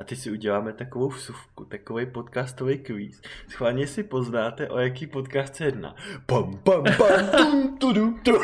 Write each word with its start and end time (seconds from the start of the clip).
A 0.00 0.04
teď 0.04 0.18
si 0.18 0.30
uděláme 0.30 0.72
takovou 0.72 1.08
vsuvku, 1.08 1.64
takový 1.64 2.06
podcastový 2.06 2.78
kvíz. 2.78 3.20
Schválně 3.48 3.86
si 3.86 4.02
poznáte, 4.02 4.68
o 4.68 4.78
jaký 4.78 5.06
podcast 5.06 5.54
se 5.56 5.64
jedná. 5.64 5.94
Pam, 6.26 6.58
pam, 6.64 6.84
pam, 6.98 7.26
tum, 7.36 7.76
tudum, 7.80 8.20
tum, 8.24 8.38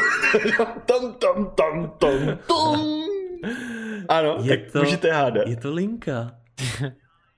tam, 0.86 1.14
tam, 1.18 1.50
tam, 1.56 1.90
tam, 1.98 2.38
tum. 2.46 3.04
Ano, 4.08 4.36
Je 4.42 4.56
tak 4.56 4.72
to- 4.72 4.78
můžete 4.78 5.12
hádat. 5.12 5.46
Je 5.46 5.56
to 5.56 5.72
linka. 5.74 6.32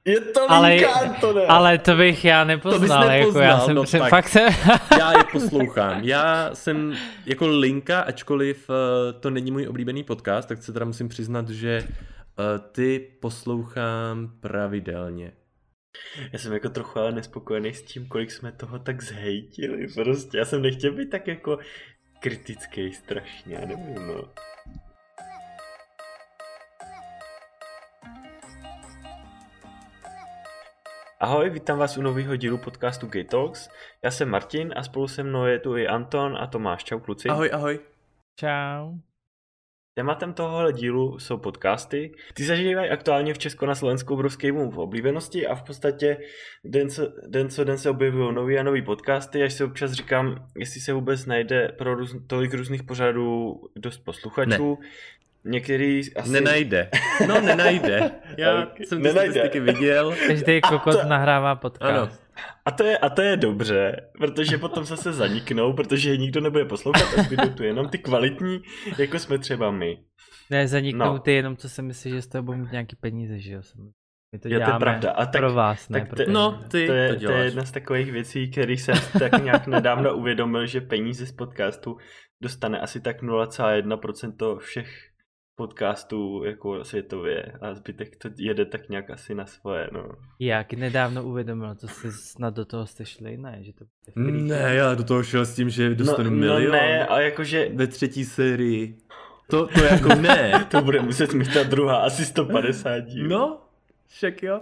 Je 0.04 0.20
to 0.20 0.50
Ale- 0.50 0.68
linka, 0.68 0.90
Antone. 0.92 1.46
Ale 1.46 1.78
to 1.78 1.96
bych 1.96 2.24
já 2.24 2.44
nepoznal, 2.44 3.02
jako 3.10 3.38
já 3.38 3.48
nepoznal, 3.48 3.66
jsem 3.66 3.74
no 3.74 3.86
se, 3.86 3.98
tak. 3.98 4.10
fakt 4.10 4.28
se, 4.28 4.46
Já 4.98 5.12
je 5.18 5.24
poslouchám. 5.32 6.00
Já 6.04 6.50
jsem 6.54 6.94
jako 7.26 7.46
linka, 7.48 8.00
ačkoliv 8.00 8.70
eh, 8.70 9.12
to 9.12 9.30
není 9.30 9.50
můj 9.50 9.68
oblíbený 9.68 10.04
podcast, 10.04 10.48
tak 10.48 10.62
se 10.62 10.72
teda 10.72 10.84
musím 10.86 11.08
přiznat, 11.08 11.48
že 11.48 11.86
ty 12.72 12.98
poslouchám 13.20 14.38
pravidelně. 14.40 15.32
Já 16.32 16.38
jsem 16.38 16.52
jako 16.52 16.68
trochu 16.68 16.98
ale 16.98 17.12
nespokojený 17.12 17.74
s 17.74 17.82
tím, 17.82 18.08
kolik 18.08 18.30
jsme 18.30 18.52
toho 18.52 18.78
tak 18.78 19.02
zhejtili. 19.02 19.86
Prostě 19.94 20.38
já 20.38 20.44
jsem 20.44 20.62
nechtěl 20.62 20.92
být 20.92 21.10
tak 21.10 21.26
jako 21.26 21.58
kritický 22.20 22.92
strašně, 22.92 23.54
já 23.54 23.66
nevím, 23.66 24.06
no. 24.06 24.28
Ahoj, 31.20 31.50
vítám 31.50 31.78
vás 31.78 31.96
u 31.96 32.02
nového 32.02 32.36
dílu 32.36 32.58
podcastu 32.58 33.06
Gay 33.06 33.24
Talks. 33.24 33.68
Já 34.04 34.10
jsem 34.10 34.28
Martin 34.28 34.74
a 34.76 34.82
spolu 34.82 35.08
se 35.08 35.22
mnou 35.22 35.44
je 35.44 35.58
tu 35.58 35.76
i 35.76 35.88
Anton 35.88 36.36
a 36.36 36.46
Tomáš. 36.46 36.84
Čau 36.84 36.98
kluci. 36.98 37.28
Ahoj, 37.28 37.50
ahoj. 37.52 37.80
čau. 38.40 39.11
Tématem 39.94 40.32
tohohle 40.32 40.72
dílu 40.72 41.18
jsou 41.18 41.36
podcasty. 41.36 42.12
Ty 42.34 42.44
zažívají 42.44 42.90
aktuálně 42.90 43.34
v 43.34 43.38
Česku 43.38 43.66
na 43.66 43.74
Slovensku 43.74 44.14
obrovský 44.14 44.52
boom 44.52 44.70
v 44.70 44.78
oblíbenosti 44.78 45.46
a 45.46 45.54
v 45.54 45.62
podstatě 45.62 46.16
den 46.64 46.90
co 46.90 47.02
den, 47.26 47.48
co 47.50 47.64
den 47.64 47.78
se 47.78 47.90
objevují 47.90 48.34
nový 48.34 48.58
a 48.58 48.62
nový 48.62 48.82
podcasty, 48.82 49.42
až 49.42 49.52
se 49.52 49.64
občas 49.64 49.92
říkám, 49.92 50.46
jestli 50.56 50.80
se 50.80 50.92
vůbec 50.92 51.26
najde 51.26 51.68
pro 51.78 51.94
růz, 51.94 52.16
tolik 52.26 52.54
různých 52.54 52.82
pořadů 52.82 53.60
dost 53.76 53.98
posluchačů. 53.98 54.78
Některý 55.44 56.14
asi... 56.16 56.30
Nenajde. 56.30 56.90
No, 57.28 57.40
nenajde. 57.40 58.10
Já 58.38 58.66
jsem 58.84 58.98
ty 58.98 59.04
nenajde. 59.08 59.32
statistiky 59.32 59.60
viděl. 59.60 60.14
Každý 60.26 60.60
kokot 60.60 61.00
to- 61.00 61.08
nahrává 61.08 61.54
podcast. 61.54 61.92
Ano. 61.92 62.08
A 62.64 62.70
to, 62.70 62.84
je, 62.84 62.98
a 62.98 63.08
to 63.08 63.22
je 63.22 63.36
dobře, 63.36 63.96
protože 64.18 64.58
potom 64.58 64.84
zase 64.84 65.12
zaniknou, 65.12 65.72
protože 65.72 66.10
je 66.10 66.16
nikdo 66.16 66.40
nebude 66.40 66.64
poslouchat 66.64 67.18
a 67.18 67.22
zbydou 67.22 67.48
tu 67.48 67.62
jenom 67.62 67.88
ty 67.88 67.98
kvalitní, 67.98 68.62
jako 68.98 69.18
jsme 69.18 69.38
třeba 69.38 69.70
my. 69.70 69.98
Ne, 70.50 70.68
zaniknou 70.68 71.04
No. 71.12 71.18
ty 71.18 71.32
jenom, 71.32 71.56
co 71.56 71.68
si 71.68 71.82
myslíš, 71.82 72.14
že 72.14 72.22
z 72.22 72.26
toho 72.26 72.42
budou 72.42 72.58
mít 72.58 72.72
nějaký 72.72 72.96
peníze, 72.96 73.38
že 73.38 73.52
jo? 73.52 73.62
Jsem- 73.62 73.90
My 74.32 74.38
to 74.38 74.48
Jo, 74.48 74.50
to 74.50 74.54
je 74.54 74.58
děláme 74.66 74.78
pravda. 74.80 75.10
A 75.10 75.26
tak- 75.26 75.40
pro 75.40 75.52
vás, 75.54 75.88
ne 75.88 76.00
tak 76.00 76.08
pro 76.08 76.16
te-. 76.16 76.26
No, 76.32 76.60
ty 76.70 76.86
to 76.86 76.92
je, 76.92 77.14
to 77.14 77.20
to, 77.26 77.32
je 77.32 77.44
jedna 77.44 77.64
z 77.64 77.70
takových 77.70 78.12
věcí, 78.12 78.50
který 78.50 78.76
jsem 78.78 78.94
tak 79.18 79.42
nějak 79.42 79.66
nedávno 79.66 80.16
uvědomil, 80.16 80.66
že 80.66 80.80
peníze 80.80 81.26
z 81.26 81.32
podcastu 81.32 81.96
dostane 82.42 82.80
asi 82.80 83.00
tak 83.00 83.22
0,1% 83.22 84.58
všech 84.58 84.88
podcastů 85.54 86.44
jako 86.44 86.84
světově 86.84 87.52
a 87.60 87.74
zbytek 87.74 88.16
to 88.16 88.28
jede 88.36 88.64
tak 88.64 88.88
nějak 88.88 89.10
asi 89.10 89.34
na 89.34 89.46
svoje, 89.46 89.88
no. 89.92 90.08
Jak 90.38 90.72
nedávno 90.72 91.24
uvědomil, 91.24 91.74
to 91.74 91.88
se 91.88 92.12
snad 92.12 92.54
do 92.54 92.64
toho 92.64 92.86
jste 92.86 93.04
šli, 93.04 93.36
ne? 93.36 93.58
Že 93.60 93.72
to 93.72 93.84
bude. 94.16 94.32
Ne, 94.32 94.74
já 94.74 94.94
do 94.94 95.04
toho 95.04 95.22
šel 95.22 95.44
s 95.44 95.54
tím, 95.54 95.70
že 95.70 95.94
dostanu 95.94 96.30
no, 96.30 96.36
milion. 96.36 96.72
no 96.72 96.72
ne, 96.72 97.06
a 97.06 97.20
jakože 97.20 97.68
Ve 97.74 97.86
třetí 97.86 98.24
sérii. 98.24 98.98
To, 99.50 99.66
to 99.66 99.84
jako 99.84 100.08
ne. 100.08 100.66
to 100.70 100.80
bude 100.80 101.00
muset 101.00 101.32
mít 101.32 101.54
ta 101.54 101.62
druhá 101.62 101.96
asi 101.96 102.24
150 102.24 102.98
dílů. 102.98 103.28
No, 103.28 103.60
však 104.08 104.42
jo. 104.42 104.60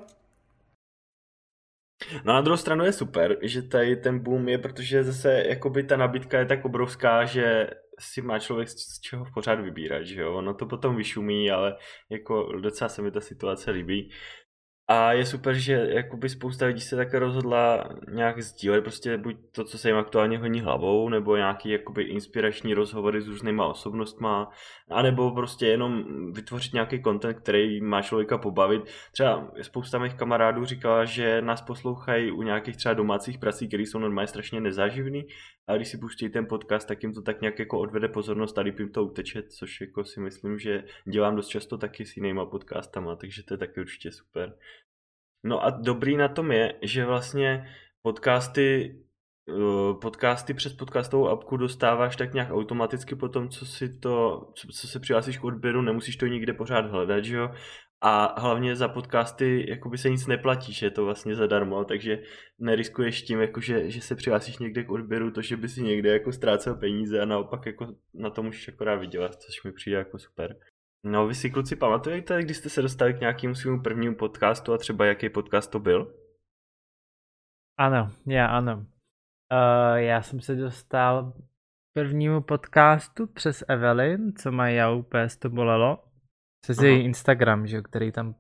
No 2.24 2.32
na 2.32 2.40
druhou 2.40 2.56
stranu 2.56 2.84
je 2.84 2.92
super, 2.92 3.36
že 3.42 3.62
tady 3.62 3.96
ten 3.96 4.18
boom 4.18 4.48
je, 4.48 4.58
protože 4.58 5.04
zase 5.04 5.44
jakoby 5.48 5.82
ta 5.82 5.96
nabídka 5.96 6.38
je 6.38 6.46
tak 6.46 6.64
obrovská, 6.64 7.24
že 7.24 7.70
si 8.00 8.22
má 8.22 8.38
člověk 8.38 8.68
z 8.68 9.00
čeho 9.00 9.26
pořád 9.34 9.60
vybírat, 9.60 10.02
že 10.02 10.20
jo, 10.20 10.34
ono 10.34 10.54
to 10.54 10.66
potom 10.66 10.96
vyšumí, 10.96 11.50
ale 11.50 11.76
jako 12.10 12.52
docela 12.60 12.88
se 12.88 13.02
mi 13.02 13.10
ta 13.10 13.20
situace 13.20 13.70
líbí. 13.70 14.10
A 14.92 15.12
je 15.12 15.26
super, 15.26 15.54
že 15.54 15.72
jakoby 15.72 16.28
spousta 16.28 16.66
lidí 16.66 16.80
se 16.80 16.96
také 16.96 17.18
rozhodla 17.18 17.88
nějak 18.08 18.42
sdílet 18.42 18.84
prostě 18.84 19.16
buď 19.16 19.36
to, 19.52 19.64
co 19.64 19.78
se 19.78 19.88
jim 19.88 19.96
aktuálně 19.96 20.38
honí 20.38 20.60
hlavou, 20.60 21.08
nebo 21.08 21.36
nějaký 21.36 21.70
jakoby 21.70 22.02
inspirační 22.02 22.74
rozhovory 22.74 23.22
s 23.22 23.28
různýma 23.28 23.66
osobnostma, 23.66 24.50
anebo 24.90 25.30
prostě 25.30 25.66
jenom 25.66 26.04
vytvořit 26.32 26.72
nějaký 26.72 27.02
content, 27.02 27.38
který 27.38 27.80
má 27.80 28.02
člověka 28.02 28.38
pobavit. 28.38 28.82
Třeba 29.12 29.50
spousta 29.62 29.98
mých 29.98 30.14
kamarádů 30.14 30.64
říkala, 30.64 31.04
že 31.04 31.42
nás 31.42 31.62
poslouchají 31.62 32.32
u 32.32 32.42
nějakých 32.42 32.76
třeba 32.76 32.94
domácích 32.94 33.38
prací, 33.38 33.68
které 33.68 33.82
jsou 33.82 33.98
normálně 33.98 34.28
strašně 34.28 34.60
nezáživný, 34.60 35.26
a 35.70 35.76
když 35.76 35.88
si 35.88 35.98
pustí 35.98 36.28
ten 36.28 36.46
podcast, 36.46 36.88
tak 36.88 37.02
jim 37.02 37.12
to 37.12 37.22
tak 37.22 37.40
nějak 37.40 37.58
jako 37.58 37.78
odvede 37.80 38.08
pozornost 38.08 38.58
a 38.58 38.64
jim 38.78 38.92
to 38.92 39.04
uteče, 39.04 39.42
což 39.42 39.80
jako 39.80 40.04
si 40.04 40.20
myslím, 40.20 40.58
že 40.58 40.84
dělám 41.04 41.36
dost 41.36 41.48
často 41.48 41.78
taky 41.78 42.06
s 42.06 42.16
jinýma 42.16 42.46
podcastama, 42.46 43.16
takže 43.16 43.42
to 43.42 43.54
je 43.54 43.58
taky 43.58 43.80
určitě 43.80 44.12
super. 44.12 44.56
No 45.44 45.64
a 45.64 45.70
dobrý 45.70 46.16
na 46.16 46.28
tom 46.28 46.52
je, 46.52 46.74
že 46.82 47.04
vlastně 47.04 47.70
podcasty 48.02 48.98
eh, 49.48 49.94
podcasty 50.00 50.54
přes 50.54 50.72
podcastovou 50.72 51.28
apku 51.28 51.56
dostáváš 51.56 52.16
tak 52.16 52.34
nějak 52.34 52.50
automaticky 52.50 53.14
po 53.14 53.28
tom, 53.28 53.48
co 53.48 53.66
si 53.66 53.98
to, 53.98 54.46
co, 54.54 54.68
co 54.68 54.88
se 54.88 55.00
přihlásíš 55.00 55.38
k 55.38 55.44
odběru, 55.44 55.82
nemusíš 55.82 56.16
to 56.16 56.26
nikde 56.26 56.52
pořád 56.52 56.86
hledat, 56.86 57.24
že 57.24 57.36
jo? 57.36 57.50
A 58.02 58.40
hlavně 58.40 58.76
za 58.76 58.88
podcasty 58.88 59.70
jakoby 59.70 59.98
se 59.98 60.10
nic 60.10 60.26
neplatí, 60.26 60.72
že 60.72 60.86
je 60.86 60.90
to 60.90 61.04
vlastně 61.04 61.34
zadarmo, 61.34 61.84
takže 61.84 62.22
neriskuješ 62.58 63.22
tím, 63.22 63.40
jako 63.40 63.60
že, 63.60 64.02
se 64.02 64.14
přihlásíš 64.14 64.58
někde 64.58 64.84
k 64.84 64.90
odběru, 64.90 65.30
to, 65.30 65.42
že 65.42 65.56
by 65.56 65.68
si 65.68 65.82
někde 65.82 66.12
jako 66.12 66.32
ztrácel 66.32 66.74
peníze 66.74 67.20
a 67.20 67.24
naopak 67.24 67.66
jako 67.66 67.86
na 68.14 68.30
tom 68.30 68.46
můžeš 68.46 68.68
akorát 68.68 68.96
vydělat, 68.96 69.34
což 69.34 69.62
mi 69.64 69.72
přijde 69.72 69.96
jako 69.96 70.18
super. 70.18 70.56
No 71.04 71.26
vy 71.26 71.34
si 71.34 71.50
kluci 71.50 71.76
pamatujete, 71.76 72.42
když 72.42 72.56
jste 72.56 72.68
se 72.68 72.82
dostali 72.82 73.14
k 73.14 73.20
nějakému 73.20 73.54
svému 73.54 73.82
prvnímu 73.82 74.14
podcastu 74.14 74.72
a 74.72 74.78
třeba 74.78 75.06
jaký 75.06 75.28
podcast 75.28 75.70
to 75.70 75.78
byl? 75.78 76.14
Ano, 77.78 78.10
já 78.26 78.46
ano. 78.46 78.86
Uh, 79.52 79.96
já 79.96 80.22
jsem 80.22 80.40
se 80.40 80.54
dostal 80.54 81.32
k 81.32 81.92
prvnímu 81.94 82.42
podcastu 82.42 83.26
přes 83.26 83.64
Evelyn, 83.68 84.32
co 84.36 84.52
má 84.52 84.68
já 84.68 84.90
úplně 84.90 85.28
to 85.38 85.50
bolelo. 85.50 86.09
Přes 86.60 86.78
Aha. 86.78 86.86
její 86.86 87.04
Instagram, 87.04 87.66
že 87.66 87.82
který 87.82 88.12
tam, 88.12 88.34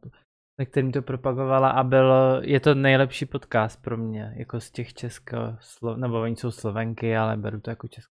na 0.58 0.64
kterým 0.64 0.92
to 0.92 1.02
propagovala 1.02 1.70
a 1.70 1.82
bylo, 1.82 2.40
je 2.42 2.60
to 2.60 2.74
nejlepší 2.74 3.26
podcast 3.26 3.82
pro 3.82 3.96
mě, 3.96 4.34
jako 4.36 4.60
z 4.60 4.70
těch 4.70 4.94
česko, 4.94 5.36
slo, 5.60 5.96
nebo 5.96 6.20
oni 6.20 6.36
jsou 6.36 6.50
slovenky, 6.50 7.16
ale 7.16 7.36
beru 7.36 7.60
to 7.60 7.70
jako 7.70 7.88
česko. 7.88 8.12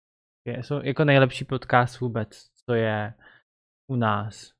Je, 0.48 0.62
jsou 0.62 0.80
jako 0.82 1.04
nejlepší 1.04 1.44
podcast 1.44 2.00
vůbec, 2.00 2.46
co 2.66 2.74
je 2.74 3.14
u 3.90 3.96
nás 3.96 4.52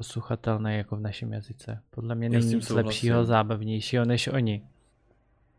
posluchatelný 0.00 0.76
jako 0.76 0.96
v 0.96 1.00
našem 1.00 1.32
jazyce. 1.32 1.82
Podle 1.90 2.14
mě 2.14 2.28
není 2.28 2.54
nic 2.54 2.70
lepšího, 2.70 3.24
zábavnějšího 3.24 4.04
než 4.04 4.28
oni. 4.28 4.68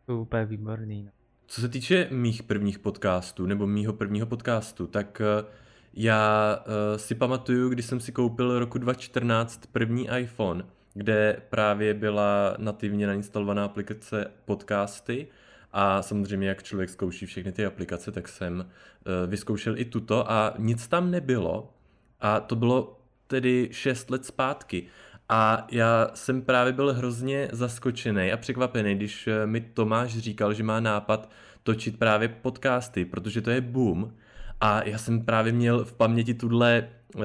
Jsou 0.05 0.21
úplně 0.21 0.45
výborný. 0.45 1.03
No. 1.03 1.11
Co 1.47 1.61
se 1.61 1.69
týče 1.69 2.07
mých 2.11 2.43
prvních 2.43 2.79
podcastů, 2.79 3.45
nebo 3.45 3.67
mýho 3.67 3.93
prvního 3.93 4.27
podcastu, 4.27 4.87
tak 4.87 5.21
eh, 5.21 5.45
já 5.93 6.57
eh, 6.65 6.99
si 6.99 7.15
pamatuju, 7.15 7.69
když 7.69 7.85
jsem 7.85 7.99
si 7.99 8.11
koupil 8.11 8.59
roku 8.59 8.77
2014 8.77 9.61
první 9.71 10.09
iPhone, 10.17 10.63
kde 10.93 11.41
právě 11.49 11.93
byla 11.93 12.55
nativně 12.57 13.07
nainstalovaná 13.07 13.65
aplikace 13.65 14.31
podcasty 14.45 15.27
a 15.71 16.01
samozřejmě 16.01 16.47
jak 16.47 16.63
člověk 16.63 16.89
zkouší 16.89 17.25
všechny 17.25 17.51
ty 17.51 17.65
aplikace, 17.65 18.11
tak 18.11 18.27
jsem 18.27 18.65
eh, 18.65 19.27
vyzkoušel 19.27 19.77
i 19.77 19.85
tuto 19.85 20.31
a 20.31 20.53
nic 20.57 20.87
tam 20.87 21.11
nebylo 21.11 21.73
a 22.21 22.39
to 22.39 22.55
bylo 22.55 22.99
tedy 23.27 23.69
6 23.71 24.09
let 24.09 24.25
zpátky. 24.25 24.87
A 25.29 25.67
já 25.71 26.11
jsem 26.13 26.41
právě 26.41 26.73
byl 26.73 26.93
hrozně 26.93 27.47
zaskočený 27.51 28.31
a 28.31 28.37
překvapený, 28.37 28.95
když 28.95 29.27
eh, 29.27 29.45
mi 29.47 29.61
Tomáš 29.61 30.17
říkal, 30.17 30.53
že 30.53 30.63
má 30.63 30.79
nápad 30.79 31.29
točit 31.63 31.99
právě 31.99 32.27
podcasty, 32.27 33.05
protože 33.05 33.41
to 33.41 33.49
je 33.49 33.61
boom. 33.61 34.13
A 34.61 34.87
já 34.87 34.97
jsem 34.97 35.25
právě 35.25 35.53
měl 35.53 35.85
v 35.85 35.93
paměti 35.93 36.33
tuhle, 36.33 36.89
uh, 37.15 37.23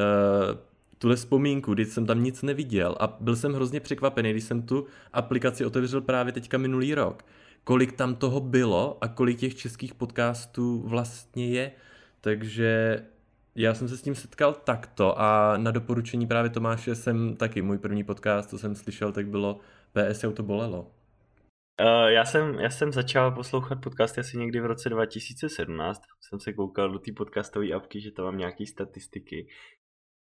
tuhle 0.99 1.17
vzpomínku, 1.17 1.75
když 1.75 1.89
jsem 1.89 2.07
tam 2.07 2.23
nic 2.23 2.43
neviděl 2.43 2.97
a 3.01 3.17
byl 3.21 3.37
jsem 3.37 3.53
hrozně 3.53 3.81
překvapený, 3.81 4.31
když 4.31 4.45
jsem 4.45 4.63
tu 4.63 4.87
aplikaci 5.13 5.65
otevřel 5.65 6.01
právě 6.01 6.33
teďka 6.33 6.59
minulý 6.59 6.95
rok. 6.95 7.25
Kolik 7.65 7.93
tam 7.93 8.15
toho 8.15 8.41
bylo 8.41 8.99
a 9.01 9.09
kolik 9.09 9.39
těch 9.39 9.55
českých 9.55 9.95
podcastů 9.95 10.83
vlastně 10.87 11.49
je. 11.49 11.73
Takže 12.21 13.03
já 13.55 13.75
jsem 13.75 13.89
se 13.89 13.97
s 13.97 14.03
tím 14.03 14.15
setkal 14.15 14.53
takto 14.53 15.21
a 15.21 15.57
na 15.57 15.71
doporučení 15.71 16.27
právě 16.27 16.51
Tomáše 16.51 16.95
jsem 16.95 17.37
taky, 17.37 17.63
můj 17.63 17.79
první 17.79 18.05
podcast, 18.05 18.51
co 18.51 18.59
jsem 18.59 18.75
slyšel, 18.75 19.13
tak 19.13 19.29
bylo 19.29 19.61
PS 19.93 20.25
to 20.35 20.43
bolelo. 20.43 20.91
Uh, 21.81 22.09
já, 22.09 22.25
jsem, 22.25 22.55
já 22.55 22.71
jsem 22.71 22.93
začal 22.93 23.31
poslouchat 23.31 23.81
podcasty 23.83 24.21
asi 24.21 24.39
někdy 24.39 24.61
v 24.61 24.67
roce 24.67 24.89
2017. 24.89 26.03
Jsem 26.21 26.41
se 26.41 26.53
koukal 26.53 26.93
do 26.93 26.99
té 26.99 27.13
podcastové 27.13 27.73
apky, 27.73 28.01
že 28.01 28.11
tam 28.11 28.25
mám 28.25 28.39
nějaké 28.39 28.67
statistiky. 28.67 29.49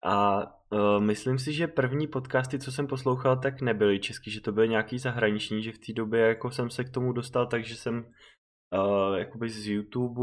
A 0.02 0.42
uh, 0.72 1.00
myslím 1.00 1.38
si, 1.38 1.52
že 1.52 1.66
první 1.66 2.06
podcasty, 2.06 2.58
co 2.58 2.72
jsem 2.72 2.86
poslouchal, 2.86 3.36
tak 3.40 3.60
nebyly 3.60 4.00
český, 4.00 4.30
že 4.30 4.40
to 4.40 4.52
byly 4.52 4.68
nějaký 4.68 4.98
zahraniční, 4.98 5.62
že 5.62 5.72
v 5.72 5.78
té 5.78 5.92
době 5.92 6.20
jako 6.20 6.50
jsem 6.50 6.70
se 6.70 6.84
k 6.84 6.90
tomu 6.90 7.12
dostal, 7.12 7.46
takže 7.46 7.76
jsem 7.76 7.96
uh, 7.96 9.16
jakoby 9.16 9.48
z 9.48 9.68
YouTube 9.68 10.20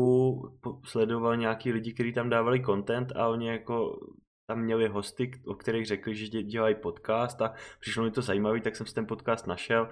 sledoval 0.85 1.37
nějaký 1.37 1.71
lidi, 1.71 1.93
kteří 1.93 2.13
tam 2.13 2.29
dávali 2.29 2.63
content 2.65 3.11
a 3.15 3.27
oni 3.27 3.47
jako 3.47 3.99
tam 4.47 4.59
měli 4.59 4.87
hosty, 4.87 5.31
o 5.45 5.55
kterých 5.55 5.87
řekli, 5.87 6.15
že 6.15 6.27
dělají 6.27 6.75
podcast 6.75 7.41
a 7.41 7.53
přišlo 7.79 8.03
mi 8.03 8.11
to 8.11 8.21
zajímavý, 8.21 8.61
tak 8.61 8.75
jsem 8.75 8.87
si 8.87 8.93
ten 8.93 9.05
podcast 9.05 9.47
našel 9.47 9.89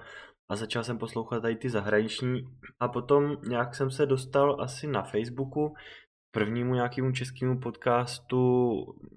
a 0.52 0.56
začal 0.56 0.84
jsem 0.84 0.98
poslouchat 0.98 1.40
tady 1.40 1.56
ty 1.56 1.70
zahraniční 1.70 2.42
a 2.80 2.88
potom 2.88 3.36
nějak 3.48 3.74
jsem 3.74 3.90
se 3.90 4.06
dostal 4.06 4.56
asi 4.60 4.86
na 4.86 5.02
Facebooku 5.02 5.74
prvnímu 6.30 6.74
nějakému 6.74 7.12
českému 7.12 7.60
podcastu 7.60 8.72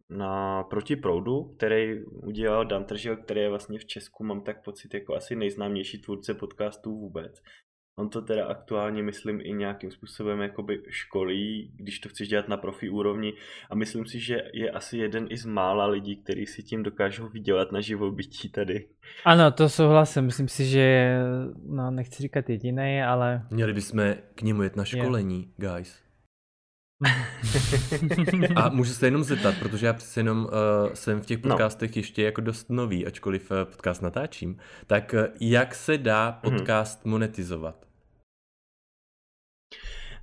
na 0.10 0.64
Proti 0.64 0.96
proudu, 0.96 1.44
který 1.44 2.04
udělal 2.06 2.66
Dan 2.66 2.86
Tržil, 2.86 3.18
který 3.18 3.42
je 3.42 3.50
vlastně 3.50 3.80
v 3.80 3.86
Česku, 3.86 4.24
mám 4.24 4.42
tak 4.42 4.64
pocit, 4.64 4.94
jako 4.94 5.16
asi 5.16 5.36
nejznámější 5.36 6.02
tvůrce 6.02 6.34
podcastů 6.34 6.92
vůbec. 6.92 7.42
On 7.98 8.10
to 8.10 8.22
teda 8.22 8.46
aktuálně, 8.46 9.04
myslím, 9.04 9.42
i 9.44 9.54
nějakým 9.54 9.92
způsobem 9.92 10.42
jakoby 10.42 10.82
školí, 10.90 11.72
když 11.76 12.00
to 12.00 12.10
chceš 12.10 12.28
dělat 12.28 12.48
na 12.48 12.58
profi 12.58 12.90
úrovni 12.90 13.34
a 13.70 13.76
myslím 13.76 14.06
si, 14.06 14.20
že 14.20 14.38
je 14.54 14.72
asi 14.72 14.98
jeden 14.98 15.28
i 15.30 15.38
z 15.38 15.46
mála 15.46 15.86
lidí, 15.86 16.16
kteří 16.16 16.46
si 16.46 16.64
tím 16.64 16.84
dokážou 16.84 17.28
vydělat 17.28 17.72
na 17.72 17.82
živobytí 17.82 18.50
tady. 18.50 18.88
Ano, 19.26 19.52
to 19.52 19.70
souhlasím. 19.70 20.24
Myslím 20.26 20.48
si, 20.48 20.66
že 20.66 21.18
no, 21.66 21.92
nechci 21.92 22.24
říkat 22.24 22.50
jediný, 22.50 23.02
ale... 23.02 23.46
Měli 23.52 23.74
bychom 23.74 24.16
k 24.36 24.42
němu 24.42 24.64
jet 24.64 24.76
na 24.76 24.86
školení, 24.86 25.52
je. 25.60 25.70
guys. 25.70 26.05
a 28.56 28.70
můžu 28.70 28.94
se 28.94 29.08
jenom 29.08 29.24
zeptat, 29.24 29.56
protože 29.60 29.86
já 29.86 29.94
přece 29.94 30.20
jenom 30.20 30.46
uh, 30.46 30.94
jsem 30.94 31.22
v 31.22 31.26
těch 31.26 31.44
no. 31.44 31.50
podcastech 31.50 31.96
no. 31.96 32.00
ještě 32.00 32.24
jako 32.24 32.42
dost 32.42 32.70
nový, 32.70 33.08
ačkoliv 33.08 33.52
uh, 33.52 33.58
podcast 33.58 34.02
natáčím, 34.02 34.58
tak 34.88 35.16
uh, 35.18 35.26
jak 35.40 35.76
se 35.76 35.98
dá 35.98 36.40
mhm. 36.44 36.54
podcast 36.54 37.00
mm-hmm. 37.00 37.10
monetizovat? 37.10 37.86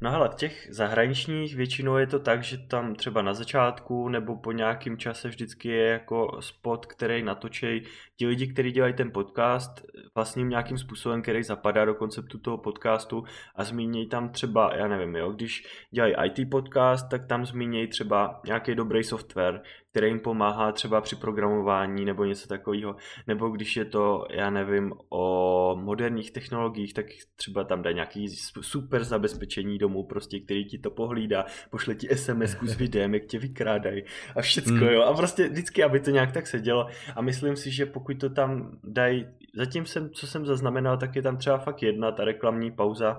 No 0.03 0.15
ale 0.15 0.29
v 0.29 0.35
těch 0.35 0.67
zahraničních 0.71 1.57
většinou 1.57 1.97
je 1.97 2.07
to 2.07 2.19
tak, 2.19 2.43
že 2.43 2.59
tam 2.59 2.95
třeba 2.95 3.23
na 3.23 3.35
začátku 3.35 4.09
nebo 4.09 4.37
po 4.37 4.53
nějakém 4.53 4.99
čase 4.99 5.29
vždycky 5.29 5.69
je 5.69 5.87
jako 5.87 6.39
spot, 6.41 6.87
který 6.87 7.23
natočí 7.23 7.83
ti 8.17 8.27
lidi, 8.27 8.53
kteří 8.53 8.73
dělají 8.73 8.95
ten 8.95 9.11
podcast 9.13 9.71
vlastně 10.15 10.45
nějakým 10.45 10.79
způsobem, 10.79 11.23
který 11.23 11.43
zapadá 11.43 11.85
do 11.85 11.95
konceptu 11.95 12.39
toho 12.39 12.59
podcastu 12.59 13.25
a 13.55 13.65
zmínějí 13.65 14.09
tam 14.09 14.29
třeba, 14.29 14.77
já 14.77 14.89
nevím, 14.89 15.17
jo, 15.17 15.33
když 15.33 15.63
dělají 15.91 16.15
IT 16.25 16.51
podcast, 16.51 17.11
tak 17.11 17.27
tam 17.27 17.47
zmínějí 17.47 17.87
třeba 17.87 18.41
nějaký 18.47 18.75
dobrý 18.75 19.05
software, 19.05 19.63
který 19.93 20.09
jim 20.09 20.21
pomáhá 20.21 20.73
třeba 20.73 21.01
při 21.01 21.17
programování 21.17 22.05
nebo 22.05 22.25
něco 22.25 22.49
takového. 22.49 22.97
Nebo 23.27 23.49
když 23.49 23.77
je 23.77 23.85
to, 23.85 24.25
já 24.31 24.51
nevím, 24.51 24.93
o 25.09 25.77
moderních 25.81 26.31
technologiích, 26.31 26.95
tak 26.95 27.07
třeba 27.37 27.65
tam 27.65 27.83
dá 27.83 27.93
nějaký 27.93 28.29
super 28.61 29.05
zabezpečení 29.05 29.79
domů, 29.79 30.05
prostě, 30.05 30.41
který 30.41 30.65
ti 30.65 30.79
to 30.79 30.91
pohlídá, 30.91 31.45
pošle 31.71 31.95
ti 31.95 32.09
SMS 32.17 32.57
s 32.63 32.75
videem, 32.79 33.15
jak 33.15 33.25
tě 33.25 33.39
vykrádají 33.39 34.03
a 34.37 34.43
všecko, 34.43 34.71
hmm. 34.71 34.89
jo. 34.89 35.03
A 35.03 35.15
prostě 35.15 35.49
vždycky, 35.49 35.83
aby 35.83 36.01
to 36.01 36.11
nějak 36.11 36.33
tak 36.33 36.47
sedělo. 36.47 36.87
A 37.17 37.23
myslím 37.23 37.57
si, 37.57 37.71
že 37.71 37.87
pokud 37.87 38.21
to 38.21 38.31
tam 38.31 38.79
dají, 38.85 39.27
zatím 39.57 39.87
jsem, 39.87 40.11
co 40.11 40.27
jsem 40.27 40.47
zaznamenal, 40.47 40.97
tak 40.97 41.17
je 41.17 41.23
tam 41.23 41.37
třeba 41.37 41.59
fakt 41.59 41.83
jedna 41.83 42.13
ta 42.13 42.25
reklamní 42.25 42.71
pauza, 42.71 43.19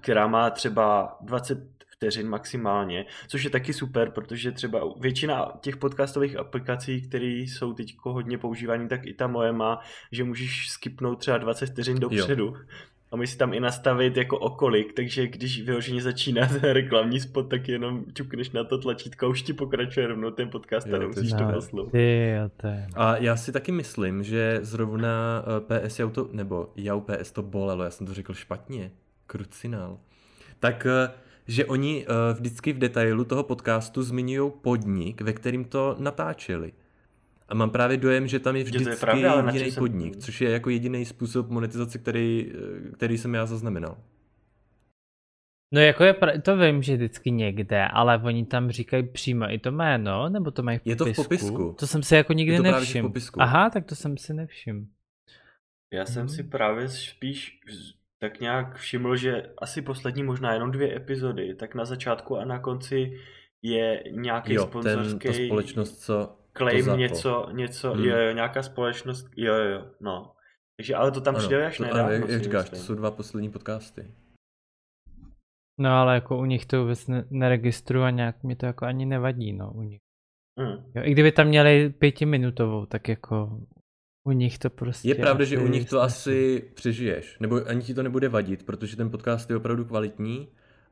která 0.00 0.26
má 0.26 0.50
třeba 0.50 1.16
20 1.20 1.58
vteřin 2.02 2.28
maximálně, 2.28 3.06
což 3.28 3.44
je 3.44 3.50
taky 3.50 3.72
super, 3.72 4.10
protože 4.10 4.52
třeba 4.52 4.80
většina 5.00 5.52
těch 5.60 5.76
podcastových 5.76 6.36
aplikací, 6.36 7.00
které 7.00 7.26
jsou 7.26 7.72
teď 7.72 7.96
hodně 8.02 8.38
používané, 8.38 8.88
tak 8.88 9.06
i 9.06 9.14
ta 9.14 9.26
moje 9.26 9.52
má, 9.52 9.80
že 10.12 10.24
můžeš 10.24 10.68
skipnout 10.68 11.18
třeba 11.18 11.38
20 11.38 11.66
vteřin 11.66 11.98
dopředu. 11.98 12.44
Jo. 12.46 12.54
A 13.10 13.16
můžeš 13.16 13.30
si 13.30 13.38
tam 13.38 13.54
i 13.54 13.60
nastavit 13.60 14.16
jako 14.16 14.38
okolik, 14.38 14.92
takže 14.92 15.26
když 15.26 15.62
vyloženě 15.62 16.02
začíná 16.02 16.46
ten 16.60 16.70
reklamní 16.70 17.20
spot, 17.20 17.50
tak 17.50 17.68
jenom 17.68 18.04
čukneš 18.14 18.50
na 18.50 18.64
to 18.64 18.78
tlačítko 18.78 19.26
a 19.26 19.28
už 19.28 19.42
ti 19.42 19.52
pokračuje 19.52 20.06
rovnou 20.06 20.30
ten 20.30 20.48
podcast 20.48 20.86
a 20.86 20.98
nemusíš 20.98 21.32
to 21.32 21.44
naslouchat. 21.44 21.94
A 22.94 23.16
já 23.16 23.36
si 23.36 23.52
taky 23.52 23.72
myslím, 23.72 24.22
že 24.22 24.58
zrovna 24.62 25.44
eh, 25.72 25.88
PS 25.88 26.00
Auto, 26.00 26.28
nebo 26.32 26.72
Jau 26.76 27.00
PS 27.00 27.32
to 27.32 27.42
bolelo, 27.42 27.84
já 27.84 27.90
jsem 27.90 28.06
to 28.06 28.14
řekl 28.14 28.34
špatně, 28.34 28.90
krucinál. 29.26 29.98
Tak 30.60 30.86
eh, 30.86 31.10
že 31.46 31.64
oni 31.64 32.06
uh, 32.06 32.36
vždycky 32.36 32.72
v 32.72 32.78
detailu 32.78 33.24
toho 33.24 33.42
podcastu 33.42 34.02
zmiňují 34.02 34.52
podnik, 34.62 35.20
ve 35.20 35.32
kterým 35.32 35.64
to 35.64 35.96
natáčeli. 35.98 36.72
A 37.48 37.54
mám 37.54 37.70
právě 37.70 37.96
dojem, 37.96 38.28
že 38.28 38.38
tam 38.38 38.56
je 38.56 38.64
vždycky 38.64 38.90
je 38.90 38.96
pravda, 38.96 39.44
jediný 39.46 39.70
jsem... 39.70 39.80
podnik, 39.80 40.16
což 40.16 40.40
je 40.40 40.50
jako 40.50 40.70
jediný 40.70 41.04
způsob 41.04 41.48
monetizace, 41.48 41.98
který, 41.98 42.52
eh, 42.54 42.90
který 42.90 43.18
jsem 43.18 43.34
já 43.34 43.46
zaznamenal. 43.46 43.96
No 45.74 45.80
jako 45.80 46.04
je, 46.04 46.14
to 46.42 46.56
vím, 46.56 46.82
že 46.82 46.96
vždycky 46.96 47.30
někde, 47.30 47.86
ale 47.86 48.18
oni 48.24 48.46
tam 48.46 48.70
říkají 48.70 49.08
přímo 49.08 49.52
i 49.52 49.58
to 49.58 49.70
jméno, 49.70 50.28
nebo 50.28 50.50
to 50.50 50.62
mají 50.62 50.78
v 50.78 50.82
popisku? 50.82 51.08
Je 51.08 51.14
to 51.14 51.22
v 51.22 51.24
popisku. 51.24 51.74
To 51.78 51.86
jsem 51.86 52.02
si 52.02 52.14
jako 52.14 52.32
nikdy 52.32 52.58
nevšiml. 52.58 53.12
Aha, 53.38 53.70
tak 53.70 53.84
to 53.84 53.94
jsem 53.94 54.16
si 54.16 54.34
nevšiml. 54.34 54.86
Já 55.92 56.06
jsem 56.06 56.20
hmm. 56.20 56.28
si 56.28 56.42
právě 56.42 56.88
spíš 56.88 57.60
tak 58.22 58.40
nějak 58.40 58.76
všiml, 58.76 59.16
že 59.16 59.52
asi 59.58 59.82
poslední 59.82 60.22
možná 60.22 60.52
jenom 60.52 60.70
dvě 60.70 60.96
epizody, 60.96 61.54
tak 61.54 61.74
na 61.74 61.84
začátku 61.84 62.36
a 62.36 62.44
na 62.44 62.58
konci 62.58 63.18
je 63.62 64.04
nějaký 64.10 64.54
jo, 64.54 64.62
sponzorský 64.62 65.18
ten, 65.18 65.32
to 65.32 65.44
společnost, 65.46 65.98
co 65.98 66.38
claim 66.56 66.84
to 66.84 66.96
něco, 66.96 67.48
něco, 67.52 67.92
hmm. 67.92 68.04
jo, 68.04 68.16
jo, 68.16 68.32
nějaká 68.32 68.62
společnost, 68.62 69.26
jo, 69.36 69.54
jo, 69.54 69.86
no. 70.00 70.34
Takže 70.76 70.94
ale 70.94 71.10
to 71.10 71.20
tam 71.20 71.34
přijde 71.34 71.66
až 71.66 71.78
nedávno. 71.78 72.12
Jak, 72.12 72.28
jak 72.28 72.42
říkáš, 72.42 72.70
to 72.70 72.76
jsou 72.76 72.94
dva 72.94 73.10
poslední 73.10 73.50
podcasty. 73.50 74.14
No 75.80 75.90
ale 75.90 76.14
jako 76.14 76.38
u 76.38 76.44
nich 76.44 76.66
to 76.66 76.80
vůbec 76.80 77.06
ne- 77.06 77.24
neregistruju 77.30 78.04
a 78.04 78.10
nějak 78.10 78.42
mi 78.42 78.56
to 78.56 78.66
jako 78.66 78.84
ani 78.84 79.06
nevadí, 79.06 79.52
no 79.52 79.72
u 79.72 79.82
nich. 79.82 80.00
Hmm. 80.58 80.92
Jo, 80.94 81.02
I 81.04 81.12
kdyby 81.12 81.32
tam 81.32 81.46
měli 81.46 81.90
pětiminutovou, 81.90 82.86
tak 82.86 83.08
jako 83.08 83.60
u 84.24 84.32
nich 84.32 84.58
to 84.58 84.70
prostě... 84.70 85.08
Je 85.08 85.14
pravda, 85.14 85.44
že 85.44 85.58
u 85.58 85.66
nich 85.66 85.88
to 85.88 86.02
asi 86.02 86.64
přežiješ, 86.74 87.36
nebo 87.40 87.60
ani 87.66 87.82
ti 87.82 87.94
to 87.94 88.02
nebude 88.02 88.28
vadit, 88.28 88.66
protože 88.66 88.96
ten 88.96 89.10
podcast 89.10 89.50
je 89.50 89.56
opravdu 89.56 89.84
kvalitní 89.84 90.48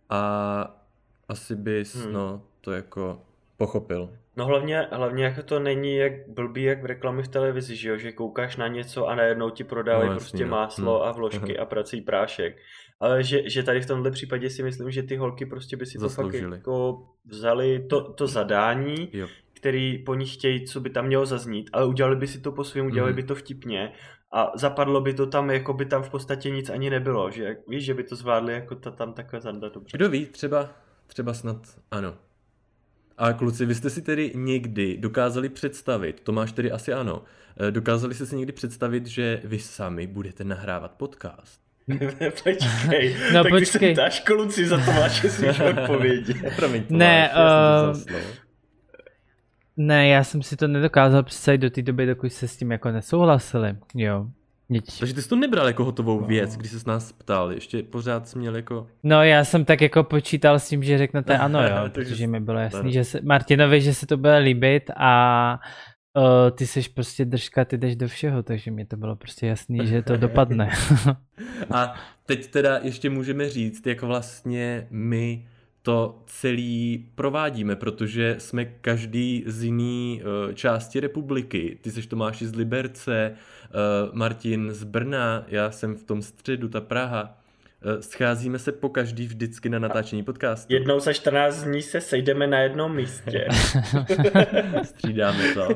a 0.08 0.82
asi 1.28 1.56
bys, 1.56 1.94
hmm. 1.96 2.12
no, 2.12 2.42
to 2.60 2.72
jako 2.72 3.22
pochopil. 3.56 4.10
No 4.36 4.46
hlavně, 4.46 4.86
hlavně 4.92 5.24
jako 5.24 5.42
to 5.42 5.60
není 5.60 5.96
jak 5.96 6.28
blbý 6.28 6.62
jak 6.62 6.82
v 6.82 6.86
reklamy 6.86 7.22
v 7.22 7.28
televizi, 7.28 7.76
že 7.76 7.88
jo? 7.88 7.98
že 7.98 8.12
koukáš 8.12 8.56
na 8.56 8.68
něco 8.68 9.06
a 9.06 9.14
najednou 9.14 9.50
ti 9.50 9.64
prodávají 9.64 10.10
no, 10.10 10.16
prostě 10.16 10.44
no. 10.44 10.50
máslo 10.50 10.98
hmm. 10.98 11.08
a 11.08 11.12
vložky 11.12 11.58
a 11.58 11.64
prací 11.64 12.00
prášek. 12.00 12.56
Ale 13.00 13.22
že, 13.22 13.50
že 13.50 13.62
tady 13.62 13.80
v 13.80 13.86
tomhle 13.86 14.10
případě 14.10 14.50
si 14.50 14.62
myslím, 14.62 14.90
že 14.90 15.02
ty 15.02 15.16
holky 15.16 15.46
prostě 15.46 15.76
by 15.76 15.86
si 15.86 15.98
Zasloužili. 15.98 16.42
to 16.42 16.48
fakt 16.48 16.58
jako 16.58 17.06
vzali 17.24 17.86
to, 17.88 18.12
to 18.12 18.26
zadání, 18.26 19.08
jo 19.12 19.26
který 19.60 19.98
po 19.98 20.14
nich 20.14 20.34
chtějí, 20.34 20.66
co 20.66 20.80
by 20.80 20.90
tam 20.90 21.06
mělo 21.06 21.26
zaznít, 21.26 21.70
ale 21.72 21.86
udělali 21.86 22.16
by 22.16 22.26
si 22.26 22.40
to 22.40 22.52
po 22.52 22.64
svém, 22.64 22.86
udělali 22.86 23.12
mm. 23.12 23.16
by 23.16 23.22
to 23.22 23.34
vtipně 23.34 23.92
a 24.32 24.52
zapadlo 24.54 25.00
by 25.00 25.14
to 25.14 25.26
tam, 25.26 25.50
jako 25.50 25.72
by 25.72 25.84
tam 25.84 26.02
v 26.02 26.10
podstatě 26.10 26.50
nic 26.50 26.70
ani 26.70 26.90
nebylo, 26.90 27.30
že 27.30 27.56
víš, 27.68 27.84
že 27.84 27.94
by 27.94 28.04
to 28.04 28.16
zvládli 28.16 28.52
jako 28.52 28.74
to 28.74 28.90
tam 28.90 29.12
takhle 29.12 29.40
zanda 29.40 29.68
dobře. 29.68 29.98
Kdo 29.98 30.08
ví, 30.08 30.26
třeba, 30.26 30.70
třeba 31.06 31.34
snad 31.34 31.56
ano. 31.90 32.14
A 33.18 33.32
kluci, 33.32 33.66
vy 33.66 33.74
jste 33.74 33.90
si 33.90 34.02
tedy 34.02 34.32
někdy 34.34 34.96
dokázali 34.96 35.48
představit, 35.48 36.20
to 36.20 36.32
máš 36.32 36.52
tedy 36.52 36.70
asi 36.70 36.92
ano, 36.92 37.22
eh, 37.68 37.70
dokázali 37.70 38.14
jste 38.14 38.26
si 38.26 38.36
někdy 38.36 38.52
představit, 38.52 39.06
že 39.06 39.40
vy 39.44 39.58
sami 39.58 40.06
budete 40.06 40.44
nahrávat 40.44 40.92
podcast? 40.92 41.60
počkej, 42.44 43.16
no, 43.34 43.42
tak 43.42 43.52
počkej. 43.52 43.60
ty 43.60 43.66
se 43.66 43.92
ptáš 43.92 44.20
kluci, 44.20 44.66
za 44.66 44.76
to 44.84 44.92
máš 44.92 45.20
svých 45.20 45.60
odpovědi. 45.70 46.34
Promiň, 46.56 46.84
ne, 46.90 47.30
máš, 47.34 47.96
uh, 47.96 48.49
ne, 49.76 50.08
já 50.08 50.24
jsem 50.24 50.42
si 50.42 50.56
to 50.56 50.68
nedokázal 50.68 51.22
představit 51.22 51.58
do 51.58 51.70
té 51.70 51.82
doby, 51.82 52.06
dokud 52.06 52.32
se 52.32 52.48
s 52.48 52.56
tím 52.56 52.72
jako 52.72 52.90
nesouhlasili, 52.90 53.76
jo. 53.94 54.26
Nič. 54.72 54.98
Takže 54.98 55.14
ty 55.14 55.22
jsi 55.22 55.28
to 55.28 55.36
nebral 55.36 55.66
jako 55.66 55.84
hotovou 55.84 56.20
no. 56.20 56.26
věc, 56.26 56.56
když 56.56 56.70
jsi 56.70 56.88
nás 56.88 57.12
ptal, 57.12 57.52
ještě 57.52 57.82
pořád 57.82 58.28
jsi 58.28 58.38
měl 58.38 58.56
jako... 58.56 58.86
No 59.02 59.22
já 59.22 59.44
jsem 59.44 59.64
tak 59.64 59.80
jako 59.80 60.04
počítal 60.04 60.58
s 60.58 60.68
tím, 60.68 60.82
že 60.82 60.98
řeknete 60.98 61.38
ano 61.38 61.62
jo, 61.62 61.76
protože 61.92 62.26
mi 62.26 62.40
bylo 62.40 62.58
jasný, 62.58 62.92
že 62.92 63.04
se, 63.04 63.20
Martinovi, 63.22 63.80
že 63.80 63.94
se 63.94 64.06
to 64.06 64.16
bude 64.16 64.38
líbit 64.38 64.90
a 64.96 65.58
uh, 66.16 66.56
ty 66.56 66.66
seš 66.66 66.88
prostě 66.88 67.24
držka, 67.24 67.64
ty 67.64 67.78
jdeš 67.78 67.96
do 67.96 68.08
všeho, 68.08 68.42
takže 68.42 68.70
mi 68.70 68.84
to 68.84 68.96
bylo 68.96 69.16
prostě 69.16 69.46
jasný, 69.46 69.86
že 69.86 70.02
to 70.02 70.16
dopadne. 70.16 70.70
a 71.74 71.94
teď 72.26 72.50
teda 72.50 72.78
ještě 72.82 73.10
můžeme 73.10 73.50
říct, 73.50 73.86
jak 73.86 74.02
vlastně 74.02 74.86
my 74.90 75.48
to 75.82 76.22
celý 76.26 77.06
provádíme, 77.14 77.76
protože 77.76 78.36
jsme 78.38 78.64
každý 78.64 79.44
z 79.46 79.64
jiný 79.64 80.22
uh, 80.22 80.52
části 80.54 81.00
republiky. 81.00 81.78
Ty 81.80 81.90
seš 81.90 82.06
Tomáši 82.06 82.46
z 82.46 82.54
Liberce, 82.54 83.32
uh, 83.34 84.14
Martin 84.14 84.72
z 84.72 84.84
Brna, 84.84 85.44
já 85.48 85.70
jsem 85.70 85.94
v 85.94 86.04
tom 86.04 86.22
středu, 86.22 86.68
ta 86.68 86.80
Praha. 86.80 87.40
Eh, 87.82 88.02
scházíme 88.02 88.58
se 88.58 88.72
po 88.72 88.88
každý 88.88 89.26
vždycky 89.26 89.68
na 89.68 89.78
natáčení 89.78 90.22
podcastu. 90.22 90.72
Jednou 90.72 91.00
za 91.00 91.12
14 91.12 91.64
dní 91.64 91.82
se 91.82 92.00
sejdeme 92.00 92.46
na 92.46 92.58
jednom 92.60 92.96
místě. 92.96 93.48
Střídáme 94.82 95.54
to. 95.54 95.68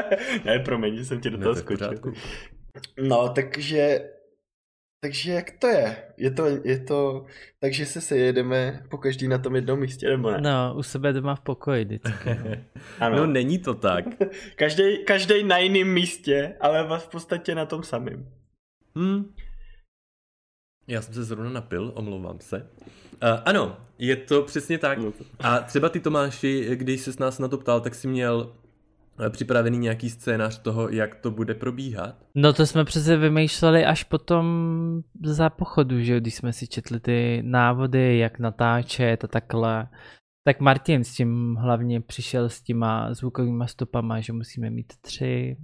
ne, 0.44 0.58
promiň, 0.58 1.04
jsem 1.04 1.20
ti 1.20 1.30
do 1.30 1.38
toho 1.38 1.54
skočil. 1.54 1.94
No, 3.02 3.28
takže 3.28 4.00
takže 5.00 5.32
jak 5.32 5.50
to 5.50 5.66
je? 5.66 5.96
Je 6.16 6.30
to, 6.30 6.46
je 6.64 6.78
to, 6.78 7.26
takže 7.60 7.86
se 7.86 8.00
sejedeme 8.00 8.82
po 8.88 8.98
každý 8.98 9.28
na 9.28 9.38
tom 9.38 9.54
jednom 9.54 9.80
místě, 9.80 10.08
nebo 10.08 10.30
ne? 10.30 10.40
No, 10.40 10.74
u 10.76 10.82
sebe 10.82 11.12
doma 11.12 11.34
v 11.34 11.40
pokoji 11.40 11.84
vždycky. 11.84 12.28
No. 12.28 12.56
ano. 13.00 13.16
no 13.16 13.26
není 13.26 13.58
to 13.58 13.74
tak. 13.74 14.04
každý, 14.56 15.04
každý 15.04 15.42
na 15.42 15.58
jiném 15.58 15.94
místě, 15.94 16.56
ale 16.60 16.98
v 16.98 17.08
podstatě 17.08 17.54
na 17.54 17.66
tom 17.66 17.82
samém. 17.82 18.28
Hmm. 18.96 19.34
Já 20.86 21.02
jsem 21.02 21.14
se 21.14 21.24
zrovna 21.24 21.50
napil, 21.50 21.92
omlouvám 21.94 22.40
se. 22.40 22.70
Uh, 23.22 23.40
ano, 23.44 23.76
je 23.98 24.16
to 24.16 24.42
přesně 24.42 24.78
tak. 24.78 24.98
No 24.98 25.12
A 25.38 25.60
třeba 25.60 25.88
ty 25.88 26.00
Tomáši, 26.00 26.76
když 26.76 27.00
se 27.00 27.12
s 27.12 27.18
nás 27.18 27.38
na 27.38 27.48
to 27.48 27.58
ptal, 27.58 27.80
tak 27.80 27.94
si 27.94 28.08
měl 28.08 28.52
připravený 29.30 29.78
nějaký 29.78 30.10
scénář 30.10 30.58
toho, 30.58 30.88
jak 30.88 31.14
to 31.14 31.30
bude 31.30 31.54
probíhat? 31.54 32.16
No 32.34 32.52
to 32.52 32.66
jsme 32.66 32.84
přece 32.84 33.16
vymýšleli 33.16 33.84
až 33.84 34.04
potom 34.04 34.46
za 35.24 35.50
pochodu, 35.50 36.00
že 36.00 36.20
když 36.20 36.34
jsme 36.34 36.52
si 36.52 36.66
četli 36.66 37.00
ty 37.00 37.42
návody, 37.44 38.18
jak 38.18 38.38
natáčet 38.38 39.24
a 39.24 39.28
takhle. 39.28 39.88
Tak 40.44 40.60
Martin 40.60 41.04
s 41.04 41.14
tím 41.14 41.54
hlavně 41.54 42.00
přišel 42.00 42.48
s 42.48 42.62
těma 42.62 43.14
zvukovými 43.14 43.64
stopama, 43.66 44.20
že 44.20 44.32
musíme 44.32 44.70
mít 44.70 44.92
tři, 45.00 45.56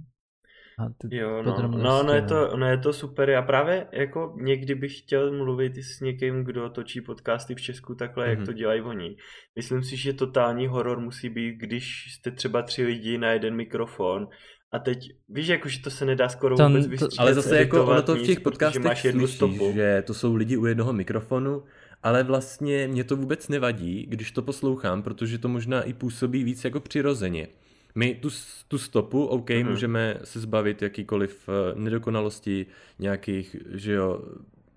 a 0.79 0.89
ty 0.97 1.17
jo, 1.17 1.43
no, 1.43 1.67
no, 1.67 2.03
no, 2.03 2.13
je 2.13 2.21
to, 2.21 2.57
no 2.57 2.67
je 2.67 2.77
to 2.77 2.93
super. 2.93 3.29
Já 3.29 3.41
právě 3.41 3.87
jako 3.91 4.35
někdy 4.41 4.75
bych 4.75 4.97
chtěl 4.97 5.31
mluvit 5.31 5.77
s 5.77 5.99
někým, 5.99 6.43
kdo 6.43 6.69
točí 6.69 7.01
podcasty 7.01 7.55
v 7.55 7.61
Česku 7.61 7.95
takhle, 7.95 8.25
mm-hmm. 8.25 8.29
jak 8.29 8.37
mhm. 8.37 8.45
to 8.45 8.53
dělají 8.53 8.81
oni. 8.81 9.17
Myslím 9.55 9.83
si, 9.83 9.97
že 9.97 10.13
totální 10.13 10.67
horor 10.67 10.99
musí 10.99 11.29
být, 11.29 11.55
když 11.57 12.13
jste 12.13 12.31
třeba 12.31 12.61
tři 12.61 12.83
lidi 12.83 13.17
na 13.17 13.31
jeden 13.31 13.55
mikrofon 13.55 14.27
a 14.71 14.79
teď, 14.79 15.11
víš, 15.29 15.47
jako, 15.47 15.69
že 15.69 15.81
to 15.81 15.89
se 15.89 16.05
nedá 16.05 16.29
skoro 16.29 16.57
to, 16.57 16.67
vůbec 16.67 16.87
vystříhat. 16.87 17.19
Ale 17.19 17.33
zase 17.33 17.57
jako 17.57 17.85
ono 17.85 18.01
to 18.01 18.15
v 18.15 18.21
těch 18.21 18.39
podcastech 18.39 18.83
máš 18.83 19.05
jednu 19.05 19.27
slyší, 19.27 19.35
stopu. 19.35 19.71
že 19.73 20.03
to 20.07 20.13
jsou 20.13 20.35
lidi 20.35 20.57
u 20.57 20.65
jednoho 20.65 20.93
mikrofonu, 20.93 21.63
ale 22.03 22.23
vlastně 22.23 22.87
mě 22.87 23.03
to 23.03 23.15
vůbec 23.15 23.47
nevadí, 23.47 24.05
když 24.09 24.31
to 24.31 24.41
poslouchám, 24.41 25.03
protože 25.03 25.37
to 25.37 25.49
možná 25.49 25.81
i 25.81 25.93
působí 25.93 26.43
víc 26.43 26.63
jako 26.63 26.79
přirozeně. 26.79 27.47
My 27.95 28.15
tu, 28.15 28.29
tu 28.67 28.77
stopu, 28.77 29.25
OK, 29.25 29.49
mm-hmm. 29.49 29.69
můžeme 29.69 30.19
se 30.23 30.39
zbavit 30.39 30.81
jakýkoliv 30.81 31.47
uh, 31.47 31.79
nedokonalosti, 31.79 32.65
nějakých, 32.99 33.55
že 33.71 33.93
jo, 33.93 34.21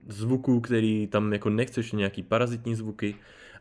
zvuků, 0.08 0.60
který 0.60 1.06
tam 1.06 1.32
jako 1.32 1.50
nechceš, 1.50 1.92
nějaký 1.92 2.22
parazitní 2.22 2.74
zvuky, 2.74 3.14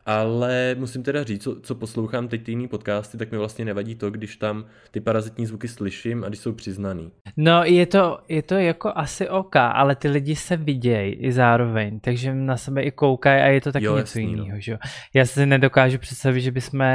ale 0.07 0.75
musím 0.79 1.03
teda 1.03 1.23
říct, 1.23 1.43
co, 1.43 1.61
co 1.61 1.75
poslouchám 1.75 2.27
teď 2.27 2.43
ty 2.43 2.51
jiný 2.51 2.67
podcasty, 2.67 3.17
tak 3.17 3.31
mi 3.31 3.37
vlastně 3.37 3.65
nevadí 3.65 3.95
to, 3.95 4.11
když 4.11 4.35
tam 4.35 4.65
ty 4.91 5.01
parazitní 5.01 5.45
zvuky 5.45 5.67
slyším 5.67 6.23
a 6.23 6.27
když 6.27 6.39
jsou 6.39 6.53
přiznaný. 6.53 7.11
No 7.37 7.63
je 7.63 7.85
to, 7.85 8.19
je 8.29 8.41
to 8.41 8.55
jako 8.55 8.91
asi 8.95 9.29
OK, 9.29 9.55
ale 9.55 9.95
ty 9.95 10.07
lidi 10.09 10.35
se 10.35 10.57
vidějí 10.57 11.13
i 11.13 11.31
zároveň, 11.31 11.99
takže 11.99 12.33
na 12.33 12.57
sebe 12.57 12.83
i 12.83 12.91
koukají 12.91 13.41
a 13.41 13.45
je 13.45 13.61
to 13.61 13.71
taky 13.71 13.85
jo, 13.85 13.97
něco 13.97 14.19
jiného. 14.19 14.47
No. 14.49 14.59
Že? 14.59 14.77
Já 15.13 15.25
si 15.25 15.45
nedokážu 15.45 15.97
představit, 15.97 16.41
že 16.41 16.51
bychom 16.51 16.85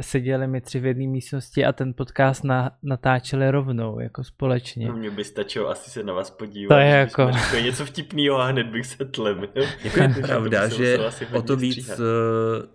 seděli 0.00 0.46
my 0.46 0.60
tři 0.60 0.80
v 0.80 0.86
jedné 0.86 1.06
místnosti 1.06 1.64
a 1.64 1.72
ten 1.72 1.94
podcast 1.94 2.44
na, 2.44 2.70
natáčeli 2.82 3.50
rovnou, 3.50 4.00
jako 4.00 4.24
společně. 4.24 4.88
No 4.88 4.96
mě 4.96 5.10
by 5.10 5.24
stačilo 5.24 5.68
asi 5.68 5.90
se 5.90 6.02
na 6.02 6.12
vás 6.12 6.30
podívat. 6.30 6.74
To 6.74 6.80
je 6.80 6.88
jako... 6.88 7.30
něco 7.62 7.86
vtipného 7.86 8.38
a 8.38 8.46
hned 8.46 8.66
bych 8.66 8.86
se 8.86 9.04
tlemil. 9.04 9.48
Jako 9.84 10.00
je 10.00 10.08
pravda, 10.22 10.68
že 10.68 10.98
o 11.32 11.42
to 11.42 11.56
víc 11.56 11.82
stříhat 11.82 12.00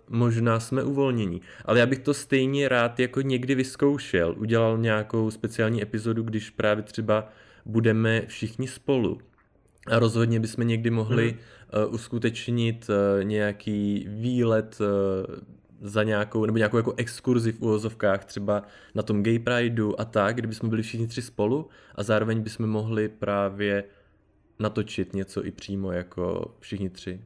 možná 0.08 0.60
jsme 0.60 0.82
uvolnění. 0.82 1.40
Ale 1.64 1.78
já 1.78 1.86
bych 1.86 1.98
to 1.98 2.14
stejně 2.14 2.68
rád 2.68 3.00
jako 3.00 3.20
někdy 3.20 3.54
vyzkoušel. 3.54 4.34
Udělal 4.38 4.78
nějakou 4.78 5.30
speciální 5.30 5.82
epizodu, 5.82 6.22
když 6.22 6.50
právě 6.50 6.82
třeba 6.82 7.28
budeme 7.64 8.22
všichni 8.26 8.68
spolu. 8.68 9.18
A 9.86 9.98
rozhodně 9.98 10.40
bychom 10.40 10.68
někdy 10.68 10.90
mohli 10.90 11.28
hmm. 11.30 11.84
uh, 11.86 11.94
uskutečnit 11.94 12.86
uh, 12.88 13.24
nějaký 13.24 14.06
výlet 14.08 14.78
uh, 14.80 14.86
za 15.80 16.02
nějakou, 16.02 16.46
nebo 16.46 16.58
nějakou 16.58 16.76
jako 16.76 16.94
exkurzi 16.96 17.52
v 17.52 17.62
uvozovkách, 17.62 18.24
třeba 18.24 18.62
na 18.94 19.02
tom 19.02 19.22
Gay 19.22 19.38
Prideu 19.38 19.94
a 19.98 20.04
tak, 20.04 20.36
kdyby 20.36 20.54
jsme 20.54 20.68
byli 20.68 20.82
všichni 20.82 21.06
tři 21.06 21.22
spolu 21.22 21.68
a 21.94 22.02
zároveň 22.02 22.42
bychom 22.42 22.66
mohli 22.66 23.08
právě 23.08 23.84
natočit 24.58 25.14
něco 25.14 25.46
i 25.46 25.50
přímo 25.50 25.92
jako 25.92 26.54
všichni 26.60 26.90
tři. 26.90 27.20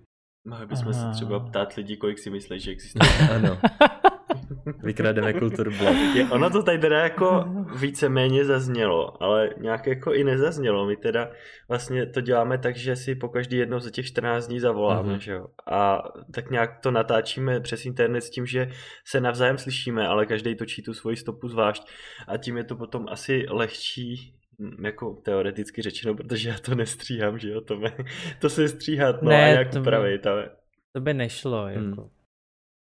Mohli 0.44 0.66
bychom 0.66 0.92
se 0.92 1.10
třeba 1.12 1.40
ptát 1.40 1.74
lidí, 1.74 1.96
kolik 1.96 2.18
si 2.18 2.30
myslí, 2.30 2.60
že 2.60 2.70
existuje. 2.70 3.10
ano. 3.34 3.58
Vykrademe 4.82 5.32
kulturblok. 5.32 5.96
Je, 6.14 6.28
ono 6.30 6.50
to 6.50 6.62
tady 6.62 6.78
teda 6.78 7.00
jako 7.00 7.44
víceméně 7.76 8.44
zaznělo, 8.44 9.22
ale 9.22 9.50
nějak 9.58 9.86
jako 9.86 10.14
i 10.14 10.24
nezaznělo. 10.24 10.86
My 10.86 10.96
teda 10.96 11.30
vlastně 11.68 12.06
to 12.06 12.20
děláme 12.20 12.58
tak, 12.58 12.76
že 12.76 12.96
si 12.96 13.14
po 13.14 13.28
každý 13.28 13.56
jednou 13.56 13.80
za 13.80 13.90
těch 13.90 14.06
14 14.06 14.46
dní 14.46 14.60
zavoláme, 14.60 15.14
uh-huh. 15.14 15.18
že 15.18 15.32
jo. 15.32 15.46
A 15.70 16.02
tak 16.34 16.50
nějak 16.50 16.78
to 16.78 16.90
natáčíme 16.90 17.60
přes 17.60 17.86
internet 17.86 18.20
s 18.20 18.30
tím, 18.30 18.46
že 18.46 18.70
se 19.04 19.20
navzájem 19.20 19.58
slyšíme, 19.58 20.08
ale 20.08 20.26
každý 20.26 20.54
točí 20.54 20.82
tu 20.82 20.94
svoji 20.94 21.16
stopu 21.16 21.48
zvlášť. 21.48 21.88
A 22.28 22.36
tím 22.36 22.56
je 22.56 22.64
to 22.64 22.76
potom 22.76 23.06
asi 23.08 23.46
lehčí 23.48 24.39
jako 24.82 25.14
teoreticky 25.14 25.82
řečeno, 25.82 26.14
protože 26.14 26.48
já 26.48 26.58
to 26.58 26.74
nestříhám, 26.74 27.38
že 27.38 27.48
jo, 27.48 27.60
to, 27.60 27.76
me, 27.76 27.96
to 28.40 28.50
se 28.50 28.68
stříhat, 28.68 29.22
no 29.22 29.28
ne, 29.28 29.44
a 29.44 29.58
jak 29.58 29.72
to 29.72 29.80
upravit, 29.80 30.26
ale... 30.26 30.50
To 30.92 31.00
by 31.00 31.14
nešlo, 31.14 31.64
hmm. 31.64 31.74
jako. 31.74 32.00
Hmm. 32.00 32.10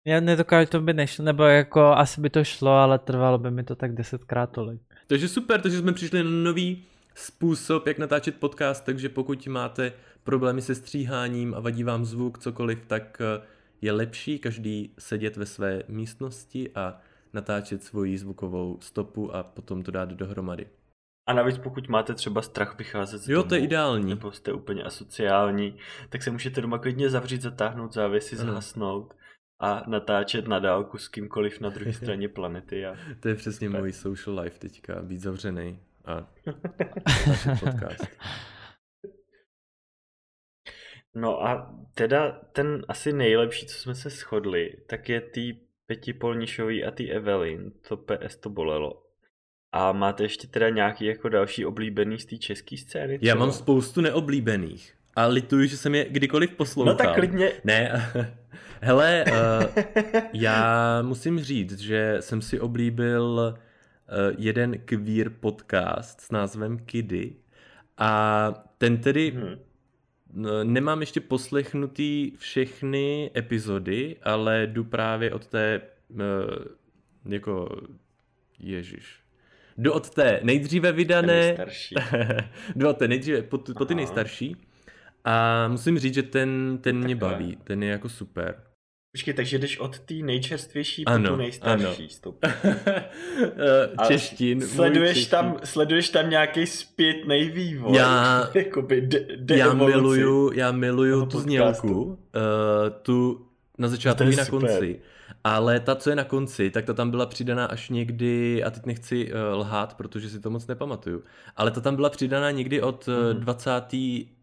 Já 0.06 0.20
nedokážu, 0.20 0.70
to 0.70 0.82
by 0.82 0.94
nešlo, 0.94 1.26
nebo 1.26 1.44
jako 1.44 1.82
asi 1.82 2.22
by 2.22 2.30
to 2.30 2.44
šlo, 2.44 2.72
ale 2.72 3.00
trvalo 3.00 3.38
by 3.38 3.52
mi 3.52 3.64
to 3.64 3.76
tak 3.76 3.94
desetkrát 3.94 4.52
tolik. 4.52 4.82
Takže 5.08 5.28
super, 5.28 5.62
takže 5.62 5.78
jsme 5.78 5.94
přišli 5.94 6.24
na 6.24 6.30
nový 6.30 6.84
způsob, 7.16 7.88
jak 7.88 7.98
natáčet 7.98 8.36
podcast, 8.36 8.86
takže 8.86 9.10
pokud 9.10 9.48
máte 9.48 9.94
problémy 10.24 10.62
se 10.62 10.76
stříháním 10.76 11.54
a 11.54 11.60
vadí 11.60 11.84
vám 11.84 12.06
zvuk, 12.06 12.40
cokoliv, 12.40 12.86
tak 12.88 13.22
eh, 13.22 13.46
je 13.82 13.92
lepší 13.92 14.40
každý 14.40 14.94
sedět 15.00 15.38
ve 15.38 15.46
své 15.46 15.84
místnosti 15.88 16.72
a 16.76 17.02
natáčet 17.34 17.84
svoji 17.84 18.18
zvukovou 18.18 18.78
stopu 18.82 19.36
a 19.36 19.44
potom 19.44 19.84
to 19.84 19.92
dát 19.92 20.10
dohromady. 20.10 20.68
A 21.28 21.34
navíc 21.34 21.58
pokud 21.58 21.88
máte 21.90 22.14
třeba 22.14 22.42
strach 22.42 22.78
vycházet 22.78 23.18
z 23.18 23.30
Jo, 23.30 23.38
domu, 23.38 23.50
to 23.50 23.56
je 23.56 23.62
ideální. 23.62 24.10
Nebo 24.10 24.32
jste 24.32 24.54
úplně 24.54 24.84
asociální, 24.84 25.78
tak 26.10 26.24
se 26.24 26.32
můžete 26.32 26.62
doma 26.62 26.78
klidně 26.78 27.10
zavřít, 27.10 27.42
zatáhnout 27.42 27.94
závěsy, 27.94 28.36
zhasnout 28.36 29.14
a 29.60 29.84
natáčet 29.88 30.48
na 30.48 30.60
dálku 30.60 30.98
s 30.98 31.08
kýmkoliv 31.08 31.62
na 31.62 31.70
druhé 31.70 31.94
straně 32.04 32.30
planety. 32.30 32.86
A... 32.86 32.96
To 33.20 33.28
je 33.28 33.36
přesně 33.36 33.70
můj 33.70 33.94
social 33.94 34.40
life 34.40 34.60
teďka, 34.60 35.02
být 35.02 35.20
zavřený 35.20 35.80
a 36.06 36.28
podcast. 37.60 38.08
No 41.16 41.44
a 41.44 41.76
teda 41.94 42.32
ten 42.32 42.86
asi 42.88 43.14
nejlepší, 43.14 43.66
co 43.66 43.78
jsme 43.78 43.96
se 43.96 44.10
shodli, 44.10 44.78
tak 44.88 45.10
je 45.10 45.22
ty 45.22 45.60
Peti 45.86 46.14
Polnišový 46.14 46.86
a 46.86 46.92
ty 46.92 47.12
Evelyn. 47.12 47.72
To 47.88 47.98
PS 47.98 48.36
to 48.36 48.50
bolelo. 48.50 49.07
A 49.72 49.92
máte 49.92 50.24
ještě 50.24 50.48
teda 50.48 50.70
nějaký 50.70 51.06
jako 51.06 51.30
další 51.30 51.66
oblíbený 51.66 52.20
z 52.20 52.26
té 52.26 52.38
české 52.38 52.78
scény? 52.78 53.18
Třeba? 53.18 53.30
Já 53.30 53.36
mám 53.36 53.52
spoustu 53.52 54.02
neoblíbených. 54.02 54.94
A 55.16 55.26
lituju, 55.26 55.66
že 55.66 55.78
jsem 55.78 55.96
je 55.96 56.06
kdykoliv 56.10 56.52
poslouchal. 56.52 56.94
No 56.94 56.98
tak 56.98 57.16
klidně. 57.16 57.52
Ne, 57.64 58.12
hele, 58.82 59.26
uh, 59.28 59.84
já 60.34 61.02
musím 61.02 61.40
říct, 61.40 61.80
že 61.80 62.18
jsem 62.20 62.42
si 62.42 62.60
oblíbil 62.60 63.40
uh, 63.40 64.36
jeden 64.38 64.80
queer 64.80 65.30
podcast 65.30 66.22
s 66.22 66.32
názvem 66.32 66.78
Kiddy 66.78 67.36
a 67.98 68.54
ten 68.78 68.98
tedy 68.98 69.32
hmm. 69.32 69.56
nemám 70.64 71.00
ještě 71.00 71.22
poslechnutý 71.22 72.32
všechny 72.38 73.32
epizody, 73.38 74.16
ale 74.24 74.68
jdu 74.68 74.84
právě 74.84 75.34
od 75.34 75.48
té 75.48 75.82
uh, 76.10 76.20
jako 77.26 77.82
Ježíš, 78.60 79.20
Jdu 79.78 79.94
od 79.94 80.10
té 80.10 80.40
nejdříve 80.44 80.92
vydané... 80.92 81.58
Jdu 82.76 82.90
od 82.90 82.98
té 82.98 83.08
nejdříve 83.08 83.42
po, 83.42 83.58
po 83.58 83.86
ty 83.86 83.96
nejstarší. 83.96 84.56
A 85.24 85.68
musím 85.68 86.00
říct, 86.00 86.14
že 86.14 86.24
ten, 86.24 86.80
ten 86.82 86.98
mě 86.98 87.16
baví. 87.16 87.58
Ten 87.64 87.84
je 87.84 87.90
jako 87.90 88.10
super. 88.10 88.56
Počkej, 89.12 89.34
takže 89.34 89.60
jdeš 89.60 89.80
od 89.80 90.00
té 90.00 90.14
nejčerstvější 90.14 91.04
po 91.06 91.18
tu 91.28 91.36
nejstarší 91.36 91.86
ano. 91.86 92.10
stup. 92.10 92.46
Češtin. 94.08 94.62
Sleduješ 94.62 95.18
češtin. 95.18 95.32
tam, 95.32 95.60
sleduješ 95.64 96.10
tam 96.10 96.30
nějaký 96.30 96.66
zpětný 96.66 97.50
vývoj. 97.50 97.98
Já, 97.98 98.50
Jakoby 98.54 99.02
de, 99.02 99.26
de 99.36 99.58
já 99.58 99.74
miluju, 99.74 100.52
já 100.54 100.72
miluju 100.72 101.26
tu 101.26 101.40
znělku. 101.40 102.04
Uh, 102.04 102.16
tu 103.02 103.48
na 103.78 103.88
začátku 103.88 104.24
i 104.24 104.36
na 104.36 104.46
super. 104.46 104.84
Ale 105.50 105.80
ta, 105.80 105.96
co 105.96 106.10
je 106.10 106.16
na 106.16 106.24
konci, 106.24 106.72
tak 106.72 106.86
ta 106.86 106.94
tam 106.94 107.12
byla 107.12 107.26
přidaná 107.26 107.66
až 107.66 107.90
někdy, 107.90 108.64
a 108.64 108.70
teď 108.70 108.86
nechci 108.86 109.34
uh, 109.34 109.60
lhát, 109.60 109.94
protože 109.94 110.30
si 110.30 110.40
to 110.40 110.50
moc 110.50 110.68
nepamatuju, 110.68 111.24
ale 111.56 111.72
ta 111.72 111.82
tam 111.82 111.96
byla 111.96 112.10
přidaná 112.10 112.52
někdy 112.52 112.82
od 112.82 113.08
uh, 113.08 113.40
20. 113.40 113.72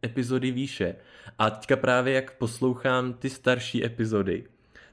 epizody 0.04 0.50
výše. 0.50 0.96
A 1.38 1.50
teďka 1.50 1.76
právě 1.76 2.14
jak 2.14 2.38
poslouchám 2.38 3.12
ty 3.12 3.30
starší 3.30 3.84
epizody, 3.84 4.44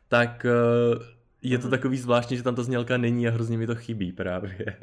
tak 0.08 0.46
uh, 0.46 1.04
je 1.42 1.58
to 1.58 1.70
takový 1.70 1.98
zvláštní, 1.98 2.38
že 2.38 2.44
tam 2.44 2.56
ta 2.56 2.64
znělka 2.64 2.98
není 2.98 3.28
a 3.28 3.32
hrozně 3.32 3.58
mi 3.58 3.68
to 3.68 3.76
chybí 3.76 4.12
právě. 4.12 4.78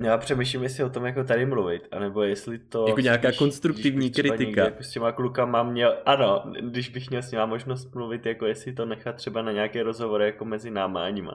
Já 0.00 0.18
přemýšlím, 0.18 0.62
jestli 0.62 0.84
o 0.84 0.90
tom 0.90 1.04
jako 1.06 1.24
tady 1.24 1.46
mluvit, 1.46 1.88
anebo 1.92 2.22
jestli 2.22 2.58
to... 2.58 2.88
Jako 2.88 3.00
nějaká 3.00 3.28
spíš, 3.28 3.38
konstruktivní 3.38 4.10
kritika. 4.10 4.64
Jako 4.64 4.82
s 4.82 4.90
těma 4.90 5.12
klukama 5.12 5.62
měl, 5.62 5.96
ano, 6.06 6.42
když 6.60 6.88
bych 6.88 7.10
měl 7.10 7.22
s 7.22 7.30
nima 7.30 7.46
možnost 7.46 7.94
mluvit, 7.94 8.26
jako 8.26 8.46
jestli 8.46 8.72
to 8.72 8.86
nechat 8.86 9.16
třeba 9.16 9.42
na 9.42 9.52
nějaké 9.52 9.82
rozhovory 9.82 10.24
jako 10.24 10.44
mezi 10.44 10.70
náma 10.70 11.04
a 11.04 11.10
nima. 11.10 11.34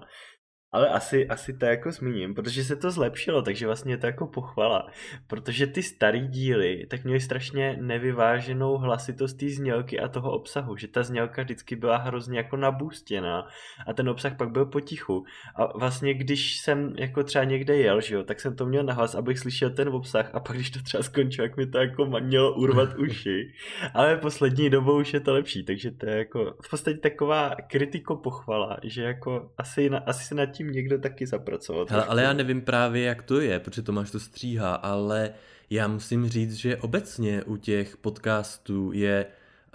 Ale 0.76 0.90
asi, 0.90 1.28
asi 1.28 1.54
to 1.54 1.66
jako 1.66 1.92
zmíním, 1.92 2.34
protože 2.34 2.64
se 2.64 2.76
to 2.76 2.92
zlepšilo, 2.92 3.42
takže 3.42 3.66
vlastně 3.66 3.94
je 3.94 3.98
to 3.98 4.06
jako 4.06 4.28
pochvala. 4.28 4.88
Protože 5.28 5.68
ty 5.68 5.84
starý 5.84 6.28
díly 6.28 6.86
tak 6.90 7.04
měly 7.04 7.20
strašně 7.20 7.78
nevyváženou 7.82 8.78
hlasitost 8.78 9.34
té 9.34 9.50
znělky 9.50 10.00
a 10.00 10.08
toho 10.08 10.32
obsahu, 10.32 10.78
že 10.78 10.88
ta 10.88 11.04
znělka 11.04 11.42
vždycky 11.44 11.76
byla 11.76 11.98
hrozně 11.98 12.38
jako 12.38 12.58
nabůstěná 12.58 13.48
a 13.88 13.94
ten 13.94 14.10
obsah 14.10 14.38
pak 14.38 14.52
byl 14.52 14.66
potichu. 14.66 15.26
A 15.56 15.78
vlastně 15.78 16.14
když 16.14 16.58
jsem 16.58 16.94
jako 16.98 17.24
třeba 17.24 17.44
někde 17.44 17.76
jel, 17.76 18.02
že 18.02 18.16
jo, 18.16 18.24
tak 18.24 18.40
jsem 18.40 18.56
to 18.56 18.66
měl 18.66 18.84
nahlas, 18.84 19.16
abych 19.16 19.40
slyšel 19.40 19.70
ten 19.70 19.90
obsah 19.90 20.36
a 20.36 20.40
pak 20.40 20.56
když 20.56 20.70
to 20.70 20.82
třeba 20.82 21.04
skončilo, 21.04 21.46
jak 21.46 21.58
mi 21.58 21.68
to 21.68 21.78
jako 21.78 22.06
mělo 22.06 22.54
urvat 22.54 22.90
uši. 22.98 23.54
Ale 23.94 24.18
poslední 24.18 24.70
dobou 24.70 25.00
už 25.00 25.14
je 25.14 25.20
to 25.20 25.34
lepší, 25.34 25.64
takže 25.64 25.92
to 25.92 26.10
je 26.10 26.18
jako 26.18 26.56
v 26.62 26.70
podstatě 26.70 26.98
taková 26.98 27.56
kritiko 27.68 28.16
pochvala, 28.16 28.78
že 28.84 29.04
jako 29.04 29.52
asi, 29.58 29.90
na, 29.90 29.98
asi 29.98 30.26
se 30.26 30.36
nad 30.36 30.46
tím 30.46 30.65
tím 30.66 30.74
někdo 30.74 31.00
taky 31.00 31.28
zapracovat. 31.28 31.92
Hele, 31.92 32.06
ale 32.06 32.24
já 32.24 32.34
nevím 32.34 32.62
právě, 32.62 33.04
jak 33.04 33.22
to 33.22 33.40
je, 33.40 33.60
protože 33.60 33.82
Tomáš 33.82 34.12
to 34.12 34.20
stříhá, 34.20 34.76
ale 34.76 35.32
já 35.70 35.88
musím 35.88 36.30
říct, 36.30 36.54
že 36.54 36.78
obecně 36.78 37.44
u 37.44 37.58
těch 37.58 37.98
podcastů 37.98 38.92
je... 38.94 39.26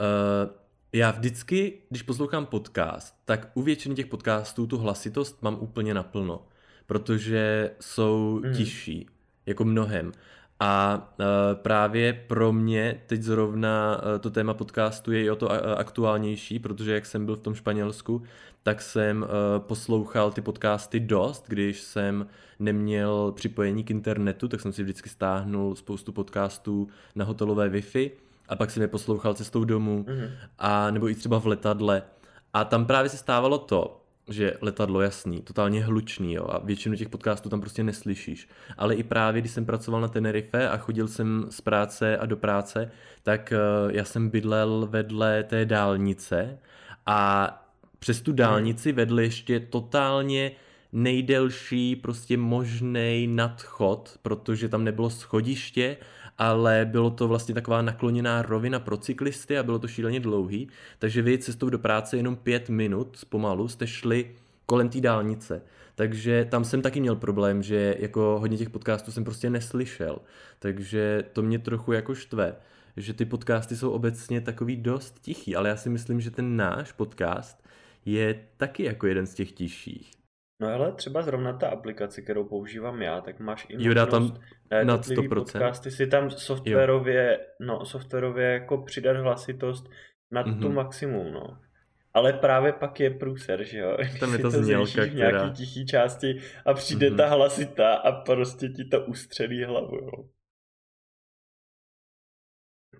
Uh, 0.00 0.50
já 0.92 1.10
vždycky, 1.10 1.78
když 1.88 2.02
poslouchám 2.02 2.46
podcast, 2.46 3.14
tak 3.24 3.50
u 3.54 3.62
většiny 3.62 3.94
těch 3.94 4.06
podcastů 4.06 4.66
tu 4.66 4.78
hlasitost 4.78 5.42
mám 5.42 5.56
úplně 5.60 5.94
naplno, 5.94 6.46
protože 6.86 7.70
jsou 7.80 8.40
mm. 8.44 8.54
tižší, 8.54 9.06
jako 9.46 9.64
mnohem. 9.64 10.12
A 10.60 11.08
uh, 11.18 11.24
právě 11.54 12.12
pro 12.12 12.52
mě 12.52 13.00
teď 13.06 13.22
zrovna 13.22 13.96
uh, 13.96 14.18
to 14.20 14.30
téma 14.30 14.54
podcastu 14.54 15.12
je 15.12 15.24
i 15.24 15.30
o 15.30 15.36
to 15.36 15.50
aktuálnější, 15.78 16.58
protože 16.58 16.94
jak 16.94 17.06
jsem 17.06 17.26
byl 17.26 17.36
v 17.36 17.40
tom 17.40 17.54
Španělsku, 17.54 18.22
tak 18.62 18.82
jsem 18.82 19.26
poslouchal 19.58 20.30
ty 20.30 20.40
podcasty 20.40 21.00
dost, 21.00 21.44
když 21.48 21.80
jsem 21.80 22.26
neměl 22.58 23.32
připojení 23.32 23.84
k 23.84 23.90
internetu, 23.90 24.48
tak 24.48 24.60
jsem 24.60 24.72
si 24.72 24.82
vždycky 24.82 25.08
stáhnul 25.08 25.76
spoustu 25.76 26.12
podcastů 26.12 26.88
na 27.14 27.24
hotelové 27.24 27.68
Wi-Fi 27.68 28.10
a 28.48 28.56
pak 28.56 28.70
jsem 28.70 28.82
je 28.82 28.88
poslouchal 28.88 29.34
cestou 29.34 29.64
domů, 29.64 30.04
mm-hmm. 30.08 30.30
a 30.58 30.90
nebo 30.90 31.08
i 31.08 31.14
třeba 31.14 31.40
v 31.40 31.46
letadle. 31.46 32.02
A 32.52 32.64
tam 32.64 32.86
právě 32.86 33.08
se 33.08 33.16
stávalo 33.16 33.58
to, 33.58 33.99
že 34.30 34.56
letadlo 34.60 35.00
jasný, 35.00 35.42
totálně 35.42 35.84
hlučný 35.84 36.34
jo, 36.34 36.46
a 36.50 36.58
většinu 36.58 36.96
těch 36.96 37.08
podcastů 37.08 37.48
tam 37.48 37.60
prostě 37.60 37.82
neslyšíš. 37.82 38.48
Ale 38.78 38.94
i 38.94 39.02
právě, 39.02 39.40
když 39.40 39.52
jsem 39.52 39.66
pracoval 39.66 40.00
na 40.00 40.08
Tenerife 40.08 40.68
a 40.68 40.76
chodil 40.76 41.08
jsem 41.08 41.46
z 41.50 41.60
práce 41.60 42.18
a 42.18 42.26
do 42.26 42.36
práce, 42.36 42.90
tak 43.22 43.52
uh, 43.52 43.90
já 43.92 44.04
jsem 44.04 44.28
bydlel 44.28 44.86
vedle 44.90 45.42
té 45.42 45.64
dálnice 45.64 46.58
a 47.06 47.50
přes 47.98 48.20
tu 48.20 48.32
dálnici 48.32 48.92
vedl 48.92 49.20
ještě 49.20 49.60
totálně 49.60 50.52
nejdelší 50.92 51.96
prostě 51.96 52.36
možný 52.36 53.26
nadchod, 53.30 54.18
protože 54.22 54.68
tam 54.68 54.84
nebylo 54.84 55.10
schodiště, 55.10 55.96
ale 56.40 56.88
bylo 56.90 57.10
to 57.10 57.28
vlastně 57.28 57.54
taková 57.54 57.82
nakloněná 57.82 58.42
rovina 58.42 58.78
pro 58.78 58.96
cyklisty 58.96 59.58
a 59.58 59.62
bylo 59.62 59.78
to 59.78 59.88
šíleně 59.88 60.20
dlouhý, 60.20 60.68
takže 60.98 61.22
vy 61.22 61.38
cestou 61.38 61.70
do 61.70 61.78
práce 61.78 62.16
jenom 62.16 62.36
pět 62.36 62.68
minut 62.68 63.24
pomalu 63.28 63.68
jste 63.68 63.86
šli 63.86 64.30
kolem 64.66 64.88
té 64.88 65.00
dálnice. 65.00 65.62
Takže 65.94 66.46
tam 66.50 66.64
jsem 66.64 66.82
taky 66.82 67.00
měl 67.00 67.16
problém, 67.16 67.62
že 67.62 67.96
jako 67.98 68.36
hodně 68.40 68.56
těch 68.56 68.70
podcastů 68.70 69.12
jsem 69.12 69.24
prostě 69.24 69.50
neslyšel. 69.50 70.18
Takže 70.58 71.24
to 71.32 71.42
mě 71.42 71.58
trochu 71.58 71.92
jako 71.92 72.14
štve, 72.14 72.54
že 72.96 73.14
ty 73.14 73.24
podcasty 73.24 73.76
jsou 73.76 73.90
obecně 73.90 74.40
takový 74.40 74.76
dost 74.76 75.20
tichý, 75.20 75.56
ale 75.56 75.68
já 75.68 75.76
si 75.76 75.88
myslím, 75.88 76.20
že 76.20 76.30
ten 76.30 76.56
náš 76.56 76.92
podcast 76.92 77.64
je 78.04 78.40
taky 78.56 78.84
jako 78.84 79.06
jeden 79.06 79.26
z 79.26 79.34
těch 79.34 79.52
tišších. 79.52 80.19
No 80.60 80.68
ale 80.68 80.92
třeba 80.92 81.22
zrovna 81.22 81.52
ta 81.52 81.68
aplikace, 81.68 82.22
kterou 82.22 82.44
používám 82.44 83.02
já, 83.02 83.20
tak 83.20 83.40
máš 83.40 83.66
i 83.68 83.74
jo, 83.78 83.94
dá 83.94 84.06
tam 84.06 84.36
na 84.84 84.98
100%. 84.98 85.28
podcasty 85.28 85.90
si 85.90 86.06
tam 86.06 86.30
softwarově, 86.30 87.38
jo. 87.40 87.66
no, 87.66 87.84
softwarově 87.84 88.46
jako 88.46 88.78
přidat 88.78 89.16
hlasitost 89.16 89.90
na 90.30 90.44
mm-hmm. 90.44 90.60
tu 90.60 90.66
mhm. 90.66 90.74
maximum, 90.74 91.32
no. 91.32 91.58
Ale 92.14 92.32
právě 92.32 92.72
pak 92.72 93.00
je 93.00 93.10
průser, 93.10 93.64
že 93.64 93.78
jo? 93.78 93.96
Tam 94.20 94.32
je 94.32 94.38
ta 94.38 94.50
znělka, 94.50 95.04
v 95.04 95.14
nějaký 95.14 95.36
která... 95.36 95.52
tichý 95.52 95.86
části 95.86 96.40
a 96.66 96.74
přijde 96.74 97.10
mm-hmm. 97.10 97.16
ta 97.16 97.28
hlasita 97.28 97.94
a 97.94 98.12
prostě 98.12 98.68
ti 98.68 98.84
to 98.84 99.00
ustřelí 99.00 99.64
hlavu, 99.64 99.96
jo. 99.96 100.24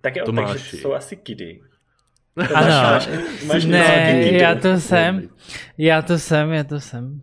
Tak 0.01 0.15
jo, 0.15 0.25
Tomáši. 0.25 0.53
takže 0.53 0.77
jsou 0.77 0.93
asi 0.93 1.15
kidy. 1.15 1.61
Ano, 2.55 2.67
máš, 2.67 3.09
máš 3.47 3.65
ne, 3.65 4.21
já 4.31 4.55
to 4.55 4.79
jsem, 4.79 5.29
já 5.77 6.01
to 6.01 6.19
jsem, 6.19 6.51
já 6.51 6.63
to 6.63 6.79
jsem. 6.79 7.21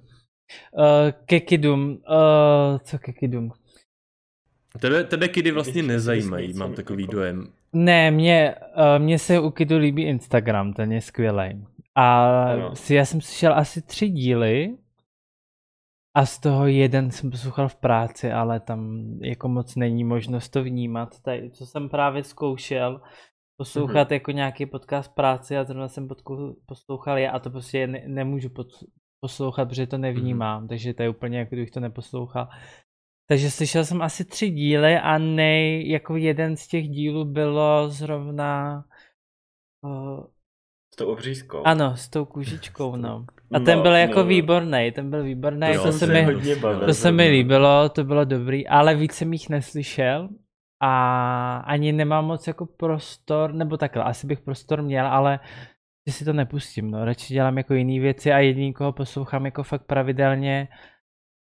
Uh, 0.72 0.84
kekidum, 1.26 1.90
uh, 1.90 2.78
co 2.78 2.98
kekidum? 2.98 3.52
Tebe, 4.80 5.04
tebe 5.04 5.28
kidy 5.28 5.50
vlastně 5.50 5.82
nezajímají, 5.82 6.54
mám 6.54 6.74
takový 6.74 7.02
jako... 7.02 7.12
dojem. 7.12 7.52
Ne, 7.72 8.11
mě, 8.11 8.54
uh, 8.76 9.04
mě 9.04 9.18
se 9.18 9.40
u 9.40 9.50
kidu 9.50 9.78
líbí 9.78 10.02
Instagram, 10.02 10.72
ten 10.72 10.92
je 10.92 11.00
skvělý. 11.00 11.66
A 11.94 12.74
si, 12.74 12.94
já 12.94 13.04
jsem 13.04 13.20
slyšel 13.20 13.54
asi 13.54 13.82
tři 13.82 14.08
díly 14.08 14.76
a 16.14 16.26
z 16.26 16.38
toho 16.38 16.66
jeden 16.66 17.11
jsem 17.11 17.30
poslouchal 17.30 17.68
v 17.68 17.76
práci, 17.76 18.32
ale 18.32 18.61
tam 18.61 19.11
jako 19.22 19.48
moc 19.48 19.76
není 19.76 20.04
možnost 20.04 20.48
to 20.48 20.62
vnímat. 20.62 21.20
Tady, 21.22 21.50
co 21.50 21.66
jsem 21.66 21.88
právě 21.88 22.24
zkoušel, 22.24 23.00
poslouchat 23.56 24.08
mm-hmm. 24.08 24.12
jako 24.12 24.30
nějaký 24.30 24.66
podcast 24.66 25.14
práci 25.14 25.56
a 25.56 25.64
zrovna 25.64 25.88
jsem 25.88 26.08
poslouchal 26.66 27.18
já 27.18 27.30
a 27.30 27.38
to 27.38 27.50
prostě 27.50 27.87
ne, 27.87 28.02
nemůžu 28.06 28.50
pod, 28.50 28.66
poslouchat, 29.20 29.68
protože 29.68 29.87
to 29.87 29.98
nevnímám, 29.98 30.64
mm-hmm. 30.64 30.68
takže 30.68 30.94
to 30.94 31.02
je 31.02 31.09
úplně 31.09 31.38
jako 31.38 31.54
kdybych 31.54 31.70
to 31.70 31.81
neposlouchal. 31.81 32.48
Takže 33.31 33.50
slyšel 33.50 33.85
jsem 33.85 34.02
asi 34.02 34.24
tři 34.24 34.50
díly 34.50 34.96
a 34.96 35.18
nej, 35.18 35.90
jako 35.90 36.16
jeden 36.16 36.57
z 36.57 36.68
těch 36.68 36.88
dílů 36.88 37.24
bylo 37.24 37.88
zrovna 37.88 38.85
uh, 39.85 40.24
s 40.94 40.96
tou 40.96 41.12
obřízkou. 41.12 41.62
Ano, 41.64 41.96
s 41.96 42.09
tou 42.09 42.24
kůžičkou, 42.24 42.96
no. 42.96 43.26
A 43.52 43.61
ten 43.61 43.76
no, 43.76 43.83
byl 43.83 43.92
jako 43.92 44.18
no. 44.18 44.24
výborný, 44.24 44.92
ten 44.94 45.11
byl 45.11 45.22
výborný, 45.22 45.68
to, 45.74 45.83
to, 45.83 45.92
se, 45.92 46.07
mi, 46.07 46.26
to 46.87 46.94
se 46.94 47.12
mi 47.12 47.28
líbilo, 47.28 47.88
to 47.88 48.04
bylo 48.04 48.24
dobrý, 48.24 48.68
ale 48.68 48.94
víc 48.94 49.12
jsem 49.12 49.33
jich 49.33 49.48
neslyšel 49.48 50.28
a 50.83 51.57
ani 51.57 51.92
nemám 51.92 52.24
moc 52.24 52.46
jako 52.46 52.66
prostor, 52.66 53.54
nebo 53.54 53.76
takhle, 53.76 54.04
asi 54.04 54.26
bych 54.26 54.40
prostor 54.40 54.83
měl, 54.83 55.07
ale 55.07 55.40
že 56.09 56.12
si 56.12 56.25
to 56.25 56.33
nepustím, 56.33 56.90
no, 56.90 57.05
radši 57.05 57.35
dělám 57.35 57.59
jako 57.59 57.75
jiné 57.75 58.01
věci 58.01 58.33
a 58.33 58.38
jediný, 58.38 58.73
koho 58.73 58.92
poslouchám 58.92 59.44
jako 59.44 59.62
fakt 59.62 59.83
pravidelně, 59.83 60.68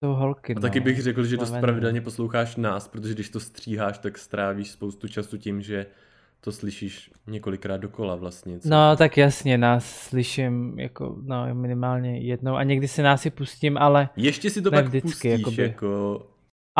jsou 0.03 0.13
holky, 0.13 0.53
A 0.53 0.55
no. 0.55 0.61
taky 0.61 0.79
bych 0.79 1.01
řekl, 1.01 1.23
že 1.25 1.37
dost 1.37 1.57
pravidelně 1.59 2.01
posloucháš 2.01 2.55
nás, 2.55 2.87
protože 2.87 3.13
když 3.13 3.29
to 3.29 3.39
stříháš, 3.39 3.97
tak 3.97 4.17
strávíš 4.17 4.71
spoustu 4.71 5.07
času 5.07 5.37
tím, 5.37 5.61
že 5.61 5.85
to 6.41 6.51
slyšíš 6.51 7.11
několikrát 7.27 7.77
dokola 7.77 8.15
vlastně. 8.15 8.59
Co? 8.59 8.69
No 8.69 8.95
tak 8.97 9.17
jasně, 9.17 9.57
nás 9.57 9.85
slyším 9.85 10.79
jako 10.79 11.15
no, 11.21 11.55
minimálně 11.55 12.19
jednou 12.19 12.55
a 12.55 12.63
někdy 12.63 12.87
si 12.87 13.01
nás 13.01 13.21
si 13.21 13.29
pustím, 13.29 13.77
ale 13.77 14.09
Ještě 14.15 14.49
si 14.49 14.61
to 14.61 14.71
pak 14.71 14.85
vždycky, 14.85 15.09
pustíš, 15.09 15.31
jakoby. 15.31 15.63
jako 15.63 16.21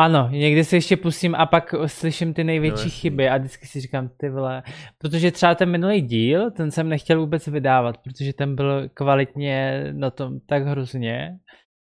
ano, 0.00 0.28
někdy 0.32 0.64
se 0.64 0.76
ještě 0.76 0.96
pustím 0.96 1.34
a 1.34 1.46
pak 1.46 1.74
slyším 1.86 2.34
ty 2.34 2.44
největší 2.44 2.84
no, 2.84 2.90
chyby 2.90 3.28
a 3.28 3.36
vždycky 3.36 3.66
si 3.66 3.80
říkám, 3.80 4.08
ty 4.16 4.30
vole, 4.30 4.62
protože 4.98 5.30
třeba 5.30 5.54
ten 5.54 5.70
minulý 5.70 6.00
díl, 6.00 6.50
ten 6.50 6.70
jsem 6.70 6.88
nechtěl 6.88 7.20
vůbec 7.20 7.46
vydávat, 7.46 7.98
protože 7.98 8.32
ten 8.32 8.56
byl 8.56 8.88
kvalitně 8.94 9.84
na 9.92 10.10
tom 10.10 10.40
tak 10.40 10.66
hrozně, 10.66 11.38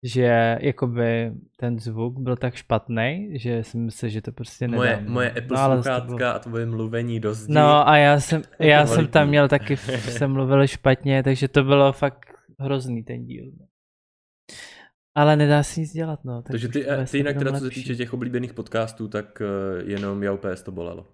že 0.02 0.58
jakoby 0.60 1.32
ten 1.56 1.78
zvuk 1.78 2.18
byl 2.18 2.36
tak 2.36 2.54
špatný, 2.54 3.28
že 3.32 3.64
jsem 3.64 3.84
myslel, 3.84 4.08
že 4.08 4.22
to 4.22 4.32
prostě 4.32 4.68
nedám. 4.68 4.78
Moje, 4.78 5.00
moje 5.06 5.30
Apple 5.30 5.56
no, 5.56 5.74
sluchátka 5.74 6.16
bylo... 6.16 6.34
a 6.34 6.38
tvoje 6.38 6.66
mluvení 6.66 7.20
do 7.20 7.34
zdi. 7.34 7.54
No 7.54 7.88
a 7.88 7.96
já 7.96 8.20
jsem, 8.20 8.42
já 8.58 8.86
jsem 8.86 9.06
tam 9.06 9.28
měl 9.28 9.48
taky, 9.48 9.76
jsem 10.16 10.32
mluvil 10.32 10.66
špatně, 10.66 11.22
takže 11.22 11.48
to 11.48 11.64
bylo 11.64 11.92
fakt 11.92 12.34
hrozný 12.58 13.02
ten 13.02 13.24
díl. 13.24 13.52
Ale 15.14 15.36
nedá 15.36 15.62
se 15.62 15.80
nic 15.80 15.92
dělat, 15.92 16.24
no. 16.24 16.42
Takže 16.42 16.68
ty, 16.68 16.86
ty 17.10 17.16
jinak 17.16 17.38
teda, 17.38 17.52
co 17.52 17.58
se 17.58 17.70
týče 17.70 17.94
těch 17.96 18.14
oblíbených 18.14 18.52
podcastů, 18.54 19.08
tak 19.08 19.40
uh, 19.40 19.88
jenom 19.90 20.22
já 20.22 20.32
UPS 20.32 20.62
to 20.62 20.72
bolelo. 20.72 21.06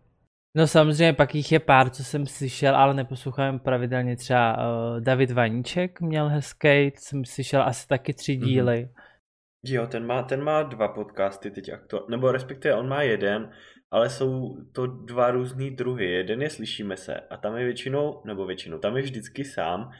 No 0.56 0.66
samozřejmě 0.66 1.12
pak 1.12 1.34
jich 1.34 1.52
je 1.52 1.60
pár, 1.60 1.90
co 1.90 2.04
jsem 2.04 2.26
slyšel, 2.26 2.76
ale 2.76 2.94
neposlouchám 2.94 3.58
pravidelně. 3.58 4.16
Třeba 4.16 4.56
uh, 4.58 5.00
David 5.00 5.30
Vaníček 5.30 6.00
měl 6.00 6.28
hezký, 6.28 6.92
jsem 6.96 7.24
slyšel 7.24 7.62
asi 7.62 7.88
taky 7.88 8.14
tři 8.14 8.36
Mhm. 8.38 8.46
díly. 8.46 8.88
Jo, 9.64 9.86
ten 9.86 10.06
má, 10.06 10.22
ten 10.22 10.42
má 10.42 10.62
dva 10.62 10.88
podcasty 10.88 11.50
teď 11.50 11.68
aktuálně, 11.72 12.06
nebo 12.10 12.32
respektive 12.32 12.74
on 12.74 12.88
má 12.88 13.02
jeden, 13.02 13.50
ale 13.90 14.10
jsou 14.10 14.56
to 14.72 14.86
dva 14.86 15.30
různý 15.30 15.70
druhy. 15.70 16.10
Jeden 16.12 16.42
je 16.42 16.50
Slyšíme 16.50 16.96
se 16.96 17.20
a 17.20 17.36
tam 17.36 17.56
je 17.56 17.64
většinou, 17.64 18.22
nebo 18.24 18.46
většinou, 18.46 18.78
tam 18.78 18.96
je 18.96 19.02
vždycky 19.02 19.44
sám 19.44 19.90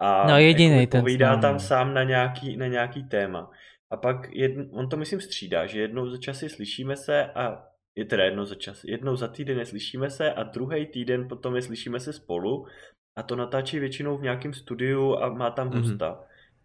a 0.00 0.26
No, 0.30 0.38
jedinej 0.38 0.80
jakoby 0.80 0.86
ten 0.90 1.00
povídá 1.00 1.32
sám, 1.32 1.40
tam 1.40 1.52
no. 1.52 1.60
sám 1.60 1.94
na 1.94 2.02
nějaký, 2.02 2.56
na 2.56 2.66
nějaký 2.66 3.04
téma. 3.04 3.50
A 3.90 3.96
pak 3.96 4.32
jedn, 4.32 4.62
on 4.72 4.88
to 4.88 4.96
myslím 4.96 5.20
střídá, 5.20 5.66
že 5.66 5.80
jednou 5.80 6.10
za 6.10 6.16
čas 6.16 6.38
si 6.38 6.48
slyšíme 6.48 6.96
se 6.96 7.24
a 7.24 7.64
je 7.96 8.04
teda 8.04 8.24
jednou 8.24 8.44
za 8.44 8.54
čas, 8.54 8.84
jednou 8.84 9.16
za 9.16 9.28
týden 9.28 9.58
je 9.58 9.66
slyšíme 9.66 10.10
se 10.10 10.32
a 10.32 10.42
druhý 10.42 10.86
týden 10.86 11.28
potom 11.28 11.56
je 11.56 11.62
slyšíme 11.62 12.00
se 12.00 12.12
spolu 12.12 12.66
a 13.18 13.22
to 13.22 13.36
natáčí 13.36 13.78
většinou 13.78 14.18
v 14.18 14.22
nějakém 14.22 14.54
studiu 14.54 15.16
a 15.16 15.28
má 15.28 15.50
tam 15.50 15.68
Mhm. 15.68 15.78
hosta. 15.82 16.24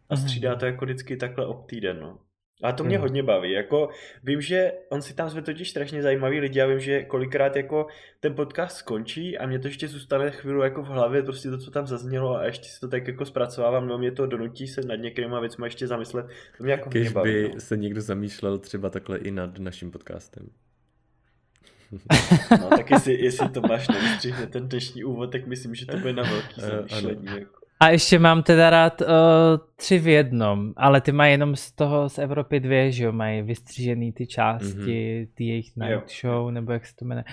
A 0.10 0.16
střídá 0.16 0.50
Mhm. 0.50 0.60
to 0.60 0.66
jako 0.66 0.86
vždycky 0.86 1.18
takhle 1.18 1.46
ob 1.46 1.66
týden, 1.70 2.00
no. 2.00 2.20
A 2.64 2.72
to 2.72 2.84
mě 2.84 2.96
Mhm. 2.98 3.02
hodně 3.02 3.24
baví, 3.24 3.52
jako 3.52 3.90
vím, 4.24 4.42
že 4.42 4.72
on 4.90 5.02
si 5.02 5.14
tam 5.14 5.30
zve 5.30 5.42
totiž 5.42 5.70
strašně 5.70 6.02
zajímavý 6.02 6.40
lidi 6.40 6.62
a 6.62 6.66
vím, 6.66 6.80
že 6.80 7.04
kolikrát 7.04 7.56
jako 7.56 7.88
ten 8.20 8.36
podcast 8.36 8.78
skončí 8.78 9.38
a 9.38 9.48
mě 9.48 9.60
to 9.60 9.68
ještě 9.68 9.88
zůstane 9.88 10.32
chvíli 10.32 10.64
jako 10.64 10.82
v 10.84 10.86
hlavě, 10.86 11.24
prostě 11.24 11.50
to, 11.50 11.58
co 11.58 11.72
tam 11.72 11.88
zaznělo 11.88 12.36
a 12.36 12.46
ještě 12.46 12.70
si 12.70 12.80
to 12.80 12.88
tak 12.88 13.08
jako 13.08 13.26
zpracovávám, 13.26 13.88
no 13.88 13.98
mě 13.98 14.12
to 14.12 14.26
donutí 14.26 14.68
se 14.68 14.82
nad 14.82 14.96
některýma 14.96 15.40
věcma 15.40 15.66
ještě 15.66 15.88
zamyslet, 15.88 16.26
to 16.58 16.64
mě 16.64 16.72
jako 16.72 16.86
hodně 16.86 17.02
Kež 17.02 17.12
baví, 17.14 17.32
by 17.34 17.52
no. 17.54 17.60
se 17.60 17.78
někdo 17.78 18.02
zamýšlel 18.02 18.58
třeba 18.58 18.90
takhle 18.90 19.18
i 19.18 19.32
nad 19.32 19.60
naším 19.60 19.92
podcastem. 19.92 20.50
no. 22.62 22.70
tak 22.78 22.90
jestli, 22.92 23.14
jestli 23.24 23.50
to 23.50 23.62
máš 23.62 23.88
nevystřihne 23.88 24.48
ten 24.48 24.68
dnešní 24.70 25.04
úvod, 25.04 25.32
tak 25.32 25.48
myslím, 25.48 25.76
že 25.76 25.86
to 25.86 25.98
bude 25.98 26.14
na 26.14 26.24
velký 26.24 26.62
Eh, 26.62 26.66
ano. 26.72 26.88
zamýšlení, 26.88 27.26
jako. 27.40 27.59
A 27.82 27.90
ještě 27.90 28.20
mám 28.20 28.44
teda 28.44 28.70
rád 28.70 29.02
uh, 29.02 29.08
tři 29.76 30.00
v 30.00 30.08
jednom, 30.08 30.74
ale 30.78 31.02
ty 31.02 31.12
mají 31.12 31.32
jenom 31.32 31.56
z 31.56 31.72
toho 31.72 32.10
z 32.10 32.18
Evropy 32.18 32.60
dvě, 32.60 32.92
že 32.92 33.04
jo, 33.04 33.12
mají 33.12 33.42
vystřížený 33.42 34.12
ty 34.14 34.28
části, 34.28 35.28
ty 35.34 35.44
jejich 35.44 35.76
night 35.76 35.92
Jo. 35.92 36.02
show, 36.22 36.52
nebo 36.52 36.72
jak 36.72 36.86
se 36.86 36.96
to 36.96 37.06
jmenuje. 37.06 37.24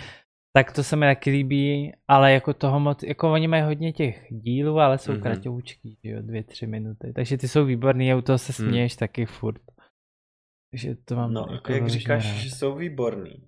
Tak 0.57 0.73
to 0.73 0.83
se 0.83 0.97
mi 0.97 1.07
taky 1.07 1.31
líbí, 1.31 1.93
ale 2.09 2.33
jako 2.33 2.55
toho 2.55 2.81
moc, 2.81 3.03
jako 3.03 3.33
oni 3.33 3.49
mají 3.49 3.63
hodně 3.63 3.93
těch 3.93 4.27
dílů, 4.31 4.79
ale 4.81 4.99
jsou 4.99 5.13
Mhm. 5.13 5.21
mm-hmm. 5.21 5.23
kratoučký, 5.23 5.99
že 6.05 6.11
jo, 6.11 6.23
dvě, 6.23 6.45
tři 6.45 6.67
minuty. 6.67 7.13
Takže 7.15 7.39
ty 7.39 7.49
jsou 7.49 7.65
výborný 7.65 8.13
a 8.13 8.17
u 8.17 8.21
toho 8.21 8.39
se 8.39 8.63
Mm. 8.63 8.69
směješ 8.69 8.97
taky 8.97 9.27
furt. 9.27 9.61
Takže 10.71 10.95
to 11.05 11.17
mám 11.17 11.33
No, 11.33 11.47
jako 11.53 11.73
jak 11.73 11.89
říkáš, 11.89 12.25
rád. 12.33 12.37
že 12.39 12.51
jsou 12.51 12.75
výborný, 12.75 13.43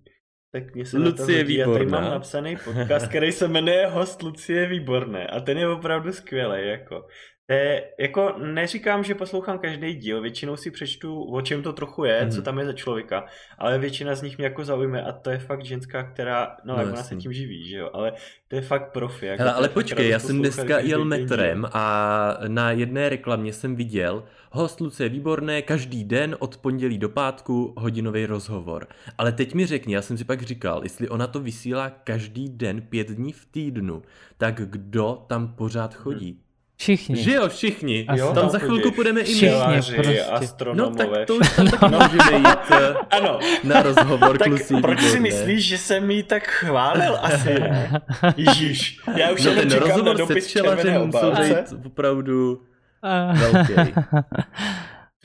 tak 0.52 0.74
mě 0.74 0.86
se 0.86 0.98
Lucie 0.98 1.44
na 1.44 1.64
to 1.64 1.70
hodí. 1.70 1.84
Já 1.84 2.00
mám 2.00 2.10
napsaný 2.10 2.56
podcast, 2.56 3.06
který 3.08 3.32
se 3.32 3.48
jmenuje 3.48 3.86
Host 3.86 4.22
Lucie 4.22 4.66
Výborné 4.66 5.26
a 5.26 5.40
ten 5.40 5.58
je 5.58 5.68
opravdu 5.68 6.12
skvělý, 6.12 6.68
jako. 6.68 7.06
Je, 7.50 7.84
jako 8.00 8.34
neříkám, 8.38 9.04
že 9.04 9.14
poslouchám 9.14 9.58
každý 9.58 9.94
díl, 9.94 10.20
většinou 10.20 10.56
si 10.56 10.70
přečtu, 10.70 11.22
o 11.24 11.40
čem 11.42 11.62
to 11.62 11.72
trochu 11.72 12.04
je, 12.04 12.20
Mhm. 12.22 12.30
co 12.30 12.42
tam 12.42 12.58
je 12.58 12.64
za 12.66 12.72
člověka, 12.72 13.24
ale 13.58 13.78
většina 13.78 14.14
z 14.14 14.22
nich 14.22 14.38
mě 14.38 14.46
jako 14.46 14.64
zaujme 14.64 15.02
a 15.02 15.12
to 15.12 15.30
je 15.30 15.38
fakt 15.38 15.64
ženská, 15.64 16.02
která, 16.02 16.56
no, 16.64 16.76
No, 16.76 16.82
ona 16.82 17.02
se 17.02 17.16
tím 17.16 17.32
živí, 17.32 17.68
že 17.68 17.76
jo, 17.76 17.90
ale 17.92 18.12
to 18.48 18.56
je 18.56 18.62
fakt 18.62 18.92
profi. 18.92 19.26
Jako 19.26 19.42
Hele, 19.42 19.50
je 19.52 19.56
ale 19.56 19.68
počkej, 19.68 20.08
já 20.08 20.18
jsem 20.18 20.38
dneska 20.38 20.78
jel 20.78 20.80
ten 20.80 20.88
díl. 20.88 21.04
metrem 21.04 21.66
a 21.72 22.38
na 22.48 22.70
jedné 22.72 23.08
reklamě 23.08 23.52
jsem 23.52 23.76
viděl 23.76 24.24
host 24.52 24.80
Lucie 24.80 25.08
Výborné 25.08 25.62
každý 25.62 26.04
den 26.04 26.36
od 26.38 26.56
pondělí 26.56 26.98
do 26.98 27.08
pátku 27.08 27.74
hodinový 27.76 28.26
rozhovor. 28.26 28.86
Ale 29.18 29.32
teď 29.32 29.54
mi 29.54 29.66
řekni, 29.66 29.94
já 29.94 30.02
jsem 30.02 30.18
si 30.18 30.24
pak 30.24 30.42
říkal, 30.42 30.80
jestli 30.82 31.08
ona 31.08 31.26
to 31.26 31.40
vysílá 31.40 31.90
každý 31.90 32.48
den 32.48 32.80
pět 32.82 33.08
dní 33.08 33.32
v 33.32 33.46
týdnu, 33.50 34.02
tak 34.38 34.54
kdo 34.54 35.24
tam 35.28 35.54
pořád 35.54 35.94
chodí? 35.94 36.40
Všichni. 36.80 37.16
Že 37.16 37.32
jo, 37.32 37.48
všichni. 37.48 38.06
Jo, 38.14 38.32
tam 38.34 38.48
za 38.50 38.58
chvilku 38.58 38.90
půjdeme 38.90 39.20
i 39.20 39.34
my. 39.34 39.52
Prostě. 39.94 40.24
No 40.28 40.34
astronomové, 40.34 41.06
tak 41.18 41.26
to 41.26 41.34
už 41.34 41.56
tam 41.56 41.66
taky 41.70 41.94
můžeme 42.12 42.38
jít 42.38 42.58
eh, 42.72 42.94
Ano, 43.10 43.38
na 43.64 43.82
rozhovor 43.82 44.38
tak 44.38 44.48
Lucii 44.48 44.80
proč 44.80 45.00
si 45.00 45.20
myslíš, 45.20 45.66
že 45.66 45.78
jsem 45.78 46.10
jí 46.10 46.22
tak 46.22 46.46
chválil? 46.46 47.18
Asi. 47.22 47.54
Ježíš, 48.36 49.00
já 49.16 49.30
už 49.30 49.44
No 49.44 49.54
ten 49.54 49.72
rozhovor 49.72 50.26
se 50.26 50.40
včelařem 50.40 51.06
musel 51.06 51.32
být 51.32 51.86
opravdu 51.86 52.62
A- 53.02 53.32
velký. 53.32 53.94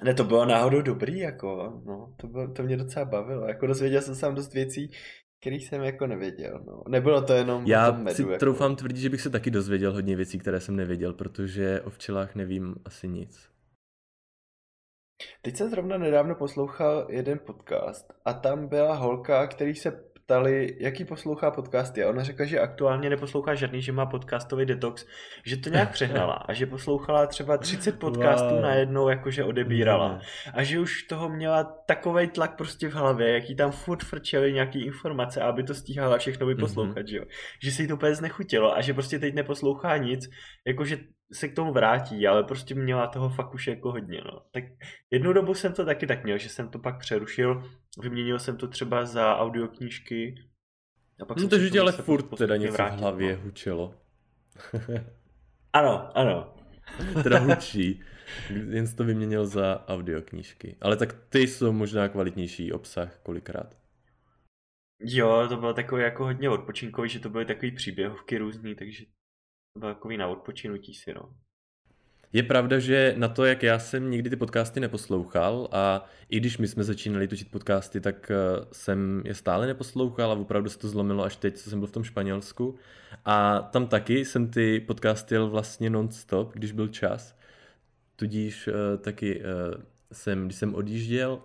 Ne, 0.04 0.13
to 0.13 0.24
bylo 0.24 0.46
náhodou 0.46 0.82
dobrý, 0.82 1.20
jako, 1.20 1.82
no, 1.86 2.08
to, 2.18 2.28
bylo, 2.28 2.48
to 2.48 2.63
mě 2.63 2.78
docela 2.78 3.06
bavilo, 3.06 3.48
jako 3.48 3.68
dozvěděl 3.68 4.02
jsem 4.02 4.16
se 4.16 4.22
tam 4.22 4.36
dost 4.36 4.54
věcí, 4.54 4.92
kterých 5.43 5.67
jsem 5.67 5.82
jako 5.82 6.08
nevěděl, 6.08 6.63
no. 6.65 6.84
Nebylo 6.88 7.21
to 7.21 7.34
jenom 7.34 7.63
Já 7.67 7.91
tom 7.91 8.03
medu, 8.03 8.15
si 8.15 8.21
jako. 8.21 8.38
troufám 8.38 8.75
tvrdit, 8.75 8.97
že 8.97 9.10
bych 9.10 9.21
se 9.21 9.29
taky 9.29 9.51
dozvěděl 9.51 9.93
hodně 9.93 10.15
věcí, 10.15 10.39
které 10.39 10.60
jsem 10.60 10.75
nevěděl, 10.75 11.13
protože 11.13 11.82
o 11.82 11.89
včelách 11.89 12.36
nevím 12.36 12.75
asi 12.86 13.08
nic. 13.08 13.49
Teď 15.41 15.56
jsem 15.56 15.69
zrovna 15.69 15.97
nedávno 15.97 16.36
poslouchal 16.36 17.08
jeden 17.10 17.39
podcast 17.39 18.13
a 18.25 18.34
tam 18.34 18.67
byla 18.67 18.95
holka, 18.95 19.47
který 19.47 19.75
se 19.75 20.03
ptali, 20.26 20.78
jaký 20.80 21.06
poslouchá 21.06 21.52
podcasty 21.52 22.04
a 22.04 22.10
ona 22.10 22.24
řekla, 22.24 22.46
že 22.46 22.60
aktuálně 22.60 23.10
neposlouchá 23.10 23.56
žádný, 23.56 23.82
že 23.82 23.92
má 23.92 24.06
podcastový 24.06 24.66
detox, 24.66 25.06
že 25.46 25.58
to 25.58 25.70
nějak 25.70 25.92
přehnala 25.92 26.34
a 26.34 26.54
že 26.54 26.66
poslouchala 26.66 27.28
třeba 27.28 27.58
30 27.58 28.00
podcastů 28.00 28.54
Wow. 28.54 28.62
najednou, 28.62 29.10
jakože 29.10 29.44
odebírala. 29.44 30.20
a 30.54 30.64
že 30.64 30.80
už 30.80 31.04
toho 31.04 31.30
měla 31.30 31.64
takový 31.64 32.28
tlak 32.28 32.56
prostě 32.58 32.88
v 32.90 32.94
hlavě, 32.94 33.34
jaký 33.34 33.56
tam 33.56 33.72
furt 33.72 34.04
frčely 34.04 34.54
nějaký 34.54 34.86
informace, 34.86 35.42
aby 35.42 35.64
to 35.64 35.74
stíhala 35.74 36.18
všechno 36.18 36.46
vyposlouchat, 36.48 36.98
Mhm. 36.98 37.08
že 37.08 37.18
jo. 37.18 37.24
Že 37.64 37.72
se 37.72 37.82
jí 37.82 37.88
to 37.88 37.94
úplně 37.94 38.16
znechutilo 38.16 38.78
a 38.78 38.82
že 38.82 38.94
prostě 38.94 39.20
teď 39.20 39.34
neposlouchá 39.34 39.98
nic, 39.98 40.30
jakože 40.68 40.98
se 41.34 41.48
k 41.48 41.56
tomu 41.56 41.74
vrátí, 41.74 42.28
ale 42.28 42.43
prostě 42.43 42.76
měla 42.76 43.08
toho 43.08 43.30
fakt 43.30 43.54
už 43.54 43.67
jako 43.67 43.91
hodně, 43.91 44.22
no. 44.26 44.41
Tak 44.52 44.63
jednu 45.12 45.34
dobu 45.34 45.54
jsem 45.54 45.74
to 45.74 45.86
taky 45.86 46.08
tak 46.08 46.24
měl, 46.24 46.38
že 46.38 46.50
jsem 46.50 46.69
to 46.69 46.80
pak 46.80 47.00
přerušil, 47.00 47.63
vyměnil 48.02 48.39
jsem 48.39 48.58
to 48.58 48.67
třeba 48.67 49.06
za 49.06 49.38
audioknížky. 49.38 50.36
A 51.22 51.26
pak 51.26 51.38
No 51.38 51.48
to, 51.48 51.60
že 51.60 51.69
tě 51.69 51.80
ale 51.80 51.91
furt 51.91 52.38
teda 52.38 52.58
něco 52.58 52.74
v 52.74 52.76
vrátil, 52.76 53.00
hlavě 53.00 53.36
no. 53.36 53.43
hučelo. 53.43 53.96
Ano, 55.76 56.17
ano. 56.17 56.54
teda 57.24 57.39
hučí. 57.39 58.02
Jen 58.69 58.88
jsi 58.88 58.96
to 58.96 59.04
vyměnil 59.04 59.46
za 59.46 59.88
audioknížky. 59.88 60.78
Ale 60.82 60.98
tak 60.98 61.13
ty 61.30 61.39
jsou 61.39 61.72
možná 61.72 62.10
kvalitnější 62.10 62.74
obsah 62.74 63.19
kolikrát. 63.24 63.78
Jo, 65.00 65.46
to 65.50 65.58
bylo 65.58 65.74
takový 65.74 66.04
jako 66.04 66.24
hodně 66.24 66.50
odpočinkový, 66.50 67.10
že 67.10 67.19
to 67.19 67.30
byly 67.30 67.46
takový 67.46 67.72
příběhovky 67.72 68.38
různý, 68.38 68.76
takže 68.76 69.06
to 69.74 69.80
bylo 69.80 69.94
takový 69.94 70.18
na 70.18 70.28
odpočinutí 70.28 70.94
si, 70.94 71.14
no. 71.14 71.34
Je 72.34 72.44
pravda, 72.44 72.80
že 72.80 73.14
na 73.18 73.28
to, 73.28 73.46
jak 73.46 73.64
já 73.64 73.80
jsem 73.80 74.12
nikdy 74.12 74.30
ty 74.30 74.36
podcasty 74.36 74.80
neposlouchal 74.80 75.68
a 75.72 76.06
i 76.30 76.40
když 76.40 76.58
my 76.58 76.68
jsme 76.68 76.84
začínali 76.84 77.28
točit 77.28 77.52
podcasty, 77.52 78.02
tak 78.02 78.32
eh, 78.32 78.36
jsem 78.72 79.22
je 79.26 79.34
stále 79.36 79.68
neposlouchal 79.68 80.32
a 80.32 80.36
opravdu 80.36 80.70
se 80.70 80.80
to 80.80 80.88
zlomilo 80.88 81.24
až 81.24 81.36
teď, 81.36 81.58
co 81.58 81.70
jsem 81.70 81.80
byl 81.80 81.88
v 81.88 81.92
tom 81.92 82.04
Španělsku. 82.04 82.76
A 83.26 83.60
tam 83.62 83.88
taky 83.88 84.26
jsem 84.26 84.48
ty 84.52 84.80
podcasty 84.80 85.36
jel 85.36 85.50
vlastně 85.50 85.90
non-stop, 85.90 86.54
když 86.54 86.72
byl 86.72 86.88
čas. 86.88 87.38
Tudíž 88.16 88.68
eh, 88.68 88.98
taky 88.98 89.42
eh, 89.42 89.44
jsem, 90.14 90.46
když 90.46 90.58
jsem 90.58 90.76
odjížděl, 90.76 91.42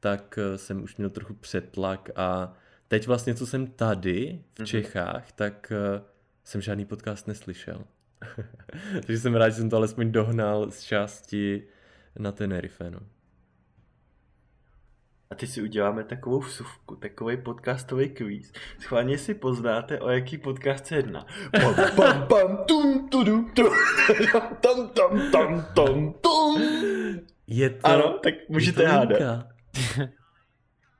tak 0.00 0.38
jsem 0.56 0.82
už 0.82 0.96
měl 0.96 1.10
trochu 1.10 1.34
přetlak 1.34 2.10
a 2.16 2.52
teď 2.88 3.06
vlastně, 3.06 3.34
co 3.34 3.46
jsem 3.46 3.66
tady 3.66 4.42
v 4.54 4.58
Mhm. 4.58 4.66
Čechách, 4.66 5.32
tak 5.32 5.72
jsem 6.50 6.60
žádný 6.60 6.84
podcast 6.84 7.28
neslyšel. 7.28 7.84
Takže 8.92 9.18
jsem 9.18 9.34
rád, 9.34 9.48
že 9.48 9.54
jsem 9.56 9.70
to 9.70 9.76
alespoň 9.76 10.12
dohnal 10.12 10.70
z 10.70 10.82
části 10.82 11.62
na 12.18 12.32
Tenerife, 12.32 12.90
no. 12.90 13.00
A 15.30 15.34
teď 15.34 15.50
si 15.50 15.62
uděláme 15.62 16.04
takovou 16.04 16.40
vsuvku, 16.40 16.96
takový 16.96 17.36
podcastový 17.36 18.08
kvíz. 18.08 18.52
Schválně 18.78 19.18
si 19.18 19.34
poznáte, 19.34 20.00
o 20.00 20.08
jaký 20.08 20.38
podcast 20.38 20.86
se 20.86 20.96
jedná. 20.96 21.26
Pam, 21.60 21.74
pam, 21.96 22.26
pam, 22.26 22.64
tum, 22.68 23.08
tudu, 23.08 23.48
tu, 23.54 23.62
tam, 24.62 24.88
tam, 24.88 25.30
tam, 25.32 25.66
tam, 25.74 26.12
tum. 26.12 26.64
Je 27.46 27.70
to... 27.70 27.86
Ano, 27.86 28.18
tak 28.22 28.34
můžete 28.48 28.86
hádat. 28.86 29.46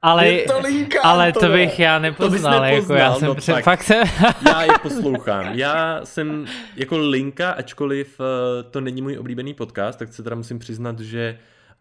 Ale, 0.02 0.28
Je 0.28 0.44
to 0.44 0.60
linka, 0.60 1.02
ale 1.02 1.32
to 1.32 1.48
bych 1.48 1.78
já 1.78 1.98
nepoznal, 1.98 2.64
jako 2.64 2.74
nepoznal, 2.74 2.98
já 2.98 3.14
jsem 3.14 3.28
no 3.28 3.34
před, 3.34 3.52
tak. 3.52 3.64
fakt 3.64 3.82
se, 3.82 4.02
Já 4.46 4.62
je 4.62 4.72
poslouchám. 4.82 5.46
Já 5.54 6.04
jsem 6.04 6.46
jako 6.76 6.98
linka, 6.98 7.50
ačkoliv 7.50 8.20
eh, 8.20 8.62
to 8.62 8.80
není 8.80 9.02
můj 9.02 9.18
oblíbený 9.18 9.54
podcast, 9.54 9.98
tak 9.98 10.12
se 10.12 10.22
teda 10.22 10.36
musím 10.36 10.58
přiznat, 10.58 11.00
že 11.00 11.38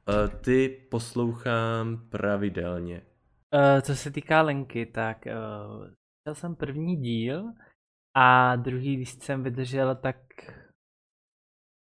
eh, 0.10 0.38
ty 0.42 0.70
poslouchám 0.92 2.08
pravidelně. 2.10 3.02
Uh, 3.54 3.82
co 3.82 3.96
se 3.96 4.12
týká 4.12 4.42
linky, 4.42 4.86
tak 4.86 5.18
uh, 5.26 5.88
chtěl 6.22 6.36
jsem 6.36 6.56
první 6.56 6.96
díl 6.96 7.44
a 8.18 8.56
druhý, 8.56 8.96
když 8.96 9.10
jsem 9.10 9.44
vydržel, 9.44 9.96
tak 9.96 10.16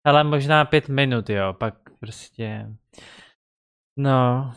ale 0.04 0.24
možná 0.24 0.64
pět 0.64 0.88
minut, 0.88 1.30
jo, 1.30 1.52
pak 1.52 1.74
prostě 2.00 2.66
no, 3.96 4.52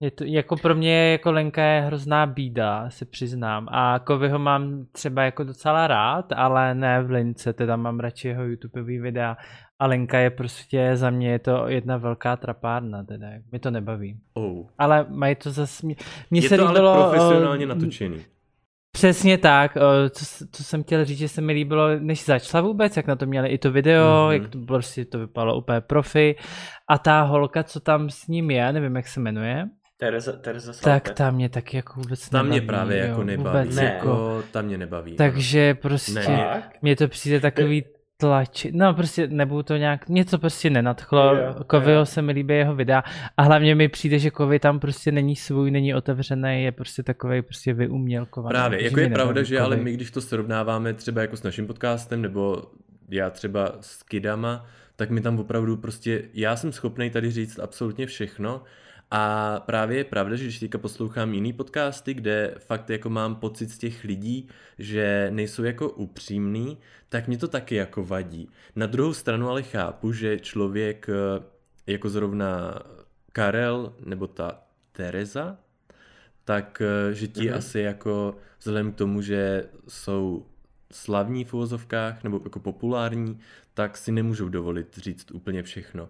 Je 0.00 0.10
to, 0.10 0.24
jako 0.24 0.56
pro 0.56 0.74
mě 0.74 1.12
jako 1.12 1.32
Lenka 1.32 1.62
je 1.62 1.80
hrozná 1.80 2.26
bída, 2.26 2.90
se 2.90 3.04
přiznám. 3.04 3.68
A 3.70 3.98
Kovyho 3.98 4.38
mám 4.38 4.86
třeba 4.92 5.22
jako 5.22 5.44
docela 5.44 5.86
rád, 5.86 6.32
ale 6.32 6.74
ne 6.74 7.02
v 7.02 7.10
Lince, 7.10 7.52
teda 7.52 7.76
mám 7.76 8.00
radši 8.00 8.28
jeho 8.28 8.44
YouTubeový 8.44 8.98
videa. 8.98 9.36
A 9.78 9.86
Lenka 9.86 10.18
je 10.18 10.30
prostě, 10.30 10.90
za 10.94 11.10
mě 11.10 11.30
je 11.30 11.38
to 11.38 11.68
jedna 11.68 11.96
velká 11.96 12.36
trapárna, 12.36 13.04
teda, 13.04 13.26
mi 13.52 13.58
to 13.58 13.70
nebaví. 13.70 14.20
Oh. 14.34 14.66
Ale 14.78 15.06
mají 15.08 15.34
to 15.34 15.50
zase, 15.50 15.86
je 16.30 16.42
se 16.42 16.56
to 16.56 16.66
líbilo, 16.66 16.90
ale 16.90 17.10
profesionálně 17.10 17.66
natočený. 17.66 18.24
Přesně 18.92 19.38
tak, 19.38 19.76
co, 20.10 20.24
co 20.52 20.64
jsem 20.64 20.82
chtěl 20.82 21.04
říct, 21.04 21.18
že 21.18 21.28
se 21.28 21.40
mi 21.40 21.52
líbilo, 21.52 21.88
než 21.98 22.24
začala 22.24 22.62
vůbec, 22.62 22.96
jak 22.96 23.06
na 23.06 23.16
to 23.16 23.26
měli 23.26 23.48
i 23.48 23.58
to 23.58 23.72
video, 23.72 24.06
mm-hmm. 24.06 24.30
jak 24.30 24.48
to 24.48 24.58
prostě 24.58 25.04
to 25.04 25.18
vypadalo 25.18 25.58
úplně 25.58 25.80
profi. 25.80 26.36
A 26.88 26.98
ta 26.98 27.22
holka, 27.22 27.62
co 27.62 27.80
tam 27.80 28.10
s 28.10 28.26
ním 28.26 28.50
je, 28.50 28.72
nevím, 28.72 28.96
jak 28.96 29.06
se 29.06 29.20
jmenuje, 29.20 29.68
Tereza, 29.98 30.32
Tereza 30.32 30.72
tak 30.82 31.10
tam 31.10 31.34
mě 31.34 31.48
taky 31.48 31.76
jako 31.76 32.00
vůbec 32.00 32.28
tam 32.28 32.44
nebaví. 32.44 32.60
mě 32.60 32.66
právě 32.66 32.96
jako 32.98 33.20
jo, 33.20 33.24
nebaví. 33.26 33.58
Vůbec 33.60 33.76
Ne. 33.76 33.84
jako, 33.84 34.42
tam 34.50 34.64
mě 34.64 34.78
nebaví. 34.78 35.16
takže 35.16 35.74
prostě 35.74 36.12
Ne. 36.12 36.62
mně 36.82 36.96
to 36.96 37.08
přijde 37.08 37.40
takový 37.40 37.84
tlač, 38.16 38.66
no 38.72 38.94
prostě 38.94 39.26
nebudu 39.26 39.62
to 39.62 39.76
nějak, 39.76 40.08
něco 40.08 40.38
prostě 40.38 40.70
nenadchlo, 40.70 41.34
Jo, 41.36 41.54
Kovyho 41.66 41.92
jo. 41.98 42.06
se 42.06 42.22
mi 42.22 42.32
líbí 42.32 42.54
jeho 42.54 42.74
videa 42.74 43.02
a 43.36 43.42
hlavně 43.42 43.74
mi 43.74 43.88
přijde, 43.88 44.18
že 44.18 44.30
Kovy 44.30 44.58
tam 44.58 44.80
prostě 44.80 45.12
není 45.12 45.36
svůj, 45.36 45.70
není 45.70 45.94
otevřený, 45.94 46.62
je 46.64 46.72
prostě 46.72 47.02
takový 47.02 47.42
prostě 47.42 47.74
vyumělkovaný. 47.74 48.52
Právě, 48.52 48.84
jako 48.84 48.94
mě 48.94 49.02
je 49.04 49.08
pravda, 49.10 49.32
nebaví 49.32 49.48
že 49.48 49.60
ale 49.60 49.76
my, 49.76 49.92
když 49.92 50.10
to 50.10 50.20
srovnáváme 50.20 50.94
třeba 50.94 51.20
jako 51.20 51.36
s 51.36 51.42
naším 51.42 51.66
podcastem, 51.66 52.22
nebo 52.22 52.62
já 53.08 53.30
třeba 53.30 53.72
s 53.80 54.02
Kidama, 54.02 54.66
tak 54.96 55.10
mi 55.10 55.20
tam 55.20 55.38
opravdu 55.38 55.76
prostě, 55.76 56.22
já 56.34 56.56
jsem 56.56 56.72
schopný 56.72 57.10
tady 57.10 57.30
říct 57.30 57.58
absolutně 57.58 58.06
všechno 58.06 58.62
a 59.10 59.60
právě 59.66 59.98
je 59.98 60.04
pravda, 60.04 60.36
že 60.36 60.44
když 60.44 60.58
teďka 60.58 60.78
poslouchám 60.78 61.34
jiný 61.34 61.52
podcasty, 61.52 62.14
kde 62.14 62.54
fakt 62.58 62.90
jako 62.90 63.10
mám 63.10 63.36
pocit 63.36 63.70
z 63.70 63.78
těch 63.78 64.04
lidí, 64.04 64.48
že 64.78 65.28
nejsou 65.30 65.64
jako 65.64 65.90
upřímný, 65.90 66.78
tak 67.08 67.28
mě 67.28 67.38
to 67.38 67.48
taky 67.48 67.74
jako 67.74 68.04
vadí. 68.04 68.48
Na 68.76 68.86
druhou 68.86 69.14
stranu 69.14 69.48
ale 69.48 69.62
chápu, 69.62 70.12
že 70.12 70.38
člověk 70.40 71.06
eh, 71.08 71.42
jako 71.86 72.08
zrovna 72.08 72.74
Karel 73.32 73.94
nebo 74.04 74.26
ta 74.26 74.62
Tereza, 74.92 75.58
tak 76.44 76.82
eh, 77.10 77.14
že 77.14 77.28
ti 77.28 77.48
Mhm. 77.48 77.58
asi 77.58 77.80
jako 77.80 78.36
vzhledem 78.58 78.92
k 78.92 78.96
tomu, 78.96 79.22
že 79.22 79.64
jsou 79.88 80.46
slavní 80.92 81.44
v 81.44 81.54
uvozovkách 81.54 82.24
nebo 82.24 82.40
jako 82.44 82.60
populární, 82.60 83.38
tak 83.74 83.96
si 83.96 84.12
nemůžou 84.12 84.48
dovolit 84.48 84.98
říct 84.98 85.30
úplně 85.30 85.62
všechno. 85.62 86.08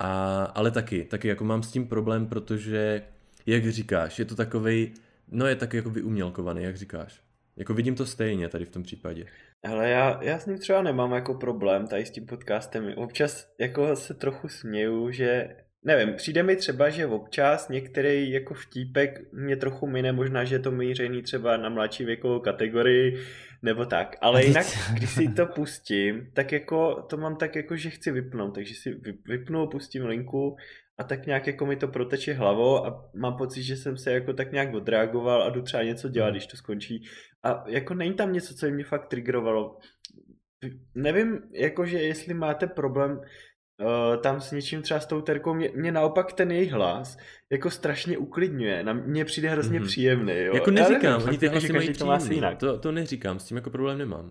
A, 0.00 0.44
ale 0.44 0.70
taky, 0.70 1.04
taky 1.04 1.28
jako 1.28 1.44
mám 1.44 1.62
s 1.62 1.72
tím 1.72 1.86
problém, 1.86 2.26
protože, 2.26 3.02
jak 3.46 3.70
říkáš, 3.70 4.18
je 4.18 4.24
to 4.24 4.34
takovej, 4.34 4.92
no 5.28 5.46
je 5.46 5.56
taky 5.56 5.76
jako 5.76 5.90
vyumělkovaný, 5.90 6.62
jak 6.62 6.76
říkáš. 6.76 7.20
Jako 7.56 7.74
vidím 7.74 7.94
to 7.94 8.06
stejně 8.06 8.48
tady 8.48 8.64
v 8.64 8.70
tom 8.70 8.82
případě. 8.82 9.26
Hele, 9.64 9.90
já, 9.90 10.20
já 10.22 10.38
s 10.38 10.46
ním 10.46 10.58
třeba 10.58 10.82
nemám 10.82 11.12
jako 11.12 11.34
problém 11.34 11.86
tady 11.86 12.06
s 12.06 12.10
tím 12.10 12.26
podcastem. 12.26 12.92
Občas 12.96 13.52
jako 13.58 13.96
se 13.96 14.14
trochu 14.14 14.48
směju, 14.48 15.10
že 15.10 15.56
nevím, 15.84 16.14
přijde 16.14 16.42
mi 16.42 16.56
třeba, 16.56 16.90
že 16.90 17.06
občas 17.06 17.68
některý 17.68 18.30
jako 18.30 18.54
vtípek 18.54 19.32
mě 19.32 19.56
trochu 19.56 19.86
mine, 19.86 20.12
možná, 20.12 20.44
že 20.44 20.54
je 20.54 20.58
to 20.58 20.70
mířený 20.70 21.22
třeba 21.22 21.56
na 21.56 21.68
mladší 21.68 22.04
věkovou 22.04 22.40
kategorii, 22.40 23.20
nebo 23.62 23.84
tak. 23.84 24.16
Ale 24.20 24.44
jinak, 24.44 24.66
když 24.92 25.10
si 25.10 25.28
to 25.28 25.46
pustím, 25.54 26.30
tak 26.34 26.52
jako 26.52 27.02
to 27.02 27.16
mám 27.16 27.36
tak 27.36 27.56
jako, 27.56 27.76
že 27.76 27.90
chci 27.90 28.10
vypnout, 28.10 28.54
takže 28.54 28.74
si 28.74 28.94
vy- 28.94 29.18
vypnu, 29.26 29.66
pustím 29.66 30.06
linku 30.06 30.56
a 30.98 31.04
tak 31.04 31.26
nějak 31.26 31.46
jako 31.46 31.66
mi 31.66 31.76
to 31.76 31.88
proteče 31.88 32.32
hlavou 32.32 32.86
a 32.86 33.10
mám 33.14 33.36
pocit, 33.36 33.62
že 33.62 33.76
jsem 33.76 33.96
se 33.96 34.12
jako 34.12 34.32
tak 34.32 34.52
nějak 34.52 34.74
odreagoval 34.74 35.42
a 35.42 35.50
jdu 35.50 35.62
třeba 35.62 35.82
něco 35.82 36.08
dělat, 36.08 36.30
když 36.30 36.46
to 36.46 36.56
skončí. 36.56 37.04
A 37.42 37.64
jako 37.66 37.94
není 37.94 38.14
tam 38.14 38.32
něco, 38.32 38.54
co 38.54 38.70
mě 38.70 38.84
fakt 38.84 39.08
triggerovalo. 39.08 39.78
Nevím, 40.94 41.40
jakože 41.52 41.98
jestli 41.98 42.34
máte 42.34 42.66
problém 42.66 43.20
uh, 43.80 44.16
tam 44.22 44.40
s 44.40 44.52
něčím 44.52 44.82
třeba 44.82 45.00
s 45.00 45.06
tou 45.06 45.20
terkou, 45.20 45.54
mě, 45.54 45.70
mě 45.74 45.92
naopak 45.92 46.32
ten 46.32 46.50
jejich 46.52 46.72
hlas 46.72 47.18
jako 47.50 47.70
strašně 47.70 48.18
uklidňuje. 48.18 48.82
Na 48.82 48.92
mě 48.92 49.24
přijde 49.24 49.48
hrozně 49.48 49.78
Mhm. 49.78 49.88
příjemný. 49.88 50.32
Jo. 50.38 50.54
Jako 50.54 50.70
neříkám, 50.70 51.12
nevím, 51.12 51.28
oni 51.28 51.38
ty 51.38 51.44
jako, 51.46 51.54
hlasy 51.54 51.72
mají 51.72 51.92
to 51.92 52.06
má 52.06 52.18
jinak. 52.30 52.58
to, 52.58 52.78
to 52.78 52.92
neříkám, 52.92 53.38
s 53.38 53.44
tím 53.44 53.56
jako 53.56 53.70
problém 53.70 53.98
nemám. 53.98 54.30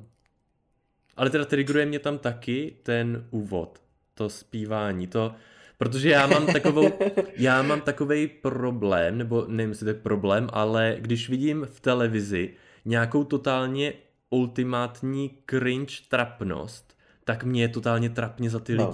Ale 1.17 1.29
teda 1.29 1.45
triggeruje 1.45 1.85
mě 1.85 1.99
tam 1.99 2.17
taky 2.17 2.75
ten 2.83 3.27
úvod, 3.31 3.81
to 4.13 4.29
zpívání, 4.29 5.07
to, 5.07 5.35
protože 5.77 6.09
já 6.09 6.27
mám 6.27 6.45
takovou, 6.45 6.89
já 7.37 7.61
mám 7.61 7.81
takový 7.81 8.27
problém, 8.27 9.17
nebo 9.17 9.45
nevím, 9.47 9.69
jestli 9.69 9.83
to 9.85 9.89
je 9.89 9.93
problém, 10.03 10.47
ale 10.53 10.95
když 10.99 11.29
vidím 11.29 11.67
v 11.71 11.79
televizi 11.79 12.53
nějakou 12.85 13.23
totálně 13.23 13.93
ultimátní 14.29 15.37
cringe 15.49 15.93
trapnost, 16.09 16.97
tak 17.23 17.43
mě 17.43 17.61
je 17.61 17.67
totálně 17.67 18.09
trapně 18.09 18.49
za 18.49 18.59
ty 18.59 18.75
No. 18.75 18.93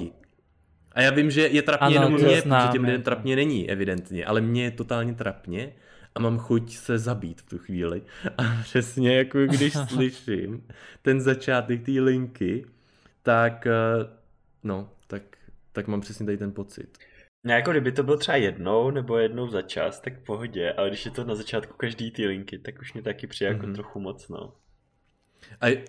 A 0.95 1.01
já 1.01 1.11
vím, 1.11 1.31
že 1.31 1.47
je 1.47 1.61
trapně 1.61 1.85
Ano, 1.87 1.93
jenom 1.95 2.19
to 2.19 2.25
mě, 2.25 2.41
protože 2.41 2.67
těm 2.71 2.83
lidem 2.83 3.01
trapně 3.01 3.35
není, 3.35 3.69
evidentně, 3.69 4.25
ale 4.25 4.41
mě 4.41 4.63
je 4.63 4.71
totálně 4.71 5.13
trapně 5.13 5.73
a 6.15 6.19
mám 6.19 6.37
chuť 6.37 6.71
se 6.71 6.99
zabít 6.99 7.41
v 7.41 7.49
tu 7.49 7.57
chvíli. 7.57 8.01
A 8.37 8.43
přesně 8.63 9.17
jako 9.17 9.39
když 9.45 9.73
slyším 9.87 10.67
ten 11.01 11.21
začátek 11.21 11.85
té 11.85 11.91
linky, 11.91 12.65
tak 13.23 13.67
eh, 13.67 13.71
no, 14.63 14.89
tak, 15.07 15.21
tak 15.71 15.87
mám 15.87 16.01
přesně 16.01 16.25
tady 16.25 16.37
ten 16.37 16.51
pocit. 16.51 16.97
No 17.43 17.53
jako 17.53 17.71
kdyby 17.71 17.91
to 17.91 18.03
bylo 18.03 18.17
třeba 18.17 18.37
jednou 18.37 18.91
nebo 18.91 19.17
jednou 19.17 19.47
za 19.47 19.61
čas, 19.61 19.99
tak 19.99 20.13
v 20.19 20.23
pohodě, 20.25 20.73
ale 20.73 20.89
když 20.89 21.05
je 21.05 21.11
to 21.11 21.23
na 21.23 21.35
začátku 21.35 21.73
každý 21.77 22.11
ty 22.11 22.27
linky, 22.27 22.57
tak 22.59 22.79
už 22.81 22.93
mě 22.93 23.03
taky 23.03 23.27
přijde 23.27 23.51
jako 23.51 23.65
Mhm. 23.65 23.75
trochu 23.75 23.99
moc, 23.99 24.29
no. 24.29 24.53
A 25.61 25.83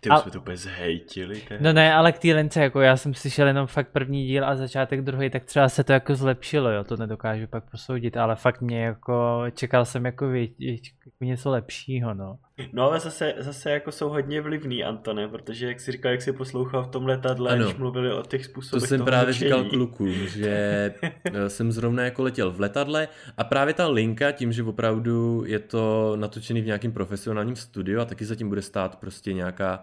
Ty 0.00 0.08
A- 0.08 0.16
už 0.16 0.22
jsme 0.22 0.30
to 0.30 0.38
úplně 0.38 0.56
zhejtili. 0.56 1.42
je- 1.50 1.58
No 1.60 1.72
ne, 1.72 1.94
ale 1.94 2.12
k 2.12 2.18
té 2.18 2.28
lence, 2.34 2.62
jako 2.62 2.80
já 2.80 2.96
jsem 2.96 3.14
slyšel 3.14 3.46
jenom 3.46 3.66
fakt 3.66 3.88
první 3.88 4.26
díl 4.26 4.44
a 4.44 4.56
začátek 4.56 5.00
druhý, 5.02 5.30
tak 5.30 5.44
třeba 5.44 5.68
se 5.68 5.84
to 5.84 5.92
jako 5.92 6.14
zlepšilo, 6.14 6.70
jo, 6.70 6.84
to 6.84 6.96
nedokážu 6.96 7.46
pak 7.46 7.70
posoudit, 7.70 8.16
ale 8.16 8.36
fakt 8.36 8.60
mě 8.60 8.84
jako, 8.84 9.42
čekal 9.54 9.84
jsem 9.84 10.04
jako, 10.06 10.28
vě, 10.28 10.42
jako 10.58 11.24
něco 11.24 11.50
lepšího, 11.50 12.14
no. 12.14 12.38
No 12.72 12.82
ale 12.82 13.00
zase, 13.00 13.34
zase 13.38 13.70
jako 13.70 13.92
jsou 13.92 14.08
hodně 14.08 14.40
vlivný, 14.40 14.84
Antone, 14.84 15.28
protože 15.28 15.66
jak 15.66 15.80
jsi 15.80 15.92
říkal, 15.92 16.12
jak 16.12 16.22
jsi 16.22 16.32
poslouchal 16.32 16.82
v 16.84 16.88
tom 16.88 17.06
letadle, 17.06 17.50
Ano. 17.52 17.64
když 17.64 17.76
mluvili 17.76 18.12
o 18.12 18.22
těch 18.22 18.40
To 18.42 18.50
způsobech 18.50 18.88
jsem 18.88 18.98
toho 18.98 19.06
právě 19.06 19.32
řečení. 19.32 19.50
říkal 19.50 19.64
klukům, 19.70 20.14
že 20.14 20.50
eh, 21.24 21.50
jsem 21.50 21.72
zrovna 21.72 22.02
jako 22.04 22.22
letěl 22.22 22.50
v 22.50 22.60
letadle 22.60 23.08
a 23.36 23.44
právě 23.44 23.74
ta 23.74 23.88
linka, 23.88 24.32
tím, 24.32 24.52
že 24.52 24.62
opravdu 24.62 25.44
je 25.46 25.58
to 25.58 26.12
natočený 26.16 26.60
v 26.60 26.66
nějakém 26.66 26.92
profesionálním 26.92 27.56
studiu 27.56 28.00
a 28.00 28.04
taky 28.04 28.24
zatím 28.24 28.48
bude 28.48 28.62
stát 28.62 28.96
prostě 28.96 29.32
nějaká 29.32 29.82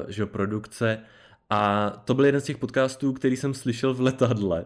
uh, 0.00 0.10
že 0.10 0.26
produkce 0.26 0.98
a 1.50 1.90
to 2.04 2.14
byl 2.14 2.24
jeden 2.26 2.40
z 2.40 2.44
těch 2.44 2.58
podcastů, 2.58 3.12
který 3.12 3.36
jsem 3.36 3.54
slyšel 3.54 3.94
v 3.94 4.00
letadle. 4.00 4.64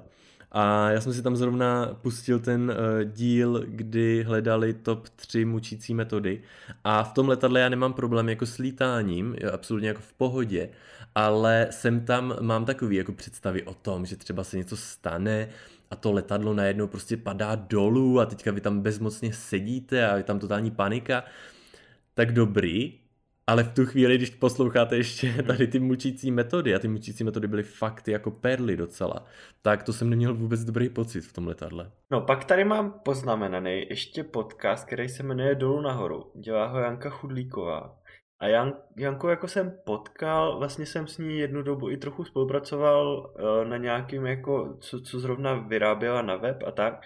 A 0.54 0.90
já 0.90 1.00
jsem 1.00 1.12
si 1.12 1.22
tam 1.22 1.36
zrovna 1.36 1.98
pustil 2.02 2.38
ten 2.38 2.70
uh, 2.70 3.10
díl, 3.12 3.64
kdy 3.66 4.22
hledali 4.22 4.74
top 4.74 5.08
3 5.08 5.44
mučící 5.44 5.94
metody. 5.94 6.42
A 6.84 7.02
v 7.02 7.12
tom 7.12 7.28
letadle 7.28 7.60
já 7.60 7.68
nemám 7.68 7.92
problém 7.92 8.28
jako 8.28 8.46
s 8.46 8.58
lítáním, 8.58 9.36
absolutně 9.52 9.88
jako 9.88 10.00
v 10.00 10.12
pohodě, 10.12 10.68
ale 11.14 11.68
jsem 11.70 12.00
tam, 12.00 12.36
mám 12.40 12.64
takový 12.64 12.96
jako 12.96 13.12
představy 13.12 13.62
o 13.62 13.74
tom, 13.74 14.06
že 14.06 14.16
třeba 14.16 14.44
se 14.44 14.56
něco 14.56 14.76
stane 14.76 15.48
a 15.90 15.96
to 15.96 16.12
letadlo 16.12 16.54
najednou 16.54 16.86
prostě 16.86 17.16
padá 17.16 17.54
dolů 17.54 18.20
a 18.20 18.26
teďka 18.26 18.50
vy 18.50 18.60
tam 18.60 18.80
bezmocně 18.80 19.32
sedíte 19.32 20.08
a 20.10 20.16
je 20.16 20.22
tam 20.22 20.38
totální 20.38 20.70
panika. 20.70 21.24
Tak 22.14 22.32
dobrý, 22.32 23.01
ale 23.52 23.64
v 23.64 23.74
tu 23.74 23.86
chvíli, 23.86 24.16
když 24.16 24.30
posloucháte 24.30 24.96
ještě 24.96 25.42
tady 25.46 25.66
ty 25.66 25.78
mučící 25.78 26.30
metody 26.30 26.74
a 26.74 26.78
ty 26.78 26.88
mučící 26.88 27.24
metody 27.24 27.48
byly 27.48 27.62
fakt 27.62 28.08
jako 28.08 28.30
perly 28.30 28.76
docela, 28.76 29.26
tak 29.62 29.82
to 29.82 29.92
jsem 29.92 30.10
neměl 30.10 30.34
vůbec 30.34 30.64
dobrý 30.64 30.88
pocit 30.88 31.20
v 31.20 31.32
tom 31.32 31.46
letadle. 31.46 31.90
No 32.10 32.20
pak 32.20 32.44
tady 32.44 32.64
mám 32.64 33.00
poznamenaný 33.04 33.86
ještě 33.90 34.24
podcast, 34.24 34.86
který 34.86 35.08
se 35.08 35.22
jmenuje 35.22 35.54
Dolů 35.54 35.80
nahoru. 35.80 36.32
Dělá 36.34 36.66
ho 36.66 36.78
Janka 36.78 37.10
Chudlíková. 37.10 37.98
A 38.40 38.46
Jan, 38.46 38.72
Janku 38.96 39.28
jako 39.28 39.48
jsem 39.48 39.78
potkal, 39.84 40.58
vlastně 40.58 40.86
jsem 40.86 41.06
s 41.06 41.18
ní 41.18 41.38
jednu 41.38 41.62
dobu 41.62 41.90
i 41.90 41.96
trochu 41.96 42.24
spolupracoval 42.24 43.34
eh, 43.38 43.68
na 43.68 43.76
nějakým 43.76 44.26
jako, 44.26 44.76
co, 44.80 45.00
co 45.00 45.20
zrovna 45.20 45.54
vyráběla 45.54 46.22
na 46.22 46.36
web 46.36 46.62
a 46.66 46.70
tak. 46.70 47.00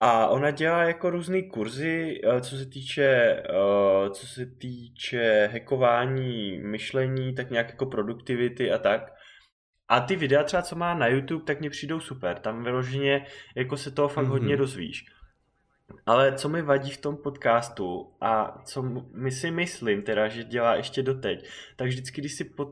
A 0.00 0.26
ona 0.28 0.50
dělá 0.50 0.82
jako 0.82 1.10
různé 1.10 1.42
kurzy, 1.42 2.20
eh, 2.24 2.40
co 2.40 2.56
se 2.56 2.66
týče, 2.66 3.04
eh, 3.04 4.10
co 4.10 4.26
se 4.26 4.46
týče 4.46 5.50
hackování 5.52 6.58
myšlení, 6.58 7.34
tak 7.34 7.50
nějak 7.50 7.68
jako 7.68 7.86
produktivity 7.86 8.72
a 8.72 8.78
tak. 8.78 9.12
A 9.88 10.00
ty 10.00 10.16
videa 10.16 10.42
třeba, 10.42 10.62
co 10.62 10.76
má 10.76 10.94
na 10.94 11.06
YouTube, 11.06 11.44
tak 11.44 11.60
mně 11.60 11.70
přijdou 11.70 12.00
super. 12.00 12.38
Tam 12.38 12.64
vyloženě 12.64 13.26
jako 13.56 13.76
se 13.76 13.90
toho 13.90 14.08
fakt 14.08 14.24
Mhm. 14.24 14.32
hodně 14.32 14.56
dozvíš. 14.56 15.04
Ale 16.06 16.32
co 16.32 16.48
mi 16.48 16.62
vadí 16.62 16.90
v 16.90 17.00
tom 17.00 17.16
podcastu 17.16 18.14
a 18.20 18.62
co 18.64 18.82
my 19.12 19.30
si 19.30 19.50
myslím 19.50 20.02
teda, 20.02 20.28
že 20.28 20.44
dělá 20.44 20.74
ještě 20.74 21.02
doteď, 21.02 21.48
tak 21.76 21.88
vždycky, 21.88 22.20
když 22.20 22.34
si 22.34 22.44
pod... 22.44 22.68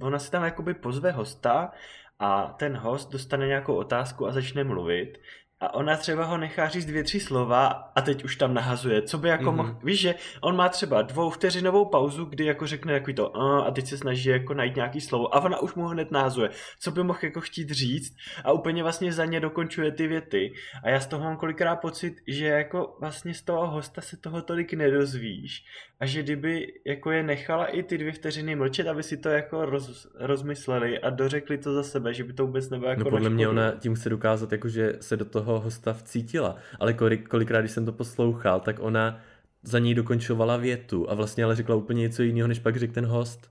ona 0.00 0.18
si 0.18 0.30
tam 0.30 0.44
jakoby 0.44 0.74
pozve 0.74 1.10
hosta 1.10 1.72
a 2.18 2.46
ten 2.58 2.76
host 2.76 3.12
dostane 3.12 3.46
nějakou 3.46 3.74
otázku 3.74 4.26
a 4.26 4.32
začne 4.32 4.64
mluvit 4.64 5.18
a 5.64 5.74
ona 5.74 5.96
třeba 5.96 6.24
ho 6.24 6.38
nechá 6.38 6.68
říct 6.68 6.86
dvě, 6.86 7.04
tři 7.04 7.20
slova 7.20 7.66
a 7.66 8.00
teď 8.00 8.24
už 8.24 8.36
tam 8.36 8.54
nahazuje, 8.54 9.02
co 9.02 9.18
by 9.18 9.28
jako 9.28 9.44
mm-hmm. 9.44 9.56
mohl, 9.56 9.78
víš, 9.84 10.00
že 10.00 10.14
on 10.40 10.56
má 10.56 10.68
třeba 10.68 11.02
dvou 11.02 11.30
vteřinovou 11.30 11.84
pauzu, 11.84 12.24
kdy 12.24 12.44
jako 12.44 12.66
řekne 12.66 12.92
takový 12.92 13.14
to 13.14 13.36
a 13.36 13.70
teď 13.70 13.86
se 13.86 13.98
snaží 13.98 14.28
jako 14.28 14.54
najít 14.54 14.76
nějaký 14.76 15.00
slovo 15.00 15.34
a 15.34 15.40
ona 15.40 15.58
už 15.58 15.74
mu 15.74 15.86
hned 15.86 16.10
nahazuje, 16.10 16.50
co 16.80 16.90
by 16.90 17.02
mohl 17.02 17.18
jako 17.22 17.40
chtít 17.40 17.70
říct? 17.70 18.16
A 18.44 18.52
úplně 18.52 18.82
vlastně 18.82 19.12
za 19.12 19.24
ně 19.24 19.40
dokončuje 19.40 19.92
ty 19.92 20.06
věty. 20.06 20.52
A 20.82 20.88
já 20.88 21.00
z 21.00 21.06
toho 21.06 21.24
mám 21.24 21.36
kolikrát 21.36 21.76
pocit, 21.76 22.14
že 22.26 22.46
jako 22.46 22.96
vlastně 23.00 23.34
z 23.34 23.42
toho 23.42 23.66
hosta 23.66 24.00
se 24.00 24.16
toho 24.16 24.42
tolik 24.42 24.72
nedozvíš. 24.72 25.64
A 26.00 26.06
že 26.06 26.22
kdyby 26.22 26.66
jako 26.86 27.10
je 27.10 27.22
nechala 27.22 27.66
i 27.66 27.82
ty 27.82 27.98
dvě 27.98 28.12
vteřiny 28.12 28.56
mlčet, 28.56 28.86
aby 28.86 29.02
si 29.02 29.16
to 29.16 29.28
jako 29.28 29.64
roz, 29.64 30.06
rozmysleli 30.14 31.00
a 31.00 31.10
dořekli 31.10 31.58
to 31.58 31.74
za 31.74 31.82
sebe, 31.82 32.14
že 32.14 32.24
by 32.24 32.32
to 32.32 32.46
vůbec 32.46 32.70
nebylo 32.70 32.90
jako 32.90 33.04
No 33.04 33.10
podle 33.10 33.30
mě 33.30 33.48
ona 33.48 33.70
tím 33.70 33.94
chce 33.94 34.08
dokázat, 34.08 34.52
jako, 34.52 34.68
že 34.68 34.92
se 35.00 35.16
do 35.16 35.24
toho 35.24 35.53
hosta 35.60 35.92
vcítila, 35.92 36.56
ale 36.80 36.92
kolik, 36.94 37.28
kolikrát, 37.28 37.60
když 37.60 37.70
jsem 37.72 37.84
to 37.86 37.92
poslouchal, 37.92 38.60
tak 38.60 38.76
ona 38.80 39.20
za 39.62 39.78
něj 39.78 39.94
dokončovala 39.94 40.56
větu 40.56 41.10
a 41.10 41.14
vlastně 41.14 41.44
ale 41.44 41.56
řekla 41.56 41.76
úplně 41.76 42.00
něco 42.02 42.22
jiného, 42.22 42.48
než 42.48 42.58
pak 42.58 42.76
řekl 42.76 42.94
ten 42.94 43.06
host. 43.06 43.50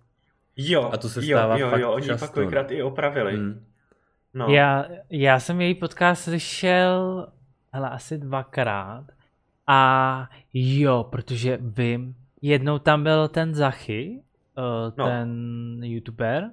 Jo, 0.57 0.89
a 0.93 0.97
to 0.97 1.09
se 1.09 1.21
stává 1.21 1.57
jo, 1.57 1.65
jo, 1.65 1.71
fakt 1.71 1.81
jo, 1.81 1.91
oni 1.91 2.05
často, 2.07 2.25
pak 2.25 2.33
kolikrát 2.33 2.69
no. 2.69 2.75
i 2.75 2.83
opravili. 2.83 3.35
Hmm. 3.35 3.65
No. 4.33 4.47
Já, 4.47 4.85
já 5.09 5.39
jsem 5.39 5.61
její 5.61 5.75
podcast 5.75 6.23
slyšel 6.23 7.27
hele, 7.71 7.89
asi 7.89 8.17
dvakrát 8.17 9.05
a 9.67 10.29
jo, 10.53 11.07
protože 11.11 11.57
vím, 11.61 12.15
jednou 12.41 12.79
tam 12.79 13.03
byl 13.03 13.27
ten 13.27 13.55
Zachy, 13.55 14.21
uh, 14.57 14.93
No. 14.97 15.05
ten 15.05 15.29
youtuber, 15.83 16.51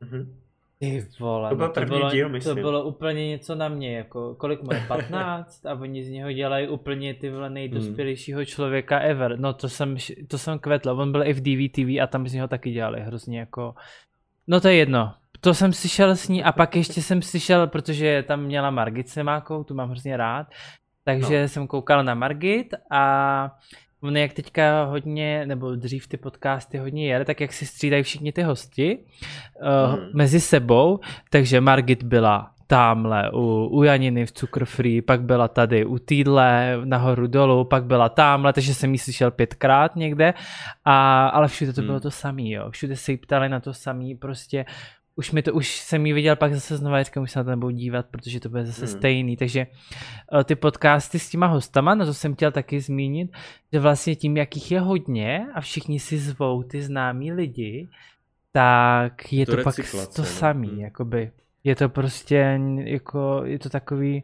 Mhm. 0.00 0.36
Ty 0.80 1.06
vole, 1.20 1.50
To 1.50 1.56
byl 1.56 1.66
no 1.66 1.72
první 1.72 1.98
bylo, 1.98 2.10
díl, 2.10 2.40
to 2.40 2.54
bylo 2.54 2.84
úplně 2.84 3.28
něco 3.28 3.54
na 3.54 3.68
mě, 3.68 3.96
jako 3.96 4.34
kolik 4.34 4.62
mu 4.62 4.74
je 4.74 4.84
15 4.88 5.66
a 5.66 5.74
oni 5.74 6.04
z 6.04 6.10
něho 6.10 6.32
dělají 6.32 6.68
úplně 6.68 7.14
ty 7.14 7.30
vole 7.30 7.50
nejdospělejšího 7.50 8.44
člověka 8.44 8.98
ever, 8.98 9.38
no 9.38 9.52
to 9.52 9.68
jsem, 9.68 9.96
to 10.28 10.38
jsem 10.38 10.58
kvetl, 10.58 10.90
on 10.90 11.12
byl 11.12 11.22
i 11.22 11.32
v 11.32 11.40
DVTV 11.40 12.02
a 12.02 12.06
tam 12.06 12.28
z 12.28 12.32
něho 12.32 12.48
taky 12.48 12.70
dělali 12.70 13.00
hrozně 13.00 13.38
jako, 13.38 13.74
no 14.46 14.60
to 14.60 14.68
je 14.68 14.74
jedno, 14.74 15.14
to 15.40 15.54
jsem 15.54 15.72
slyšel 15.72 16.16
s 16.16 16.28
ní 16.28 16.44
a 16.44 16.52
pak 16.52 16.76
ještě 16.76 17.02
jsem 17.02 17.22
slyšel, 17.22 17.66
protože 17.66 18.24
tam 18.28 18.42
měla 18.42 18.70
Margit 18.70 19.08
Semákou, 19.08 19.64
tu 19.64 19.74
mám 19.74 19.90
hrozně 19.90 20.16
rád, 20.16 20.46
takže 21.04 21.42
no. 21.42 21.48
jsem 21.48 21.66
koukal 21.66 22.04
na 22.04 22.14
Margit 22.14 22.74
a 22.90 23.50
on 24.02 24.16
jak 24.16 24.32
teďka 24.32 24.84
hodně, 24.84 25.46
nebo 25.46 25.74
dřív 25.74 26.08
ty 26.08 26.16
podcasty 26.16 26.78
hodně 26.78 27.06
jeli, 27.08 27.24
tak 27.24 27.40
jak 27.40 27.52
si 27.52 27.66
střídají 27.66 28.02
všichni 28.02 28.32
ty 28.32 28.42
hosti 28.42 28.98
uh, 28.98 29.94
Hmm. 29.94 30.08
mezi 30.14 30.40
sebou, 30.40 31.00
takže 31.30 31.60
Margit 31.60 32.02
byla 32.02 32.50
tamhle 32.66 33.30
u, 33.30 33.68
u 33.72 33.82
Janiny 33.82 34.26
v 34.26 34.32
Cukr 34.32 34.64
Free, 34.64 35.02
pak 35.02 35.22
byla 35.22 35.48
tady 35.48 35.84
u 35.84 35.98
týdle 35.98 36.78
nahoru 36.84 37.26
dolů, 37.26 37.64
pak 37.64 37.84
byla 37.84 38.08
tamhle, 38.08 38.52
takže 38.52 38.74
jsem 38.74 38.92
ji 38.92 38.98
slyšel 38.98 39.30
pětkrát 39.30 39.96
někde, 39.96 40.34
a, 40.84 41.26
ale 41.28 41.48
všude 41.48 41.72
to 41.72 41.80
Hmm. 41.80 41.86
bylo 41.86 42.00
to 42.00 42.10
samý, 42.10 42.50
jo. 42.50 42.70
Všude 42.70 42.96
se 42.96 43.12
jí 43.12 43.18
ptali 43.18 43.48
na 43.48 43.60
to 43.60 43.74
samý, 43.74 44.14
prostě 44.14 44.64
už 45.20 45.32
mi 45.32 45.42
to, 45.42 45.52
už 45.52 45.76
jsem 45.80 46.06
ji 46.06 46.12
viděl 46.12 46.36
pak 46.36 46.54
zase 46.54 46.76
znova, 46.76 47.02
říkám, 47.02 47.22
už 47.22 47.30
se 47.30 47.38
na 47.38 47.44
to 47.44 47.50
nebudu 47.50 47.70
dívat, 47.70 48.06
protože 48.10 48.40
to 48.40 48.48
bude 48.48 48.66
zase 48.66 48.86
Hmm. 48.86 48.98
stejný, 48.98 49.36
takže 49.36 49.66
eh, 50.40 50.44
ty 50.44 50.54
podcasty 50.54 51.18
s 51.18 51.30
těma 51.30 51.46
hostama, 51.46 51.94
no 51.94 52.06
to 52.06 52.14
jsem 52.14 52.34
chtěl 52.34 52.52
taky 52.52 52.80
zmínit, 52.80 53.30
že 53.72 53.80
vlastně 53.80 54.16
tím, 54.16 54.36
jakých 54.36 54.72
je 54.72 54.80
hodně 54.80 55.46
a 55.54 55.60
všichni 55.60 56.00
si 56.00 56.18
zvou 56.18 56.62
ty 56.62 56.82
známí 56.82 57.32
lidi, 57.32 57.88
tak 58.52 59.32
je 59.32 59.46
To 59.46 59.56
to, 59.56 59.62
pak 59.62 59.74
to 60.16 60.22
no. 60.22 60.24
samý, 60.24 60.68
Hmm. 60.68 60.80
jakoby. 60.80 61.30
Je 61.64 61.76
to 61.76 61.88
prostě 61.88 62.60
jako, 62.84 63.42
je 63.44 63.58
to 63.58 63.68
takový 63.68 64.22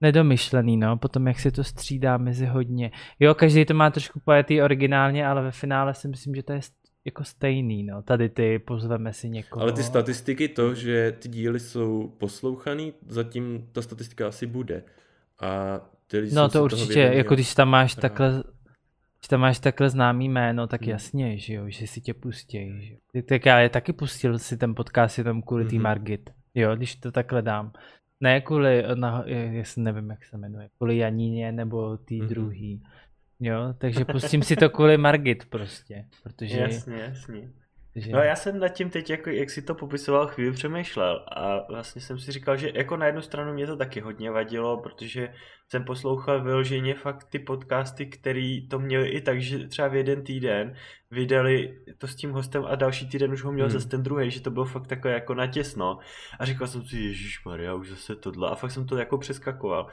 nedomyšlený, 0.00 0.76
no, 0.76 0.96
potom 0.96 1.26
jak 1.26 1.40
se 1.40 1.50
to 1.50 1.64
střídá 1.64 2.16
mezi 2.16 2.46
hodně. 2.46 2.90
Jo, 3.20 3.34
každý 3.34 3.64
to 3.64 3.74
má 3.74 3.90
trošku 3.90 4.20
pojetý 4.24 4.62
originálně, 4.62 5.26
ale 5.26 5.42
ve 5.42 5.50
finále 5.50 5.94
si 5.94 6.08
myslím, 6.08 6.34
že 6.34 6.42
to 6.42 6.52
je 6.52 6.60
jako 7.04 7.24
stejný, 7.24 7.82
no. 7.82 8.02
Tady 8.02 8.28
ty 8.28 8.58
pozveme 8.58 9.12
si 9.12 9.28
někoho. 9.28 9.62
Ale 9.62 9.72
ty 9.72 9.82
statistiky 9.82 10.48
to, 10.48 10.74
že 10.74 11.12
ty 11.18 11.28
díly 11.28 11.60
jsou 11.60 12.08
poslouchaný, 12.18 12.92
zatím 13.06 13.68
ta 13.72 13.82
statistika 13.82 14.28
asi 14.28 14.46
bude. 14.46 14.82
A 15.40 15.80
ty 16.06 16.18
lidi 16.18 16.34
No 16.34 16.48
to 16.48 16.64
určitě, 16.64 16.94
vědomí 16.94 17.16
jako 17.16 17.32
a- 17.32 17.34
když 17.34 17.54
tam 17.54 17.68
máš 17.68 17.96
rád. 17.96 18.00
takhle, 18.00 18.30
když 19.18 19.28
tam 19.28 19.40
máš 19.40 19.58
takhle 19.58 19.90
známý 19.90 20.28
jméno, 20.28 20.66
tak 20.66 20.80
Hmm. 20.82 20.90
jasně, 20.90 21.38
že 21.38 21.54
jo, 21.54 21.64
že 21.68 21.86
si 21.86 22.00
tě 22.00 22.14
pustí, 22.14 22.80
že 23.14 23.22
Tak 23.22 23.46
já 23.46 23.60
je 23.60 23.68
taky 23.68 23.92
pustil 23.92 24.38
si 24.38 24.56
ten 24.56 24.74
podcast 24.74 25.18
jenom 25.18 25.42
kvůli 25.42 25.64
té 25.64 25.74
Mhm. 25.74 25.82
Margit, 25.82 26.30
jo, 26.54 26.76
když 26.76 26.96
to 26.96 27.12
takhle 27.12 27.42
dám. 27.42 27.72
Ne 28.20 28.40
kvůli, 28.40 28.84
na, 28.94 29.24
jestli 29.26 29.82
nevím, 29.82 30.10
jak 30.10 30.24
se 30.24 30.38
jmenuje, 30.38 30.68
kvůli 30.76 30.96
Janíně 30.96 31.52
nebo 31.52 31.96
tý 31.96 32.18
Mhm. 32.20 32.28
druhý. 32.28 32.82
Jo, 33.40 33.74
takže 33.78 34.04
pustím 34.04 34.42
si 34.42 34.56
to 34.56 34.70
kvůli 34.70 34.96
Margit 34.98 35.44
prostě, 35.44 36.04
protože... 36.22 36.58
Jasně, 36.58 36.96
jasně. 36.96 37.50
že 37.96 38.10
No 38.12 38.18
já 38.18 38.36
jsem 38.36 38.58
nad 38.58 38.68
tím 38.68 38.90
teď, 38.90 39.10
jako, 39.10 39.30
jak 39.30 39.50
si 39.50 39.62
to 39.62 39.74
popisoval, 39.74 40.26
chvíli 40.26 40.52
přemýšlel 40.52 41.24
a 41.28 41.66
vlastně 41.72 42.02
jsem 42.02 42.18
si 42.18 42.32
říkal, 42.32 42.56
že 42.56 42.70
jako 42.74 42.96
na 42.96 43.06
jednu 43.06 43.22
stranu 43.22 43.52
mě 43.52 43.66
to 43.66 43.76
taky 43.76 44.00
hodně 44.00 44.30
vadilo, 44.30 44.76
protože 44.82 45.32
jsem 45.68 45.84
poslouchal 45.84 46.42
vyloženě 46.44 46.94
fakt 46.94 47.24
ty 47.24 47.38
podcasty, 47.38 48.06
který 48.06 48.68
to 48.68 48.78
měli 48.78 49.08
i 49.08 49.20
tak, 49.20 49.42
že 49.42 49.68
třeba 49.68 49.88
v 49.88 49.94
jeden 49.94 50.22
týden 50.24 50.74
vydali 51.10 51.78
to 51.98 52.06
s 52.06 52.14
tím 52.16 52.30
hostem 52.30 52.64
a 52.66 52.74
další 52.74 53.08
týden 53.08 53.32
už 53.32 53.42
ho 53.42 53.52
měl 53.52 53.66
Hmm. 53.66 53.72
zase 53.72 53.88
ten 53.88 54.02
druhý, 54.02 54.30
že 54.30 54.40
to 54.40 54.50
bylo 54.50 54.64
fakt 54.64 54.86
takové 54.86 55.14
jako 55.14 55.34
natěsno 55.34 55.98
a 56.38 56.44
říkal 56.44 56.66
jsem 56.66 56.84
si, 56.84 56.98
Ježíš 56.98 57.44
Maria, 57.44 57.74
už 57.74 57.90
zase 57.90 58.16
tohle 58.16 58.50
a 58.50 58.54
fakt 58.54 58.70
jsem 58.70 58.86
to 58.86 58.96
jako 58.96 59.18
přeskakoval. 59.18 59.86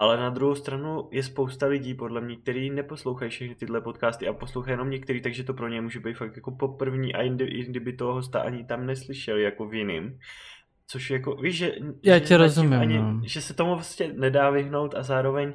Ale 0.00 0.16
na 0.16 0.30
druhou 0.30 0.54
stranu 0.54 1.08
je 1.12 1.22
spousta 1.22 1.66
lidí, 1.66 1.94
podle 1.94 2.20
mě, 2.20 2.36
kteří 2.36 2.70
neposlouchají 2.70 3.30
všechny 3.30 3.54
tyhle 3.54 3.80
podcasty 3.80 4.28
a 4.28 4.32
poslouchají 4.32 4.72
jenom 4.72 4.90
některý, 4.90 5.20
takže 5.20 5.44
to 5.44 5.54
pro 5.54 5.68
ně 5.68 5.80
může 5.80 6.00
být 6.00 6.16
fakt 6.16 6.36
jako 6.36 6.50
poprvní 6.50 7.14
a 7.14 7.22
jindy, 7.22 7.44
i 7.44 7.64
kdyby 7.64 7.92
toho 7.92 8.12
hosta 8.14 8.40
ani 8.40 8.64
tam 8.64 8.86
neslyšeli 8.86 9.42
jako 9.42 9.66
v 9.68 9.74
jiným. 9.74 10.18
Což 10.86 11.10
jako, 11.10 11.34
víš, 11.34 11.56
že, 11.56 11.72
Já 12.02 12.14
že 12.18 12.20
tě 12.24 12.36
rozumím, 12.36 12.72
ani, 12.80 12.98
no. 12.98 13.20
že 13.24 13.40
se 13.40 13.54
tomu 13.54 13.74
vlastně 13.74 14.12
nedá 14.16 14.50
vyhnout 14.50 14.94
a 14.94 15.02
zároveň 15.02 15.52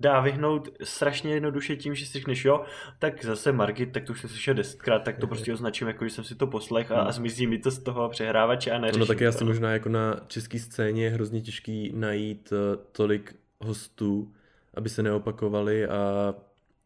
dá 0.00 0.20
vyhnout 0.20 0.68
strašně 0.82 1.34
jednoduše 1.34 1.76
tím, 1.76 1.94
že 1.94 2.06
si 2.06 2.12
řekneš, 2.18 2.44
jo, 2.44 2.64
tak 2.98 3.24
zase 3.24 3.52
Margit, 3.52 3.92
tak 3.92 4.04
to 4.04 4.12
už 4.12 4.20
jsem 4.20 4.30
slyšel 4.30 4.54
desetkrát, 4.54 5.04
tak 5.04 5.18
to 5.18 5.26
prostě 5.26 5.52
označím, 5.52 5.88
jako 5.88 6.04
že 6.04 6.10
jsem 6.10 6.24
si 6.24 6.34
to 6.34 6.46
poslech 6.46 6.90
a, 6.90 7.00
a 7.00 7.12
zmizí 7.12 7.46
mi 7.46 7.58
to 7.58 7.70
z 7.70 7.78
toho 7.82 8.08
přehrávače 8.08 8.70
a 8.70 8.78
neřeším 8.78 9.00
No 9.00 9.06
taky 9.06 9.24
to. 9.24 9.28
asi 9.28 9.44
možná 9.44 9.72
jako 9.72 9.88
na 9.88 10.20
české 10.26 10.58
scéně 10.58 11.04
je 11.04 11.10
hrozně 11.10 11.40
těžký 11.40 11.92
najít 11.94 12.52
eh, 12.52 12.76
tolik 12.92 13.34
hostů, 13.60 14.32
aby 14.74 14.88
se 14.88 15.02
neopakovali 15.02 15.86
a 15.86 16.34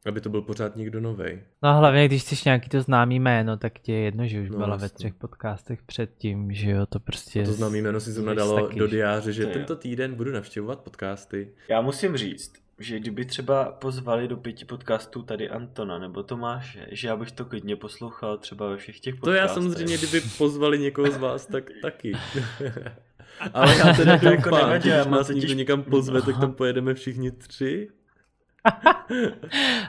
aby 0.06 0.20
to 0.20 0.28
byl 0.28 0.42
pořád 0.42 0.76
někdo 0.76 1.00
novej. 1.00 1.42
No 1.62 1.78
hlavně, 1.78 2.08
když 2.08 2.22
chceš 2.22 2.44
nějaký 2.44 2.68
to 2.68 2.80
známý 2.82 3.20
jméno, 3.20 3.56
tak 3.56 3.78
ti 3.78 3.92
je 3.92 3.98
jedno, 3.98 4.26
že 4.26 4.40
už 4.40 4.50
No, 4.50 4.56
byla 4.58 4.76
ve 4.76 4.84
jasně. 4.84 4.96
třech 4.96 5.14
podcastech 5.14 5.82
předtím, 5.82 6.52
že 6.52 6.70
jo, 6.70 6.86
to 6.86 7.00
prostě... 7.00 7.44
To 7.44 7.52
známý 7.52 7.82
jméno 7.82 8.00
si 8.00 8.12
zrovna 8.12 8.34
dalo 8.34 8.66
taky, 8.66 8.78
do 8.78 8.86
diáře, 8.86 9.32
že 9.32 9.46
To 9.46 9.52
tento 9.52 9.76
týden 9.76 10.14
budu 10.14 10.32
navštěvovat 10.32 10.80
podcasty. 10.80 11.48
Já 11.68 11.80
musím 11.80 12.16
říct, 12.16 12.52
že 12.78 12.98
kdyby 13.00 13.24
třeba 13.24 13.64
pozvali 13.72 14.28
do 14.28 14.36
pěti 14.36 14.64
podcastů 14.64 15.22
tady 15.22 15.48
Antona 15.50 15.98
nebo 15.98 16.22
Tomáše, 16.22 16.86
že 16.90 17.08
já 17.08 17.16
bych 17.16 17.32
to 17.32 17.44
klidně 17.44 17.76
poslouchal 17.76 18.38
třeba 18.38 18.68
ve 18.68 18.76
všech 18.76 19.00
těch 19.00 19.14
To 19.14 19.20
podcastech. 19.20 19.40
já 19.42 19.48
samozřejmě, 19.54 19.98
kdyby 19.98 20.20
pozvali 20.38 20.78
někoho 20.78 21.10
z 21.10 21.16
vás, 21.16 21.46
tak 21.46 21.64
taky. 21.82 22.12
Ale 23.54 23.76
já 23.76 23.92
teda 23.92 24.18
To 24.18 24.28
jako 24.28 24.50
doufám, 24.50 24.70
já 24.70 24.78
když 24.78 25.06
nás 25.06 25.28
někdo 25.28 25.54
někam 25.54 25.82
pozve, 25.82 26.22
tak 26.22 26.40
tam 26.40 26.52
pojedeme 26.52 26.94
všichni 26.94 27.30
tři. 27.30 27.88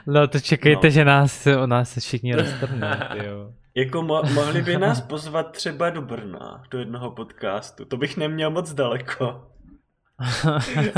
No 0.06 0.26
to 0.28 0.40
čekejte, 0.40 0.86
No. 0.86 0.90
že 0.90 1.04
nás, 1.04 1.46
o 1.46 1.66
nás 1.66 1.90
se 1.90 2.00
všichni 2.00 2.34
roztrhne, 2.36 3.08
jo. 3.24 3.52
Jako 3.74 4.02
mo- 4.02 4.34
mohli 4.34 4.62
by 4.62 4.76
nás 4.78 5.00
pozvat 5.08 5.52
třeba 5.52 5.90
do 5.90 6.02
Brna, 6.02 6.62
do 6.70 6.78
jednoho 6.78 7.10
podcastu. 7.10 7.84
To 7.84 7.96
bych 7.96 8.16
neměl 8.16 8.50
moc 8.50 8.72
daleko. 8.74 9.46
okay. 10.64 10.90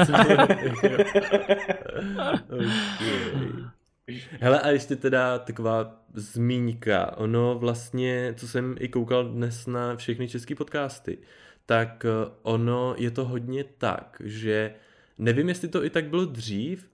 Hele 4.40 4.61
a 4.61 4.68
ještě 4.68 4.96
teda 4.96 5.38
taková 5.38 6.00
zmínka, 6.14 7.16
ono 7.16 7.59
vlastně, 7.59 8.35
co 8.37 8.48
jsem 8.48 8.74
i 8.78 8.88
koukal 8.88 9.24
dnes 9.24 9.66
na 9.66 9.96
všechny 9.96 10.28
české 10.28 10.54
podcasty, 10.54 11.18
tak 11.66 12.05
eh, 12.05 12.31
ono 12.42 12.94
je 12.98 13.11
to 13.11 13.24
hodně 13.24 13.64
tak, 13.79 14.22
že 14.24 14.74
nevím, 15.18 15.48
jestli 15.48 15.68
to 15.68 15.85
i 15.85 15.90
tak 15.90 16.05
bylo 16.05 16.24
dřív, 16.24 16.88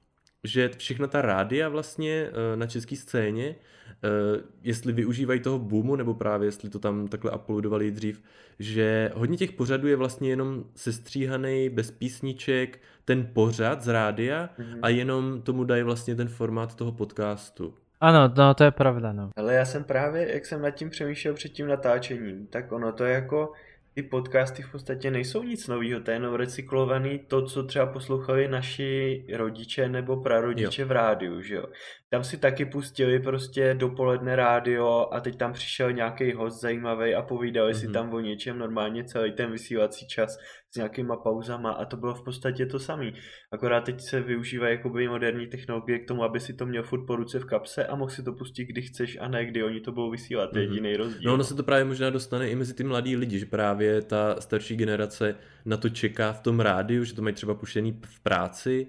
že 0.45 0.71
všechna 0.77 1.07
ta 1.07 1.23
rádia 1.23 1.69
vlastně 1.69 2.29
eh, 2.53 2.57
na 2.57 2.67
české 2.67 2.97
scéně, 2.97 3.55
eh, 3.91 4.41
jestli 4.63 4.93
využívají 4.93 5.41
toho 5.41 5.59
boomu, 5.59 5.97
nebo 5.97 6.15
právě 6.15 6.49
jestli 6.49 6.71
to 6.71 6.79
tam 6.79 7.09
takhle 7.09 7.31
uploadovali 7.31 7.91
dřív, 7.91 8.23
že 8.59 9.11
hodně 9.15 9.37
těch 9.37 9.53
pořadů 9.53 9.89
je 9.89 9.97
vlastně 9.97 10.31
jenom 10.31 10.65
sestříhaný 10.75 11.69
bez 11.69 11.91
písniček, 11.91 12.79
ten 13.05 13.27
pořad 13.33 13.83
z 13.83 13.89
rádia 13.89 14.49
Mhm. 14.59 14.79
a 14.83 14.89
jenom 14.89 15.43
tomu 15.43 15.65
dají 15.65 15.83
vlastně 15.83 16.15
ten 16.17 16.29
formát 16.29 16.75
toho 16.75 16.93
podcastu. 16.93 17.75
Ano, 18.01 18.33
no 18.37 18.55
to 18.55 18.65
je 18.65 18.71
pravda, 18.71 19.13
no. 19.13 19.31
Ale 19.37 19.55
já 19.55 19.65
jsem 19.65 19.85
právě, 19.85 20.33
jak 20.35 20.47
jsem 20.47 20.63
nad 20.63 20.71
tím 20.71 20.91
přemýšlel 20.91 21.35
před 21.35 21.49
tím 21.49 21.67
natáčením, 21.67 22.47
tak 22.47 22.73
ono 22.73 22.93
to 22.93 23.05
je 23.05 23.15
jako 23.15 23.53
ty 23.95 24.03
podcasty 24.03 24.63
v 24.63 24.73
podstatě 24.73 25.11
nejsou 25.11 25.43
nic 25.43 25.69
nového, 25.69 26.01
to 26.01 26.11
je 26.11 26.15
jenom 26.15 26.35
recyklovaný 26.35 27.19
to, 27.19 27.47
co 27.47 27.63
třeba 27.63 27.87
poslouchali 27.87 28.49
naši 28.49 29.25
rodiče 29.33 29.89
nebo 29.89 30.17
prarodiče 30.17 30.83
jo. 30.83 30.89
v 30.89 30.91
rádiu, 30.91 31.43
že 31.43 31.55
jo. 31.55 31.67
Tam 32.13 32.25
si 32.25 32.37
taky 32.37 32.65
pustili 32.65 33.21
prostě 33.21 33.75
dopoledne 33.75 34.37
rádio 34.37 35.09
a 35.13 35.21
teď 35.21 35.37
tam 35.37 35.53
přišel 35.53 35.93
nějaký 35.93 36.33
host 36.33 36.61
zajímavý 36.61 37.15
a 37.15 37.23
povídali 37.23 37.73
mm-hmm. 37.73 37.81
si 37.81 37.89
tam 37.89 38.15
o 38.15 38.21
něčem 38.21 38.59
normálně 38.59 39.05
celý 39.05 39.33
ten 39.33 39.53
vysílací 39.53 40.07
čas 40.09 40.39
s 40.71 40.77
nějakýma 40.77 41.17
pauzama 41.17 41.71
a 41.71 41.85
to 41.85 41.97
bylo 41.97 42.15
v 42.15 42.25
podstatě 42.25 42.67
to 42.67 42.79
samé. 42.79 43.13
Akorát 43.53 43.81
teď 43.81 44.01
se 44.01 44.21
využívají 44.21 44.77
jakoby 44.77 45.09
moderní 45.09 45.47
technologie 45.47 45.99
k 45.99 46.09
tomu, 46.09 46.25
aby 46.25 46.41
si 46.41 46.55
to 46.55 46.67
měl 46.67 46.83
furt 46.83 47.07
po 47.07 47.17
ruce 47.17 47.39
v 47.39 47.45
kapse 47.45 47.87
a 47.87 47.97
mohl 47.97 48.11
si 48.11 48.23
to 48.23 48.33
pustit, 48.33 48.65
kdy 48.65 48.83
chceš 48.83 49.19
a 49.21 49.29
ne 49.29 49.47
kdy 49.47 49.63
oni 49.63 49.81
to 49.81 49.93
budou 49.93 50.11
vysílat. 50.11 50.53
Mm-hmm. 50.53 50.61
jediný 50.61 50.97
rozdíl. 50.97 51.21
No 51.25 51.35
ono 51.35 51.45
se 51.45 51.55
to 51.55 51.63
právě 51.63 51.85
možná 51.85 52.11
dostane 52.11 52.49
i 52.49 52.57
mezi 52.57 52.75
ty 52.75 52.85
mladí 52.85 53.17
lidi, 53.17 53.39
že 53.39 53.47
právě 53.47 54.03
ta 54.03 54.41
starší 54.41 54.77
generace 54.77 55.35
na 55.65 55.77
to 55.77 55.89
čeká 55.89 56.33
v 56.33 56.41
tom 56.41 56.61
rádiu, 56.61 57.05
že 57.05 57.15
to 57.15 57.23
mají 57.23 57.35
třeba 57.35 57.55
puštěný 57.55 58.01
v 58.07 58.21
práci 58.21 58.87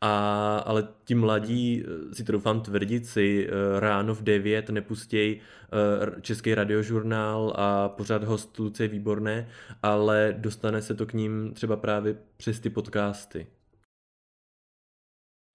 a, 0.00 0.58
ale 0.58 0.88
ti 1.04 1.14
mladí, 1.14 1.84
eh, 1.84 2.14
si 2.14 2.24
to 2.24 2.32
doufám 2.32 2.60
tvrdit, 2.60 3.06
si 3.06 3.48
eh, 3.48 3.80
ráno 3.80 4.14
v 4.14 4.22
9 4.22 4.70
nepustějí 4.70 5.40
eh, 5.40 6.20
český 6.20 6.54
radiožurnál 6.54 7.52
a 7.56 7.88
pořád 7.88 8.24
host 8.24 8.58
Luce 8.58 8.84
je 8.84 8.88
výborné, 8.88 9.48
ale 9.82 10.34
dostane 10.38 10.82
se 10.82 10.94
to 10.94 11.06
k 11.06 11.12
ním 11.12 11.52
třeba 11.54 11.76
právě 11.76 12.18
přes 12.36 12.60
ty 12.60 12.70
podcasty. 12.70 13.46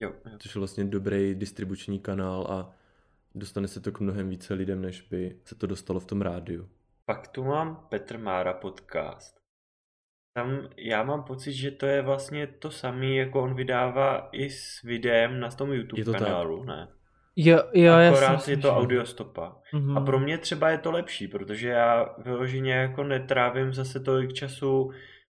Jo, 0.02 0.12
jo. 0.30 0.38
Což 0.38 0.54
je 0.54 0.58
vlastně 0.58 0.84
dobrý 0.84 1.34
distribuční 1.34 2.00
kanál 2.00 2.46
a 2.50 2.74
dostane 3.34 3.68
se 3.68 3.80
to 3.80 3.92
k 3.92 4.00
mnohem 4.00 4.28
více 4.28 4.54
lidem, 4.54 4.82
než 4.82 5.02
by 5.02 5.36
se 5.44 5.54
to 5.54 5.66
dostalo 5.66 6.00
v 6.00 6.06
tom 6.06 6.22
rádiu. 6.22 6.68
Pak 7.04 7.28
tu 7.28 7.44
mám 7.44 7.86
Petr 7.88 8.18
Mára 8.18 8.52
podcast. 8.52 9.35
Tam 10.36 10.68
já 10.76 11.02
mám 11.02 11.22
pocit, 11.22 11.52
že 11.52 11.70
to 11.70 11.86
je 11.86 12.02
vlastně 12.02 12.46
to 12.46 12.70
samé, 12.70 13.06
jako 13.06 13.42
on 13.42 13.54
vydává 13.54 14.28
i 14.32 14.50
s 14.50 14.82
videem 14.84 15.40
na 15.40 15.48
tom 15.48 15.72
YouTube 15.72 16.00
je 16.00 16.04
to 16.04 16.12
kanálu, 16.12 16.58
tak. 16.58 16.66
ne? 16.66 16.88
Jo, 17.36 17.62
jo, 17.74 17.92
Akorát 17.92 18.48
je 18.48 18.56
to 18.56 18.76
audiostopa. 18.76 19.56
Mm-hmm. 19.74 19.96
A 19.96 20.00
pro 20.00 20.20
mě 20.20 20.38
třeba 20.38 20.70
je 20.70 20.78
to 20.78 20.92
lepší, 20.92 21.28
protože 21.28 21.68
já 21.68 22.14
vyloženě 22.18 22.72
jako 22.72 23.04
netrávím 23.04 23.72
zase 23.72 24.00
tolik 24.00 24.32
času 24.32 24.90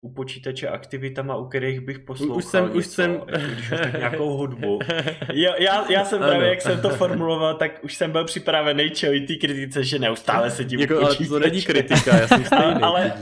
u 0.02 0.14
počítače 0.14 0.68
aktivitama, 0.68 1.36
u 1.36 1.48
kterých 1.48 1.82
bych 1.82 2.00
poslouchal 2.00 2.38
už 2.38 2.46
jsem, 2.46 2.66
něco, 2.66 2.78
už 2.78 2.86
jsem... 2.86 3.22
Když 3.54 3.72
už 3.72 3.80
tak 3.80 3.94
nějakou 3.94 4.38
hudbu. 4.38 4.80
Já, 5.34 5.62
já, 5.62 5.92
já 5.92 6.06
jsem 6.06 6.20
právě, 6.20 6.48
jak 6.48 6.62
jsem 6.62 6.82
to 6.82 6.90
formuloval, 6.90 7.54
tak 7.54 7.84
už 7.84 7.96
jsem 7.96 8.12
byl 8.12 8.26
připravený 8.26 8.90
čelit 8.90 9.28
ty 9.28 9.38
kritice, 9.38 9.84
že 9.84 10.00
neustále 10.00 10.52
sedím 10.52 10.80
jako, 10.80 10.94
u 10.94 11.00
počítače. 11.00 11.30
Ale 11.30 11.40
to 11.40 11.50
není 11.50 11.62
kritika, 11.62 12.18
já 12.18 12.28
jsem 12.28 12.46
stejný. 12.46 12.74
ale, 12.82 13.14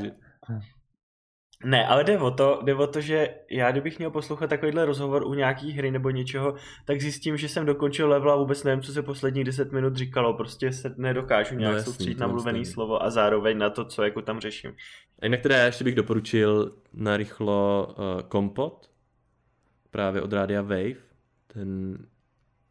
ne, 1.63 1.87
ale 1.87 2.03
jde 2.03 2.17
o, 2.17 2.31
to, 2.31 2.61
jde 2.63 2.75
o 2.75 2.87
to, 2.87 3.01
že 3.01 3.29
já 3.51 3.71
kdybych 3.71 3.97
měl 3.97 4.11
poslouchat 4.11 4.49
takovýhle 4.49 4.85
rozhovor 4.85 5.27
u 5.27 5.33
nějaký 5.33 5.71
hry 5.71 5.91
nebo 5.91 6.09
něčeho, 6.09 6.55
tak 6.85 7.01
zjistím, 7.01 7.37
že 7.37 7.49
jsem 7.49 7.65
dokončil 7.65 8.09
level 8.09 8.31
a 8.31 8.35
vůbec 8.35 8.63
nevím, 8.63 8.81
co 8.81 8.93
se 8.93 9.01
posledních 9.01 9.43
10 9.43 9.71
minut 9.71 9.95
říkalo. 9.95 10.33
Prostě 10.33 10.71
se 10.71 10.95
nedokážu 10.97 11.55
nějak 11.55 11.75
no, 11.75 11.83
soustředit 11.83 12.19
na 12.19 12.27
mluvený 12.27 12.65
slovo 12.65 13.03
a 13.03 13.09
zároveň 13.09 13.57
na 13.57 13.69
to, 13.69 13.85
co 13.85 14.03
jako 14.03 14.21
tam 14.21 14.39
řeším. 14.39 14.75
A 15.19 15.25
jinak 15.25 15.41
teda 15.41 15.57
já 15.57 15.65
ještě 15.65 15.83
bych 15.83 15.95
doporučil 15.95 16.71
narychlo 16.93 17.87
uh, 17.89 18.21
Kompot, 18.21 18.89
právě 19.91 20.21
od 20.21 20.33
rádia 20.33 20.61
Wave. 20.61 20.95
Ten, 21.47 21.97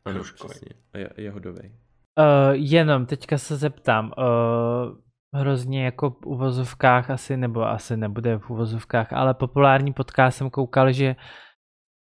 ano, 0.04 0.22
přesně, 0.34 0.68
jahodovej. 1.16 1.72
Uh, 2.18 2.52
jenom 2.52 3.06
teďka 3.06 3.38
se 3.38 3.56
zeptám, 3.56 4.12
uh, 4.18 5.03
hrozně 5.34 5.84
jako 5.84 6.10
v 6.10 6.26
uvozovkách 6.26 7.10
asi, 7.10 7.36
nebo 7.36 7.68
asi 7.68 7.96
nebude 7.96 8.38
v 8.38 8.50
uvozovkách, 8.50 9.12
ale 9.12 9.34
populární 9.34 9.92
podcast 9.92 10.38
jsem 10.38 10.50
koukal, 10.50 10.92
že 10.92 11.16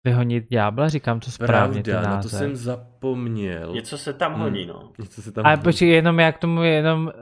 Vyhonit 0.06 0.48
ďábla, 0.50 0.88
říkám 0.88 1.20
to 1.20 1.30
správně 1.30 1.82
Pravda, 1.82 2.00
ten 2.02 2.10
název. 2.10 2.16
na 2.16 2.22
to 2.22 2.28
jsem 2.28 2.56
zapomněl. 2.56 3.72
Něco 3.72 3.98
se 3.98 4.12
tam 4.12 4.34
honí, 4.34 4.62
hmm. 4.62 4.68
no. 4.68 4.92
Něco 4.98 5.22
se 5.22 5.32
tam 5.32 5.46
Ale 5.46 5.56
počkej, 5.56 5.88
jenom 5.88 6.20
já 6.20 6.32
k 6.32 6.38
tomu 6.38 6.62
jenom, 6.62 7.06
uh, 7.06 7.12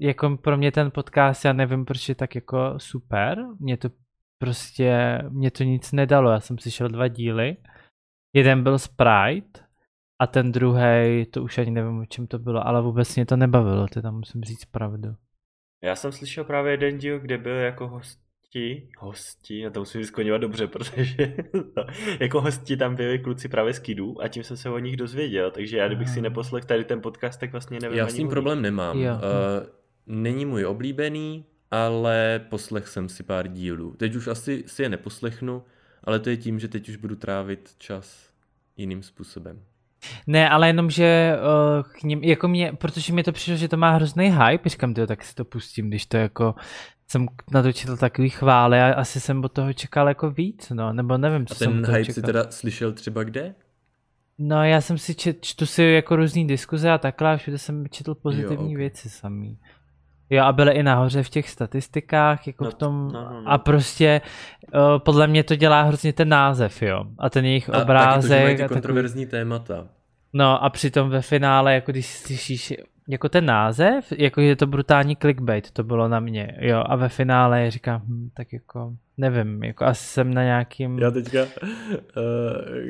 jako 0.00 0.36
pro 0.36 0.56
mě 0.56 0.72
ten 0.72 0.90
podcast, 0.90 1.44
já 1.44 1.52
nevím, 1.52 1.84
proč 1.84 2.08
je 2.08 2.14
tak 2.14 2.34
jako 2.34 2.74
super. 2.76 3.44
Mě 3.60 3.76
to 3.76 3.88
prostě, 4.38 5.18
mě 5.28 5.50
to 5.50 5.64
nic 5.64 5.92
nedalo. 5.92 6.30
Já 6.30 6.40
jsem 6.40 6.58
slyšel 6.58 6.88
dva 6.88 7.08
díly. 7.08 7.56
Jeden 8.34 8.62
byl 8.62 8.78
Sprite 8.78 9.60
a 10.18 10.26
ten 10.26 10.52
druhý, 10.52 11.26
to 11.30 11.42
už 11.42 11.58
ani 11.58 11.70
nevím, 11.70 11.98
o 11.98 12.06
čem 12.06 12.26
to 12.26 12.38
bylo, 12.38 12.66
ale 12.66 12.82
vůbec 12.82 13.16
mě 13.16 13.26
to 13.26 13.36
nebavilo, 13.36 13.86
teda 13.86 14.10
musím 14.10 14.42
říct 14.42 14.64
pravdu. 14.64 15.14
Já 15.82 15.96
jsem 15.96 16.12
slyšel 16.12 16.44
právě 16.44 16.72
jeden 16.72 16.98
díl, 16.98 17.18
kde 17.20 17.38
byl 17.38 17.54
jako 17.54 17.88
hosti, 17.88 18.88
hosti, 18.98 19.58
já 19.58 19.70
to 19.70 19.80
musím 19.80 20.04
skloňovat 20.04 20.40
dobře, 20.40 20.66
protože 20.66 21.36
jako 22.20 22.40
hosti 22.40 22.76
tam 22.76 22.96
byli 22.96 23.18
kluci 23.18 23.48
právě 23.48 23.74
z 23.74 23.78
Kidu 23.78 24.22
a 24.22 24.28
tím 24.28 24.42
jsem 24.42 24.56
se 24.56 24.70
o 24.70 24.78
nich 24.78 24.96
dozvěděl, 24.96 25.50
takže 25.50 25.76
já 25.76 25.86
kdybych 25.86 26.08
si 26.08 26.20
neposlech 26.20 26.64
tady 26.64 26.84
ten 26.84 27.00
podcast, 27.00 27.40
tak 27.40 27.52
vlastně 27.52 27.78
nevím 27.82 27.98
Já 27.98 28.08
s 28.08 28.14
tím 28.14 28.28
problém 28.28 28.62
nemám. 28.62 28.98
Jo. 28.98 29.14
Uh, 29.14 29.66
není 30.06 30.46
můj 30.46 30.66
oblíbený, 30.66 31.44
ale 31.70 32.46
poslech 32.50 32.88
jsem 32.88 33.08
si 33.08 33.22
pár 33.22 33.48
dílů. 33.48 33.94
Teď 33.96 34.14
už 34.14 34.26
asi 34.26 34.64
si 34.66 34.82
je 34.82 34.88
neposlechnu, 34.88 35.62
ale 36.04 36.20
to 36.20 36.30
je 36.30 36.36
tím, 36.36 36.58
že 36.58 36.68
teď 36.68 36.88
už 36.88 36.96
budu 36.96 37.16
trávit 37.16 37.74
čas 37.78 38.30
jiným 38.76 39.02
způsobem. 39.02 39.62
Ne, 40.26 40.48
ale 40.48 40.66
jenom, 40.66 40.90
že 40.90 41.36
uh, 41.38 41.82
k 41.92 42.02
ním, 42.02 42.24
jako 42.24 42.48
mě, 42.48 42.72
protože 42.72 43.12
mi 43.12 43.22
to 43.22 43.32
přišlo, 43.32 43.56
že 43.56 43.68
to 43.68 43.76
má 43.76 43.90
hrozný 43.90 44.30
hype, 44.30 44.68
říkám, 44.68 44.94
tyjo, 44.94 45.06
tak 45.06 45.24
si 45.24 45.34
to 45.34 45.44
pustím, 45.44 45.88
když 45.88 46.06
to 46.06 46.16
jako 46.16 46.54
jsem 47.08 47.26
na 47.52 47.62
to 47.62 47.72
četl 47.72 47.96
takový 47.96 48.30
chvály 48.30 48.80
a 48.80 48.92
asi 48.94 49.20
jsem 49.20 49.44
od 49.44 49.52
toho 49.52 49.72
čekal 49.72 50.08
jako 50.08 50.30
víc, 50.30 50.70
no, 50.70 50.92
nebo 50.92 51.18
nevím, 51.18 51.46
co 51.46 51.54
a 51.54 51.58
ten 51.58 51.68
jsem 51.68 51.94
hype 51.94 52.04
čekal. 52.04 52.14
si 52.14 52.22
teda 52.22 52.50
slyšel 52.50 52.92
třeba 52.92 53.24
kde? 53.24 53.54
No, 54.38 54.64
já 54.64 54.80
jsem 54.80 54.98
si 54.98 55.14
čet, 55.14 55.44
čtu 55.44 55.66
si 55.66 55.82
jako 55.82 56.16
různý 56.16 56.46
diskuze 56.46 56.90
a 56.90 56.98
takhle 56.98 57.32
a 57.32 57.36
všude 57.36 57.58
jsem 57.58 57.88
četl 57.88 58.14
pozitivní 58.14 58.72
jo, 58.72 58.76
okay. 58.76 58.76
věci 58.76 59.10
samý. 59.10 59.58
Jo, 60.30 60.44
a 60.44 60.52
byly 60.52 60.72
i 60.72 60.82
nahoře 60.82 61.22
v 61.22 61.28
těch 61.28 61.50
statistikách, 61.50 62.46
jako 62.46 62.64
no, 62.64 62.70
v 62.70 62.74
tom, 62.74 63.10
no, 63.12 63.24
no, 63.24 63.40
no. 63.40 63.50
a 63.50 63.58
prostě 63.58 64.20
uh, 64.74 64.98
podle 64.98 65.26
mě 65.26 65.44
to 65.44 65.56
dělá 65.56 65.82
hrozně 65.82 66.12
ten 66.12 66.28
název, 66.28 66.82
jo, 66.82 67.04
a 67.18 67.30
ten 67.30 67.44
jejich 67.44 67.70
a 67.70 67.82
obrázek. 67.82 68.42
Taky 68.42 68.56
to, 68.56 68.62
že 68.62 68.68
ty 68.68 68.74
kontroverzní 68.74 69.26
takový... 69.26 69.40
témata. 69.40 69.86
No 70.32 70.64
a 70.64 70.70
přitom 70.70 71.10
ve 71.10 71.22
finále, 71.22 71.74
jako 71.74 71.92
když 71.92 72.06
slyšíš 72.06 72.72
jako 73.08 73.28
ten 73.28 73.46
název, 73.46 74.12
jako 74.18 74.40
je 74.40 74.56
to 74.56 74.66
brutální 74.66 75.16
clickbait, 75.16 75.70
to 75.70 75.84
bylo 75.84 76.08
na 76.08 76.20
mě, 76.20 76.56
jo, 76.60 76.82
a 76.86 76.96
ve 76.96 77.08
finále 77.08 77.70
říkám, 77.70 78.02
hm, 78.04 78.30
tak 78.34 78.52
jako, 78.52 78.92
nevím, 79.16 79.64
jako 79.64 79.84
asi 79.84 80.06
jsem 80.06 80.34
na 80.34 80.42
nějakým... 80.42 80.98
Já 80.98 81.10
teďka 81.10 81.42
uh, 81.42 81.48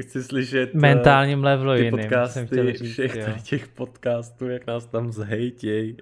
chci 0.00 0.22
slyšet 0.22 0.74
uh, 0.74 0.80
mentálním 0.80 1.44
levelu 1.44 1.72
ty 1.72 1.84
jiným, 1.84 1.90
podcasty, 1.90 2.72
říct, 2.72 2.92
všech 2.92 3.16
jo. 3.16 3.26
těch 3.42 3.68
podcastů, 3.68 4.48
jak 4.48 4.66
nás 4.66 4.86
tam 4.86 5.12
zhejtěj. 5.12 5.96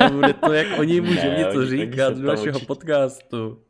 A 0.00 0.10
bude 0.10 0.32
to, 0.32 0.52
jak 0.52 0.78
oni 0.78 1.00
můžou 1.00 1.28
ne, 1.28 1.36
něco 1.38 1.66
říkat 1.66 2.16
do 2.16 2.28
našeho 2.28 2.46
určitě. 2.46 2.66
podcastu. 2.66 3.62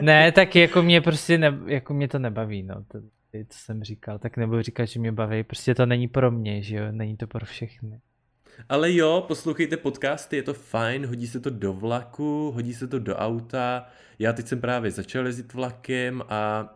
ne, 0.00 0.32
tak 0.32 0.56
jako 0.56 0.82
mě 0.82 1.00
prostě, 1.00 1.38
ne, 1.38 1.58
jako 1.66 1.94
mě 1.94 2.08
to 2.08 2.18
nebaví, 2.18 2.62
no. 2.62 2.74
To, 2.88 2.98
co 3.48 3.58
jsem 3.58 3.84
říkal, 3.84 4.18
tak 4.18 4.36
nebudu 4.36 4.62
říkat, 4.62 4.84
že 4.84 5.00
mě 5.00 5.12
baví, 5.12 5.44
prostě 5.44 5.74
to 5.74 5.86
není 5.86 6.08
pro 6.08 6.30
mě, 6.30 6.62
že 6.62 6.76
jo, 6.76 6.84
není 6.90 7.16
to 7.16 7.26
pro 7.26 7.46
všechny. 7.46 8.00
Ale 8.68 8.94
jo, 8.94 9.24
poslouchejte 9.28 9.76
podcasty, 9.76 10.36
je 10.36 10.42
to 10.42 10.54
fajn, 10.54 11.06
hodí 11.06 11.26
se 11.26 11.40
to 11.40 11.50
do 11.50 11.72
vlaku, 11.72 12.50
hodí 12.50 12.74
se 12.74 12.86
to 12.86 12.98
do 12.98 13.16
auta. 13.16 13.86
Já 14.18 14.32
teď 14.32 14.46
jsem 14.46 14.60
právě 14.60 14.90
začal 14.90 15.26
jezdit 15.26 15.54
vlakem 15.54 16.22
a 16.28 16.68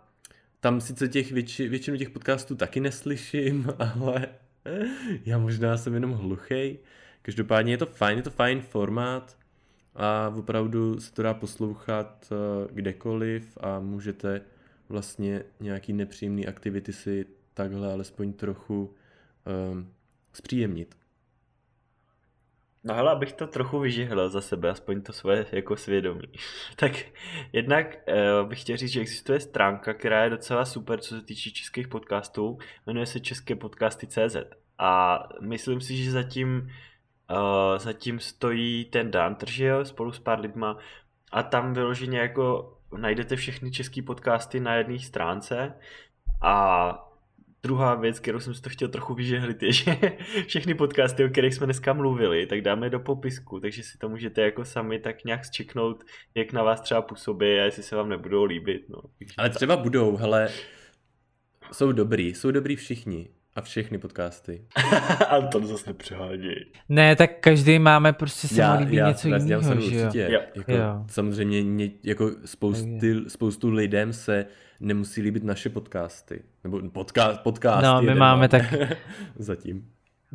tam 0.61 0.81
sice 0.81 1.09
těch 1.09 1.33
větši, 1.33 1.69
většinu 1.69 1.97
těch 1.97 2.11
podcastů 2.11 2.55
taky 2.55 2.81
neslyším, 2.81 3.67
ale 3.79 4.29
já 5.25 5.39
možná 5.39 5.77
jsem 5.77 5.95
jenom 5.95 6.13
hluchej. 6.13 6.79
Každopádně 7.23 7.73
je 7.73 7.79
to 7.79 7.87
fajn, 7.87 8.19
je 8.19 8.23
to 8.23 8.31
fajn 8.31 8.61
formát 8.61 9.37
a 9.95 10.33
opravdu 10.37 11.01
se 11.01 11.13
to 11.13 11.23
dá 11.23 11.35
poslouchat 11.35 12.33
eh, 12.33 12.69
kdekoliv 12.73 13.59
a 13.61 13.81
můžete 13.81 14.41
vlastně 14.89 15.43
nějaký 15.61 15.93
nepříjemný 15.93 16.47
aktivity 16.47 16.93
si 16.93 17.27
takhle 17.55 17.93
alespoň 17.93 18.33
trochu 18.33 18.95
um, 19.73 19.93
zpříjemnit. 20.33 20.95
No 22.85 22.95
hele, 22.95 23.13
abych 23.13 23.33
to 23.33 23.47
trochu 23.47 23.79
vyžihl 23.79 24.29
za 24.29 24.41
sebe, 24.41 24.71
aspoň 24.71 25.03
to 25.03 25.13
svoje 25.13 25.47
jako 25.53 25.77
svědomí. 25.77 26.29
tak 26.77 26.93
jednak 27.53 27.97
uh, 28.09 28.49
bych 28.49 28.61
chtěl 28.61 28.77
říct, 28.77 28.91
že 28.91 29.01
existuje 29.01 29.41
stránka, 29.41 29.95
která 29.95 30.25
je 30.25 30.31
docela 30.31 30.65
super, 30.65 31.01
co 31.01 31.15
se 31.15 31.23
týče 31.23 31.51
českých 31.51 31.89
podcastů. 31.89 32.59
Jmenuje 32.87 33.07
se 33.07 33.21
České 33.21 33.55
podcasty 33.55 34.07
CZ. 34.07 34.37
A 34.79 35.23
myslím 35.41 35.81
si, 35.81 35.97
že 35.97 36.11
zatím, 36.11 36.71
uh, 37.33 37.79
zatím 37.79 38.19
stojí 38.19 38.85
ten 38.85 39.11
Dan 39.11 39.37
že 39.47 39.73
spolu 39.83 40.13
s 40.13 40.19
pár 40.19 40.41
lidma. 40.41 40.79
A 41.33 41.43
tam 41.43 41.75
vyloženě 41.75 42.19
jako 42.19 42.77
najdete 42.97 43.37
všechny 43.37 43.71
české 43.71 44.03
podcasty 44.03 44.61
na 44.61 44.75
jedné 44.75 44.99
stránce 44.99 45.75
a 46.43 47.09
druhá 47.63 47.95
věc, 47.95 48.21
kterou 48.21 48.41
jsem 48.41 48.55
si 48.55 48.63
to 48.63 48.71
chtěl 48.71 48.89
trochu 48.89 49.15
vyžehlit, 49.15 49.63
je, 49.63 49.73
že 49.73 49.99
všechny 50.47 50.75
podcasty, 50.75 51.25
o 51.25 51.29
kterých 51.29 51.55
jsme 51.55 51.67
dneska 51.67 51.93
mluvili, 51.93 52.47
tak 52.47 52.61
dáme 52.61 52.91
do 52.91 53.01
popisku, 53.01 53.61
takže 53.61 53.83
si 53.83 53.99
to 53.99 54.09
můžete 54.09 54.43
jako 54.43 54.65
sami 54.65 54.99
tak 54.99 55.25
nějak 55.25 55.45
zčeknout, 55.45 56.05
jak 56.35 56.53
na 56.53 56.63
vás 56.63 56.81
třeba 56.81 57.03
působí 57.03 57.47
a 57.47 57.65
jestli 57.65 57.83
se 57.83 57.97
vám 57.97 58.09
nebudou 58.09 58.45
líbit. 58.45 58.89
No. 58.89 58.99
Ale 59.39 59.51
třeba 59.51 59.77
budou, 59.77 60.17
hele, 60.17 60.49
jsou 61.73 61.93
dobrý, 61.93 62.35
jsou 62.35 62.51
dobrý 62.51 62.77
všichni. 62.77 63.29
A 63.55 63.61
všechny 63.61 63.99
podcasty. 63.99 64.63
Anton 65.29 65.67
zase 65.67 65.91
nepřehádí. 65.91 66.49
Ne, 66.89 67.17
tak 67.17 67.31
každý 67.41 67.79
máme 67.79 68.13
prostě 68.13 68.49
se 68.49 68.67
mu 68.67 68.79
líbí 68.81 68.97
já, 68.97 69.09
něco 69.09 69.29
já, 69.29 69.37
jiného, 69.37 69.63
já 69.63 69.81
že 69.81 69.97
jo? 69.97 70.05
určitě. 70.05 70.29
Jo. 70.33 70.41
Jako, 70.57 70.73
Jo. 70.73 71.05
Samozřejmě 71.07 71.63
ně, 71.63 71.91
jako 72.03 72.31
spousty, 72.45 73.15
spoustu 73.29 73.71
lidem 73.71 74.13
se 74.13 74.47
nemusí 74.81 75.23
líbit 75.23 75.45
naše 75.45 75.71
podcasty. 75.71 76.43
Nebo 76.65 76.91
podcast, 76.91 77.41
podcast 77.41 77.83
No, 77.85 78.03
my 78.03 78.15
máme 78.15 78.41
mám. 78.41 78.49
tak- 78.49 78.75
Zatím. 79.37 79.89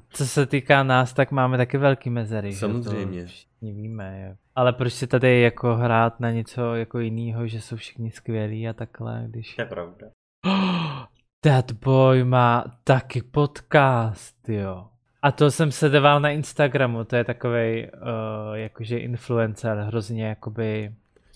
Co 0.09 0.25
se 0.27 0.45
týká 0.45 0.83
nás, 0.83 1.13
tak 1.13 1.31
máme 1.31 1.57
taky 1.57 1.77
velký 1.77 2.09
mezery. 2.09 2.51
že? 2.51 2.57
Samozřejmě. 2.59 3.21
To 3.21 3.27
všichni 3.27 3.73
víme, 3.73 4.25
jo. 4.29 4.35
Ale 4.55 4.73
proč 4.73 4.93
si 4.93 5.07
tady 5.07 5.41
jako 5.41 5.75
hrát 5.75 6.19
na 6.19 6.31
něco 6.31 6.75
jako 6.75 6.99
jiného, 6.99 7.47
že 7.47 7.61
jsou 7.61 7.75
všichni 7.75 8.11
skvělí 8.11 8.67
a 8.67 8.73
takhle, 8.73 9.25
když... 9.27 9.55
To 9.55 9.61
je 9.61 9.65
pravda. 9.65 10.07
That 11.41 11.71
boy 11.71 12.23
má 12.23 12.63
taky 12.83 13.21
podcast, 13.21 14.49
jo. 14.49 14.87
A 15.21 15.31
to 15.31 15.51
jsem 15.51 15.71
sledoval 15.71 16.19
na 16.19 16.29
Instagramu, 16.29 17.03
to 17.03 17.15
je 17.15 17.23
takovej 17.23 17.91
uh, 17.93 18.53
jakože 18.53 18.97
influencer, 18.99 19.77
hrozně 19.77 20.25
jakoby, 20.25 20.91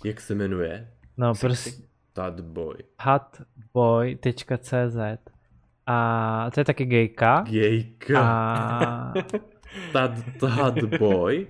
Jak 0.06 0.22
se 0.22 0.36
jmenuje? 0.36 0.88
no 1.18 1.34
prostě 1.42 1.72
Tad 2.14 2.40
Boy. 2.42 2.76
hotboy.cz 3.02 4.98
a 5.88 6.50
to 6.54 6.60
je 6.60 6.66
taky 6.66 6.86
gejka 6.86 7.42
Gejka. 7.48 8.22
a 8.24 9.14
Tad, 9.94 10.12
tad 10.40 10.76
Boy. 11.00 11.48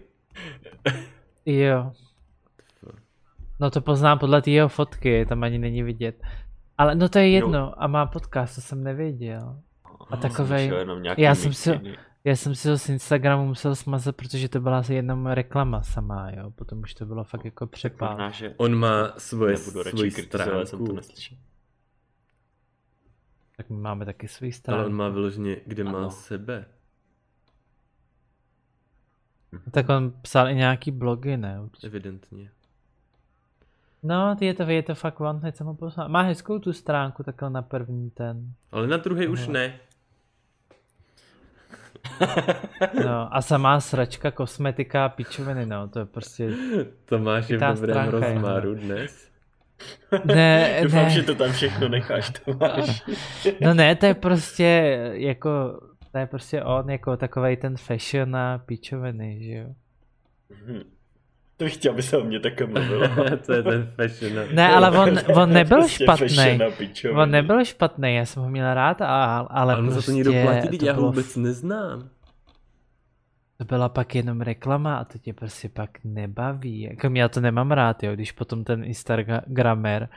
jo. 1.46 1.92
No 3.60 3.72
to 3.72 3.82
poznám 3.82 4.20
podle 4.20 4.42
té 4.42 4.52
jeho 4.52 4.70
fotky, 4.70 5.26
tam 5.26 5.44
ani 5.44 5.58
není 5.58 5.84
vidět. 5.84 6.22
Ale 6.82 6.96
no 6.96 7.10
to 7.10 7.20
je 7.20 7.30
jedno 7.30 7.84
a 7.84 7.88
má 7.88 8.06
podcast, 8.06 8.56
to 8.56 8.62
jsem 8.62 8.84
nevěděl. 8.84 9.60
A 10.10 10.18
takovej- 10.18 10.72
Já 11.18 11.36
jsem 11.36 11.54
si-. 11.54 11.80
Já 12.24 12.36
jsem 12.36 12.56
si 12.56 12.70
ho 12.70 12.78
z 12.78 12.90
Instagramu 12.90 13.46
musel 13.48 13.76
smazat, 13.76 14.16
protože 14.16 14.50
to 14.50 14.60
byla 14.60 14.78
asi 14.80 14.94
jenom 14.94 15.26
reklama 15.28 15.84
samá, 15.84 16.30
jo. 16.32 16.52
Potom 16.52 16.80
už 16.80 16.94
to 16.94 17.06
bylo 17.06 17.24
fakt 17.24 17.46
jako 17.46 17.68
přepál. 17.68 18.10
Možná, 18.12 18.30
že 18.32 18.54
On 18.58 18.76
má 18.76 19.14
svoje, 19.18 19.58
svoji 19.58 20.12
kritizovat, 20.12 20.68
jsem 20.68 20.80
to 20.80 20.86
stránku. 20.86 20.94
neslyšel. 20.96 21.38
Tak 23.58 23.70
my 23.70 23.78
máme 23.78 24.06
taky 24.06 24.28
svůj 24.28 24.48
Ale 24.48 24.54
stránku. 24.54 24.86
on 24.86 24.94
má 24.94 25.10
vyloženě, 25.10 25.58
kde 25.66 25.84
má 25.84 25.98
Ano. 25.98 26.12
sebe. 26.12 26.66
Tak 29.72 29.90
on 29.90 30.12
psal 30.22 30.50
i 30.50 30.56
nějaký 30.56 30.92
blogy, 30.92 31.38
ne? 31.38 31.62
Určitě. 31.62 31.88
Evidentně. 31.88 32.52
No, 34.04 34.36
je 34.42 34.54
to, 34.54 34.64
je 34.64 34.84
to 34.84 34.96
fakt 34.96 35.22
on, 35.22 35.40
teď 35.40 35.56
jsem 35.56 35.68
ho 35.68 35.74
poslal. 35.74 36.10
Má 36.10 36.22
hezkou 36.22 36.60
tu 36.60 36.74
stránku, 36.74 37.24
takhle 37.24 37.50
na 37.50 37.62
první 37.62 38.10
ten. 38.10 38.54
Ale 38.72 38.88
na 38.88 38.98
druhý 38.98 39.28
už 39.28 39.42
Aha. 39.42 39.52
ne. 39.52 39.80
No, 43.06 43.36
a 43.36 43.42
samá 43.42 43.80
sračka, 43.80 44.32
kosmetika, 44.32 45.10
pičoviny, 45.10 45.66
no, 45.66 45.88
to 45.88 46.00
je 46.00 46.06
prostě... 46.06 46.50
Tomáš 47.06 47.50
je 47.50 47.58
v 47.58 47.62
dobrém 47.62 48.10
rozmaru 48.10 48.76
dnes. 48.76 49.32
Ne, 50.26 50.80
Doufám, 50.84 51.04
ne. 51.04 51.10
že 51.10 51.24
to 51.24 51.36
tam 51.36 51.52
všechno 51.52 51.90
necháš, 51.90 52.30
Tomáš. 52.30 53.04
No 53.62 53.74
ne, 53.74 53.96
to 53.96 54.06
je 54.06 54.14
prostě 54.14 55.00
jako, 55.14 55.82
to 56.12 56.18
je 56.18 56.28
prostě 56.28 56.64
on 56.64 56.90
jako 56.90 57.18
takovej 57.18 57.58
ten 57.58 57.78
fashion 57.78 58.36
a 58.36 58.58
pičoviny, 58.58 59.44
že 59.44 59.52
jo. 59.54 59.68
Hm. 60.66 60.84
To 61.62 61.66
bych 61.66 61.74
chtěl, 61.74 61.94
aby 61.94 62.04
se 62.04 62.18
o 62.18 62.24
mě 62.24 62.40
také 62.40 62.66
mluvilo. 62.66 63.08
to 63.46 63.54
je 63.54 63.64
ten 63.64 63.92
fashion. 63.96 64.46
Ne, 64.54 64.70
ale 64.70 64.92
on, 65.00 65.20
on 65.36 65.54
nebyl 65.54 65.78
Prostě 65.78 66.04
špatný. 66.04 66.60
On 67.16 67.32
nebyl 67.32 67.66
špatný, 67.66 68.16
já 68.16 68.26
jsem 68.26 68.44
ho 68.44 68.50
měl 68.50 68.74
rád, 68.74 69.02
a, 69.02 69.38
ale 69.38 69.74
Ale 69.74 69.84
prostě 69.84 70.02
za 70.02 70.06
to 70.06 70.12
někdo 70.12 70.32
platí, 70.44 70.68
teď 70.68 70.80
to, 70.80 70.86
já 70.86 70.94
ho 70.94 71.02
vůbec 71.02 71.36
neznám. 71.36 72.10
to 73.58 73.66
byla 73.66 73.90
pak 73.90 74.16
jenom 74.16 74.42
reklama 74.42 74.98
a 74.98 75.04
to 75.04 75.18
tě 75.18 75.34
prostě 75.34 75.70
pak 75.70 75.90
nebaví. 76.04 76.82
Jako 76.82 77.10
já 77.14 77.30
to 77.30 77.42
nemám 77.42 77.72
rád, 77.72 78.04
jo, 78.04 78.14
když 78.14 78.32
potom 78.32 78.64
ten 78.64 78.84
Instagramer 78.84 80.10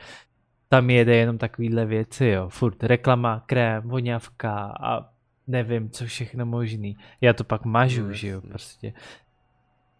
tam 0.69 0.89
jede 0.89 1.15
jenom 1.15 1.37
takovýhle 1.37 1.85
věci, 1.85 2.25
jo. 2.25 2.49
Furt 2.49 2.83
reklama, 2.83 3.43
krém, 3.45 3.83
voňavka 3.83 4.73
a 4.81 5.09
nevím, 5.47 5.89
co 5.89 6.05
všechno 6.05 6.45
možný. 6.45 6.97
Já 7.21 7.33
to 7.33 7.43
pak 7.43 7.65
mažu, 7.65 8.07
No, 8.07 8.13
že 8.13 8.27
jo, 8.27 8.41
prostě. 8.41 8.93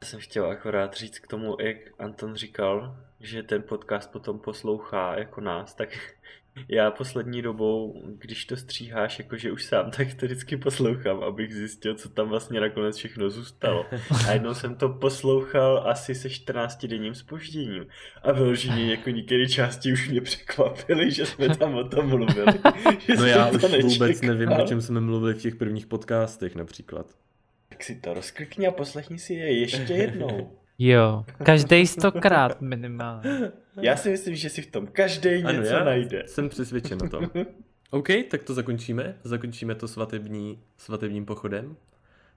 Já 0.01 0.07
jsem 0.07 0.19
chtěl 0.19 0.45
akorát 0.45 0.93
říct 0.93 1.19
k 1.19 1.27
tomu, 1.27 1.57
jak 1.59 1.77
Anton 1.99 2.35
říkal, 2.35 2.97
že 3.19 3.43
ten 3.43 3.63
podcast 3.63 4.11
potom 4.11 4.39
poslouchá 4.39 5.17
jako 5.17 5.41
nás, 5.41 5.73
tak 5.73 5.89
já 6.69 6.91
poslední 6.91 7.41
dobou, 7.41 8.01
když 8.17 8.45
to 8.45 8.57
stříháš 8.57 9.19
jakože 9.19 9.51
už 9.51 9.63
sám, 9.65 9.91
tak 9.91 10.13
to 10.13 10.25
vždycky 10.25 10.57
poslouchám, 10.57 11.23
abych 11.23 11.53
zjistil, 11.53 11.95
co 11.95 12.09
tam 12.09 12.29
vlastně 12.29 12.59
nakonec 12.59 12.97
všechno 12.97 13.29
zůstalo. 13.29 13.85
A 14.27 14.31
jednou 14.31 14.53
jsem 14.53 14.75
to 14.75 14.89
poslouchal 14.89 15.83
asi 15.87 16.15
se 16.15 16.29
14 16.29 16.85
denním 16.85 17.15
spožděním. 17.15 17.87
A 18.23 18.31
vyloženě 18.31 18.91
jako 18.91 19.09
některé 19.09 19.47
části 19.47 19.93
už 19.93 20.09
mě 20.09 20.21
překvapily, 20.21 21.11
že 21.11 21.25
jsme 21.25 21.55
tam 21.55 21.75
o 21.75 21.83
tom 21.83 22.07
mluvili. 22.07 22.53
No 23.17 23.25
já 23.25 23.49
to 23.49 23.67
už 23.67 23.83
vůbec 23.83 23.99
nečekal. 23.99 24.29
nevím, 24.29 24.51
o 24.51 24.67
čem 24.67 24.81
jsme 24.81 24.99
mluvili 24.99 25.33
v 25.33 25.41
těch 25.41 25.55
prvních 25.55 25.87
podcastech 25.87 26.55
například. 26.55 27.24
Tak 27.75 27.83
si 27.83 27.95
to 27.95 28.13
rozklikni 28.13 28.67
a 28.67 28.71
poslechni 28.71 29.19
si 29.19 29.33
je 29.33 29.59
ještě 29.59 29.93
jednou. 29.93 30.51
Jo, 30.79 31.25
každý 31.43 31.87
stokrát 31.87 32.61
minimálně. 32.61 33.51
Já 33.81 33.95
si 33.97 34.09
myslím, 34.09 34.35
že 34.35 34.49
si 34.49 34.61
v 34.61 34.71
tom 34.71 34.87
každý 34.87 35.43
Ano, 35.43 35.51
něco 35.59 35.73
já 35.73 35.83
najde. 35.83 36.23
jsem 36.27 36.49
přesvědčen 36.49 36.97
o 37.03 37.09
tom. 37.09 37.29
OK, 37.89 38.07
tak 38.31 38.43
to 38.43 38.53
zakončíme. 38.53 39.17
Zakončíme 39.23 39.75
to 39.75 39.87
svatební, 39.87 40.59
svatebním 40.77 41.25
pochodem. 41.25 41.75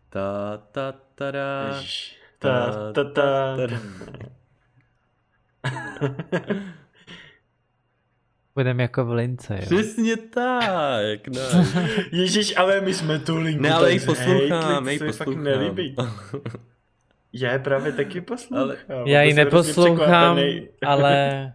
Ta, 0.09 0.57
ta, 0.73 0.95
tada. 1.15 1.69
Ježiš. 1.77 2.17
Ta, 2.39 2.93
ta, 2.93 3.05
ta, 3.05 3.57
ta. 3.57 3.81
Budeme 8.59 8.83
jako 8.83 9.05
v 9.05 9.11
lince, 9.13 9.55
jo. 9.55 9.61
Přesně 9.65 10.17
tak. 10.17 11.29
No. 11.29 11.41
Ježiš, 12.13 12.57
ale 12.57 12.81
my 12.81 12.95
jsme 12.95 13.19
tu 13.19 13.37
linku 13.37 13.63
Ne, 13.63 13.73
ale 13.73 13.93
ji 13.93 14.01
poslouchám, 14.01 14.85
fakt 14.99 15.07
poslouchám. 15.07 15.45
nelíbí. 15.45 15.97
Já 17.33 17.53
je 17.53 17.59
právě 17.59 17.93
taky 17.93 18.21
poslouchám. 18.21 18.67
Ale- 18.67 18.77
Já 19.07 19.23
ji 19.23 19.35
neposlouchám, 19.35 20.39
ale, 20.87 21.53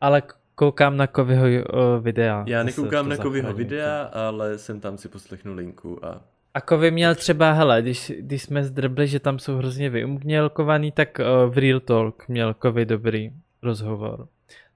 ale 0.00 0.22
koukám 0.54 0.96
na 0.96 1.06
Kovyho 1.06 1.44
uh, 1.44 2.04
videa. 2.04 2.44
Já 2.46 2.62
nekoukám 2.62 3.08
na 3.08 3.16
Kovyho 3.16 3.52
videa, 3.52 4.02
ale 4.02 4.58
jsem 4.58 4.80
tam 4.80 4.98
si 4.98 5.08
poslechnu 5.08 5.54
linku 5.54 6.04
a 6.06 6.20
A 6.54 6.60
Kovy 6.60 6.90
měl 6.90 7.14
třeba, 7.14 7.52
hele, 7.52 7.82
když, 7.82 8.12
když 8.18 8.42
jsme 8.42 8.64
zdrbli, 8.64 9.06
že 9.08 9.20
tam 9.20 9.38
jsou 9.38 9.56
hrozně 9.56 9.90
vyumělkovaný, 9.90 10.92
tak 10.92 11.18
uh, 11.20 11.54
v 11.54 11.58
Real 11.58 11.80
Talk 11.80 12.28
měl 12.28 12.54
Kovy 12.54 12.84
dobrý 12.86 13.30
rozhovor. 13.62 14.26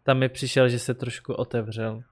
Tam 0.03 0.19
mi 0.19 0.29
přišel, 0.29 0.69
že 0.69 0.79
se 0.79 0.95
trošku 0.95 1.33
otevřel. 1.35 2.03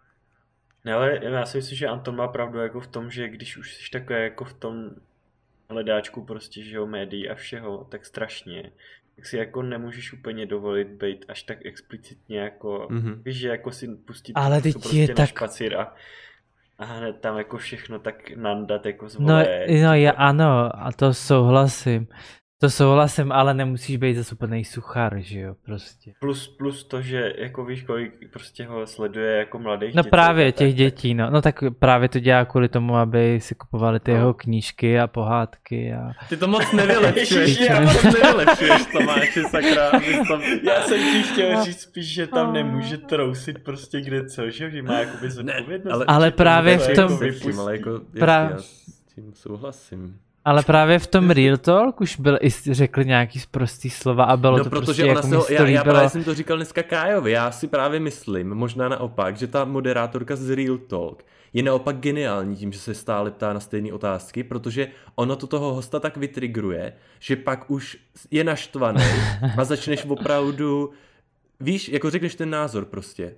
Ne, 0.84 0.95
ale 0.95 1.20
já 1.24 1.47
si 1.47 1.57
myslím, 1.59 1.78
že 1.78 1.86
Anton 1.89 2.16
má 2.16 2.28
pravdu 2.28 2.59
jako 2.59 2.80
v 2.80 2.86
tom, 2.86 3.11
že 3.11 3.28
když 3.28 3.57
už 3.57 3.74
jsi 3.74 3.91
takové 3.91 4.22
jako 4.22 4.45
v 4.45 4.55
tom 4.55 4.91
hledáčku 5.70 6.24
prostě, 6.24 6.62
že 6.62 6.76
jo, 6.76 6.86
médií 6.86 7.28
a 7.30 7.34
všeho, 7.34 7.84
tak 7.91 8.07
strašně, 8.07 8.70
tak 9.16 9.26
si 9.26 9.36
jako 9.36 9.62
nemůžeš 9.62 10.12
úplně 10.12 10.47
dovolit 10.47 10.89
být 10.89 11.24
až 11.28 11.43
tak 11.43 11.59
explicitně 11.66 12.39
jako, 12.41 12.86
Mhm. 12.91 13.22
víš, 13.24 13.36
že 13.39 13.49
jako 13.49 13.72
si 13.72 13.89
pustit 13.89 14.32
Ale 14.32 14.61
teď 14.61 14.72
prostě 14.72 14.97
je 14.97 15.09
na 15.09 15.14
tak- 15.14 15.28
špacír 15.28 15.76
a, 15.76 15.95
a 16.78 16.84
hned 16.84 17.20
tam 17.20 17.39
jako 17.39 17.57
všechno 17.57 17.99
tak 17.99 18.30
nandat 18.36 18.86
jako 18.86 19.09
z 19.09 19.18
No, 19.18 19.26
no 19.82 19.95
já 19.95 20.11
ano, 20.12 20.70
a 20.86 20.93
to 20.97 21.14
souhlasím. 21.14 22.07
To 22.61 22.70
souhlasím, 22.70 23.32
ale 23.32 23.54
nemusíš 23.54 23.96
být 23.96 24.14
zase 24.14 24.34
úplnej 24.34 24.64
suchar, 24.64 25.14
že 25.18 25.40
jo, 25.40 25.54
prostě. 25.64 26.12
Plus, 26.20 26.48
plus 26.48 26.84
to, 26.84 27.02
že 27.02 27.32
jako 27.38 27.64
víš, 27.64 27.82
kolik 27.82 28.32
prostě 28.32 28.64
ho 28.66 28.86
sleduje 28.86 29.36
jako 29.36 29.59
mladých 29.59 29.94
No 29.94 30.02
děcek 30.02 30.11
právě 30.11 30.52
těch 30.52 30.68
tak- 30.68 30.76
dětí, 30.76 31.14
no. 31.14 31.30
No 31.30 31.42
tak 31.42 31.61
právě 31.78 32.09
to 32.09 32.18
dělá 32.18 32.44
kvůli 32.44 32.68
tomu, 32.68 32.96
aby 32.96 33.40
si 33.40 33.54
kupovali 33.54 34.00
ty 34.00 34.11
No. 34.11 34.16
jeho 34.16 34.34
knížky 34.34 35.00
a 35.00 35.06
pohádky 35.06 35.92
a... 35.94 36.11
Ty 36.28 36.36
to 36.36 36.48
moc 36.48 36.72
nevylepšuješ, 36.72 37.30
Ježiši, 37.30 37.59
ty 37.59 37.64
já- 37.72 37.76
to 37.76 37.82
moc 37.84 38.02
nevylepšuješ, 38.02 38.86
Tomáši, 38.92 39.42
sakra. 39.50 39.90
tam- 40.28 40.42
Já 40.62 40.82
jsem 40.82 40.98
ti 40.98 41.22
chtěl 41.22 41.64
říct 41.64 41.80
spíš, 41.80 42.06
že 42.14 42.26
tam 42.26 42.52
nemůže 42.52 42.98
trousit 42.98 43.59
prostě 43.64 44.00
kde 44.00 44.26
co, 44.28 44.50
že 44.50 44.70
že 44.70 44.82
má 44.82 44.98
jakoby 44.98 45.30
zodpovědnost. 45.30 45.94
ale- 45.94 46.04
Ale 46.09 46.30
právě 46.30 46.78
v 46.78 46.88
jako 46.88 46.94
tom- 47.09 47.18
vypustit. 47.18 47.59
ale 47.59 47.76
jako, 47.76 47.90
Pra- 48.14 48.50
já 48.50 48.59
s 48.59 48.86
tím 49.14 49.32
souhlasím. 49.34 50.16
Ale 50.49 50.62
právě 50.62 50.99
v 50.99 51.07
tom 51.07 51.30
Real 51.30 51.57
Talk 51.57 52.01
už 52.01 52.20
byl 52.20 52.38
i 52.42 52.51
řekl 52.51 53.05
nějaký 53.05 53.40
prostý 53.51 53.90
slova 53.90 54.24
a 54.24 54.36
bylo 54.36 54.59
no, 54.59 54.64
to 54.64 54.70
protože 54.70 54.84
prostě 54.84 55.05
ona 55.05 55.36
jako 55.36 55.46
se 55.46 55.55
já, 55.55 55.66
já 55.66 55.84
právě 55.84 56.09
jsem 56.09 56.24
to 56.24 56.34
říkal 56.34 56.57
dneska 56.57 56.82
Kájovi, 56.82 57.30
já 57.30 57.51
si 57.51 57.68
právě 57.68 58.01
myslím, 58.01 58.55
možná 58.55 58.88
naopak, 58.88 59.36
že 59.36 59.46
ta 59.46 59.64
moderátorka 59.64 60.36
z 60.36 60.51
Real 60.51 60.78
Talk 60.78 61.24
je 61.53 61.62
naopak 61.62 61.96
geniální 61.96 62.57
tím, 62.57 62.72
že 62.72 62.78
se 62.78 62.94
stále 62.94 63.30
ptá 63.30 63.53
na 63.53 63.61
stejné 63.61 63.92
otázky, 63.92 64.44
protože 64.44 64.88
ono 65.14 65.36
to 65.36 65.46
toho 65.46 65.74
hosta 65.74 66.01
tak 66.01 66.16
vytrigruje, 66.16 66.92
že 67.18 67.36
pak 67.36 67.70
už 67.70 67.96
je 68.30 68.44
naštvaný 68.44 69.05
a 69.59 69.64
začneš 69.64 70.05
opravdu, 70.05 70.90
víš, 71.61 71.88
jako 71.88 72.11
řekneš 72.11 72.34
ten 72.34 72.51
názor 72.51 72.84
prostě. 72.84 73.34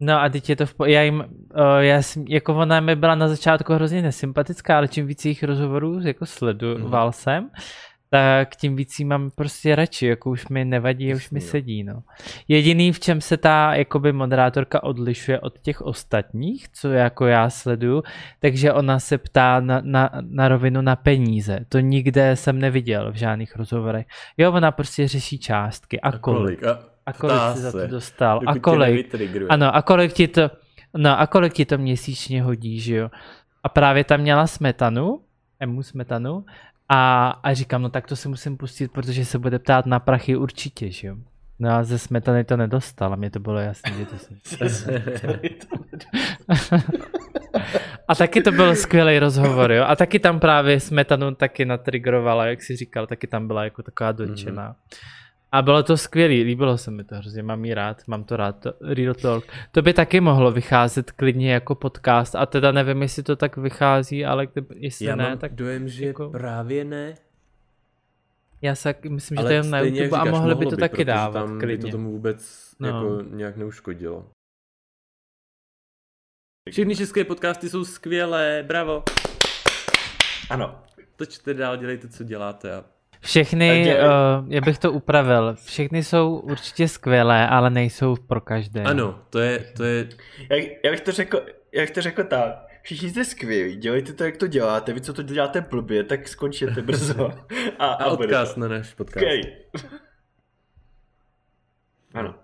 No 0.00 0.20
a 0.20 0.28
teď 0.28 0.50
je 0.50 0.56
to 0.56 0.66
v 0.66 0.74
po... 0.74 0.84
já 0.84 1.02
jim, 1.02 1.18
uh, 1.18 1.78
já 1.78 2.02
jsem, 2.02 2.24
jako 2.28 2.54
ona 2.54 2.80
mi 2.80 2.96
byla 2.96 3.14
na 3.14 3.28
začátku 3.28 3.72
hrozně 3.72 4.02
nesympatická, 4.02 4.76
ale 4.76 4.88
čím 4.88 5.06
víc 5.06 5.24
jejich 5.24 5.42
rozhovorů 5.42 6.00
jako 6.00 6.26
sledoval 6.26 7.06
mm. 7.06 7.12
jsem, 7.12 7.50
tak 8.10 8.56
tím 8.56 8.76
víc 8.76 8.98
jí 8.98 9.04
mám 9.04 9.30
prostě 9.30 9.76
radši, 9.76 10.06
jako 10.06 10.30
už 10.30 10.48
mi 10.48 10.64
nevadí, 10.64 11.14
už 11.14 11.30
mi 11.30 11.40
sedí, 11.40 11.84
no. 11.84 12.02
Jediný, 12.48 12.92
v 12.92 13.00
čem 13.00 13.20
se 13.20 13.36
ta 13.36 13.74
jakoby 13.74 14.12
moderátorka 14.12 14.82
odlišuje 14.82 15.40
od 15.40 15.58
těch 15.58 15.80
ostatních, 15.80 16.68
co 16.68 16.88
jako 16.88 17.26
já 17.26 17.50
sleduju, 17.50 18.02
takže 18.40 18.72
ona 18.72 18.98
se 18.98 19.18
ptá 19.18 19.60
na, 19.60 19.80
na, 19.84 20.10
na 20.20 20.48
rovinu 20.48 20.80
na 20.80 20.96
peníze. 20.96 21.60
To 21.68 21.78
nikde 21.78 22.36
jsem 22.36 22.58
neviděl 22.58 23.12
v 23.12 23.16
žádných 23.16 23.56
rozhovorech. 23.56 24.06
Jo, 24.36 24.52
ona 24.52 24.70
prostě 24.70 25.08
řeší 25.08 25.38
částky 25.38 26.00
a, 26.00 26.08
a 26.08 26.18
kolik. 26.18 26.64
A, 26.64 26.78
a 27.08 27.12
kolik 27.12 27.36
jsi 27.54 27.58
za 27.58 27.72
to 27.72 27.86
dostal. 27.86 28.40
A 28.46 28.58
kolik. 28.58 29.14
Ano, 29.48 29.76
a 29.76 29.82
kolik 29.82 30.12
ti 30.12 30.28
to, 30.28 30.50
no 30.96 31.20
a 31.20 31.26
kolik 31.26 31.52
ti 31.52 31.64
to 31.64 31.78
měsíčně 31.78 32.42
hodí, 32.42 32.80
že 32.80 32.96
jo. 32.96 33.10
A 33.62 33.68
právě 33.68 34.04
tam 34.04 34.20
měla 34.20 34.46
smetanu, 34.46 35.20
emu 35.60 35.82
smetanu, 35.82 36.44
a, 36.88 37.28
a 37.42 37.54
říkám, 37.54 37.82
no 37.82 37.88
tak 37.88 38.06
to 38.06 38.16
si 38.16 38.28
musím 38.28 38.56
pustit, 38.56 38.92
protože 38.92 39.24
se 39.24 39.38
bude 39.38 39.58
ptát 39.58 39.86
na 39.86 40.00
prachy 40.00 40.36
určitě, 40.36 40.90
že 40.90 41.08
jo. 41.08 41.16
No 41.58 41.70
a 41.70 41.82
ze 41.82 41.98
smetany 41.98 42.44
to 42.44 42.56
nedostal 42.56 43.12
a 43.12 43.16
mě 43.16 43.30
to 43.30 43.40
bylo 43.40 43.58
jasné, 43.58 43.92
že 43.92 44.06
to 44.06 44.18
se... 44.68 45.02
a 48.08 48.14
taky 48.14 48.42
to 48.42 48.52
byl 48.52 48.76
skvělý 48.76 49.18
rozhovor, 49.18 49.72
jo. 49.72 49.84
A 49.84 49.96
taky 49.96 50.18
tam 50.18 50.40
právě 50.40 50.80
smetanu 50.80 51.34
taky 51.34 51.64
natrigrovala, 51.64 52.46
jak 52.46 52.62
si 52.62 52.76
říkal, 52.76 53.06
taky 53.06 53.26
tam 53.26 53.46
byla 53.46 53.64
jako 53.64 53.82
taková 53.82 54.12
dotčená. 54.12 54.72
Mm-hmm. 54.72 55.17
A 55.52 55.62
bylo 55.62 55.82
to 55.82 55.96
skvělé, 55.96 56.34
líbilo 56.34 56.78
se 56.78 56.90
mi 56.90 57.04
to 57.04 57.14
hrozně, 57.14 57.42
mám 57.42 57.64
jí 57.64 57.74
rád, 57.74 58.02
mám 58.06 58.24
to 58.24 58.36
rád, 58.36 58.52
to, 58.52 58.72
Real 58.80 59.14
Talk. 59.14 59.44
To 59.72 59.82
by 59.82 59.92
taky 59.92 60.20
mohlo 60.20 60.52
vycházet 60.52 61.12
klidně 61.12 61.52
jako 61.52 61.74
podcast 61.74 62.34
a 62.34 62.46
teda 62.46 62.72
nevím, 62.72 63.02
jestli 63.02 63.22
to 63.22 63.36
tak 63.36 63.56
vychází, 63.56 64.24
ale 64.24 64.48
jestli 64.74 65.06
Já 65.06 65.16
ne, 65.16 65.28
mám 65.28 65.38
tak... 65.38 65.54
dojem, 65.54 65.88
že 65.88 66.06
jako... 66.06 66.30
právě 66.30 66.84
ne. 66.84 67.14
Já 68.62 68.74
se 68.74 68.94
myslím, 69.08 69.36
že 69.36 69.42
to 69.44 69.52
je 69.52 69.62
na 69.62 69.80
YouTube 69.80 70.04
říkáš, 70.04 70.20
a 70.20 70.24
mohli 70.24 70.54
by 70.54 70.64
to 70.66 70.76
by, 70.76 70.80
taky 70.80 71.04
dávat 71.04 71.32
tam 71.46 71.58
klidně. 71.58 71.76
by 71.76 71.90
to 71.90 71.96
tomu 71.96 72.10
vůbec 72.10 72.70
no. 72.78 72.88
jako 72.88 73.22
nějak 73.30 73.56
neuškodilo. 73.56 74.26
Všechny 76.70 76.96
české 76.96 77.24
podcasty 77.24 77.70
jsou 77.70 77.84
skvělé, 77.84 78.64
bravo. 78.66 79.04
Ano. 80.50 80.82
Točte 81.16 81.54
dál, 81.54 81.76
dělejte, 81.76 82.08
co 82.08 82.24
děláte 82.24 82.74
a 82.74 82.84
všechny, 83.20 83.96
uh, 83.96 84.52
já 84.52 84.60
bych 84.60 84.78
to 84.78 84.92
upravil, 84.92 85.54
všechny 85.64 86.04
jsou 86.04 86.36
určitě 86.36 86.88
skvělé, 86.88 87.48
ale 87.48 87.70
nejsou 87.70 88.16
pro 88.16 88.40
každé. 88.40 88.82
Ano, 88.82 89.20
to 89.30 89.38
je, 89.38 89.58
to 89.76 89.84
je... 89.84 90.08
Já, 90.50 90.56
já, 90.84 90.90
bych 90.90 91.00
to 91.00 91.12
řekl, 91.12 91.46
já 91.72 91.82
bych 91.82 91.90
to 91.90 92.02
řekl 92.02 92.24
tak, 92.24 92.66
všichni 92.82 93.10
jste 93.10 93.24
skvělí, 93.24 93.76
dělejte 93.76 94.12
to, 94.12 94.24
jak 94.24 94.36
to 94.36 94.46
děláte, 94.46 94.92
vy 94.92 95.00
co 95.00 95.12
to 95.12 95.22
děláte 95.22 95.60
blbě, 95.60 96.04
tak 96.04 96.28
skončíte 96.28 96.82
brzo. 96.82 97.30
A, 97.78 97.86
a, 97.86 98.04
a 98.04 98.06
odkaz 98.06 98.56
na 98.56 98.68
náš 98.68 98.94
podcast. 98.94 99.26
Okay. 99.26 99.42
ano. 102.14 102.34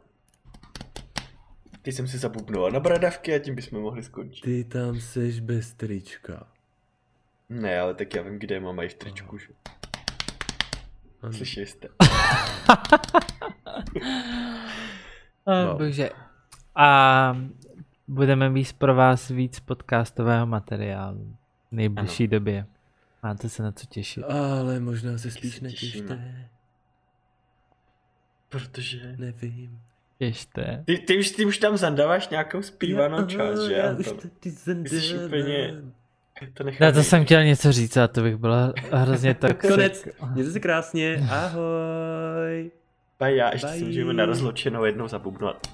Ty 1.82 1.92
jsem 1.92 2.06
si 2.06 2.18
zabubnul 2.18 2.70
na 2.70 2.80
bradavky 2.80 3.34
a 3.34 3.38
tím 3.38 3.54
bychom 3.54 3.80
mohli 3.80 4.02
skončit. 4.02 4.44
Ty 4.44 4.64
tam 4.64 5.00
seš 5.00 5.40
bez 5.40 5.72
trička. 5.72 6.46
Ne, 7.48 7.80
ale 7.80 7.94
tak 7.94 8.14
já 8.14 8.22
vím, 8.22 8.38
kde 8.38 8.60
mám 8.60 8.80
i 8.80 8.88
v 8.88 8.94
tričku, 8.94 9.38
že? 9.38 9.48
Slyšeli 11.32 11.66
jste. 11.66 11.88
no. 15.46 15.78
Bože. 15.78 16.10
A 16.74 17.38
budeme 18.08 18.50
mít 18.50 18.72
pro 18.72 18.94
vás 18.94 19.28
víc 19.28 19.60
podcastového 19.60 20.46
materiálu 20.46 21.36
v 21.70 21.72
nejbližší 21.72 22.24
ano. 22.24 22.30
době. 22.30 22.66
Máte 23.22 23.48
se 23.48 23.62
na 23.62 23.72
co 23.72 23.86
těšit. 23.86 24.24
Ale 24.24 24.80
možná 24.80 25.18
se 25.18 25.30
spíš 25.30 25.60
netěšte. 25.60 26.48
Protože... 28.48 29.16
Nevím. 29.18 29.80
Těšte. 30.18 30.82
Ty, 30.86 30.98
ty, 30.98 31.18
už, 31.18 31.30
ty 31.30 31.44
už 31.44 31.58
tam 31.58 31.76
zandáváš 31.76 32.28
nějakou 32.28 32.62
zpívanou 32.62 33.26
část, 33.26 33.60
že? 33.60 33.72
Já 33.72 33.92
už 33.92 34.06
to, 34.06 34.28
ty 34.40 34.50
jsi 34.50 35.18
úplně... 35.26 35.82
To 36.54 36.64
Já 36.80 36.92
to 36.92 37.02
jsem 37.02 37.24
chtěl 37.24 37.44
něco 37.44 37.72
říct 37.72 37.96
a 37.96 38.08
to 38.08 38.22
bych 38.22 38.36
byla 38.36 38.72
hrozně 38.92 39.34
tak. 39.38 39.66
Konec. 39.68 40.08
Mějte 40.34 40.50
se 40.50 40.60
krásně. 40.60 41.28
Ahoj. 41.30 42.70
Bye, 43.20 43.36
já 43.36 43.52
ještě 43.52 43.66
Bye. 43.66 43.78
si 43.78 43.84
můžeme 43.84 44.12
na 44.12 44.24
rozločenou 44.24 44.84
jednou 44.84 45.08
zabubnovat. 45.08 45.66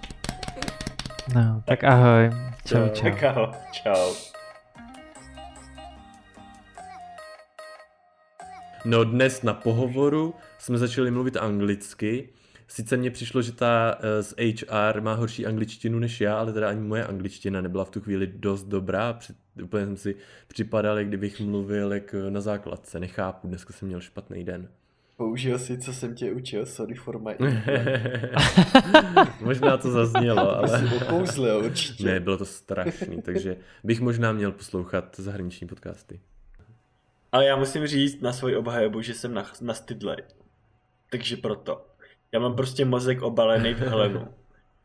No, 1.35 1.63
tak 1.67 1.85
ahoj. 1.85 2.31
Čau, 2.65 2.89
čau. 2.93 3.03
Tak 3.05 3.23
ahoj. 3.23 3.49
Čau. 3.73 4.15
No 8.85 9.05
dnes 9.05 9.43
na 9.43 9.55
pohovoru 9.55 10.35
jsme 10.59 10.79
začali 10.79 11.11
mluvit 11.11 11.37
anglicky 11.37 12.29
Sice 12.73 12.97
mně 12.97 13.11
přišlo, 13.11 13.43
že 13.43 13.53
ta 13.53 13.99
eh, 14.01 14.23
z 14.23 14.35
HR 14.39 15.01
má 15.01 15.15
horší 15.15 15.47
angličtinu 15.47 15.99
než 15.99 16.21
já, 16.21 16.39
ale 16.39 16.53
teda 16.53 16.69
ani 16.69 16.81
moje 16.81 17.05
angličtina 17.05 17.61
nebyla 17.61 17.85
v 17.85 17.91
tu 17.91 18.01
chvíli 18.01 18.27
dost 18.27 18.65
dobrá. 18.65 19.13
Při, 19.13 19.33
úplně 19.63 19.87
jsem 19.87 19.97
si 19.97 20.17
připadal, 20.49 20.99
jak 20.99 21.09
kdybych 21.09 21.41
mluvil 21.41 21.93
jak 21.93 22.15
eh, 22.15 22.31
na 22.31 22.41
základce. 22.41 23.01
Nechápu, 23.01 23.49
dneska 23.49 23.73
jsem 23.73 23.89
měl 23.89 24.01
špatný 24.01 24.45
den. 24.45 24.69
Použil 25.17 25.59
si, 25.59 25.79
co 25.79 25.93
jsem 25.93 26.15
tě 26.15 26.33
učil, 26.33 26.67
sorry 26.67 26.95
for 26.95 27.19
my 27.19 27.37
Možná 29.41 29.77
to 29.77 29.91
zaznělo, 29.91 30.57
ale... 30.57 30.79
Jsi 30.79 30.85
určitě. 31.59 32.05
Ne, 32.05 32.21
bylo 32.21 32.37
to 32.37 32.45
strašný, 32.45 33.23
takže 33.23 33.57
bych 33.85 34.01
možná 34.01 34.33
měl 34.33 34.53
poslouchat 34.53 35.17
zahraniční 35.19 35.67
podcasty. 35.67 36.21
Ale 37.33 37.47
já 37.47 37.57
musím 37.57 37.87
říct 37.87 38.21
na 38.21 38.33
svoji 38.33 38.57
obhajobu, 38.57 39.03
že 39.03 39.15
jsem 39.15 39.35
na, 39.35 39.47
na 39.61 39.75
Takže 41.11 41.37
proto. 41.37 41.90
Já 42.33 42.41
mám 42.41 42.57
prostě 42.57 42.85
mozek 42.85 43.23
obalený 43.23 43.75
v 43.75 43.81
Helenu. 43.81 44.29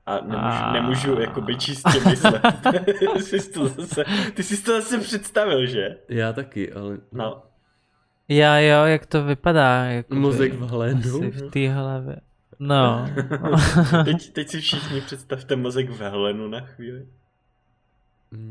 A 0.06 0.22
nemůžu, 0.22 0.74
nemůžu 0.74 1.22
jakoby 1.22 1.56
čistě 1.56 2.10
myslet. 2.10 2.42
ty, 3.14 3.22
jsi 3.22 3.52
to 3.52 3.68
zase, 3.68 4.04
ty 4.34 4.44
jsi 4.44 4.64
to 4.64 4.82
zase 4.82 5.00
představil, 5.00 5.66
že? 5.66 5.98
Já 6.10 6.34
taky, 6.34 6.74
ale... 6.74 6.98
No. 7.12 7.44
Já 8.30 8.60
jo, 8.60 8.86
jak 8.86 9.06
to 9.06 9.24
vypadá. 9.24 9.86
Jako 9.86 10.16
Mozek 10.16 10.54
v 10.54 10.70
Helenu. 10.70 11.32
v 11.32 11.52
té 11.52 11.70
hlavě. 11.70 12.16
No. 12.60 13.08
teď, 14.06 14.30
teď 14.34 14.50
si 14.50 14.62
všichni 14.62 15.02
představte 15.02 15.56
mozek 15.56 15.90
v 15.90 16.02
Helenu 16.02 16.48
na 16.48 16.60
chvíli. 16.60 17.08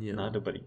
Jo. 0.01 0.16
No, 0.16 0.30
dobrý. 0.30 0.61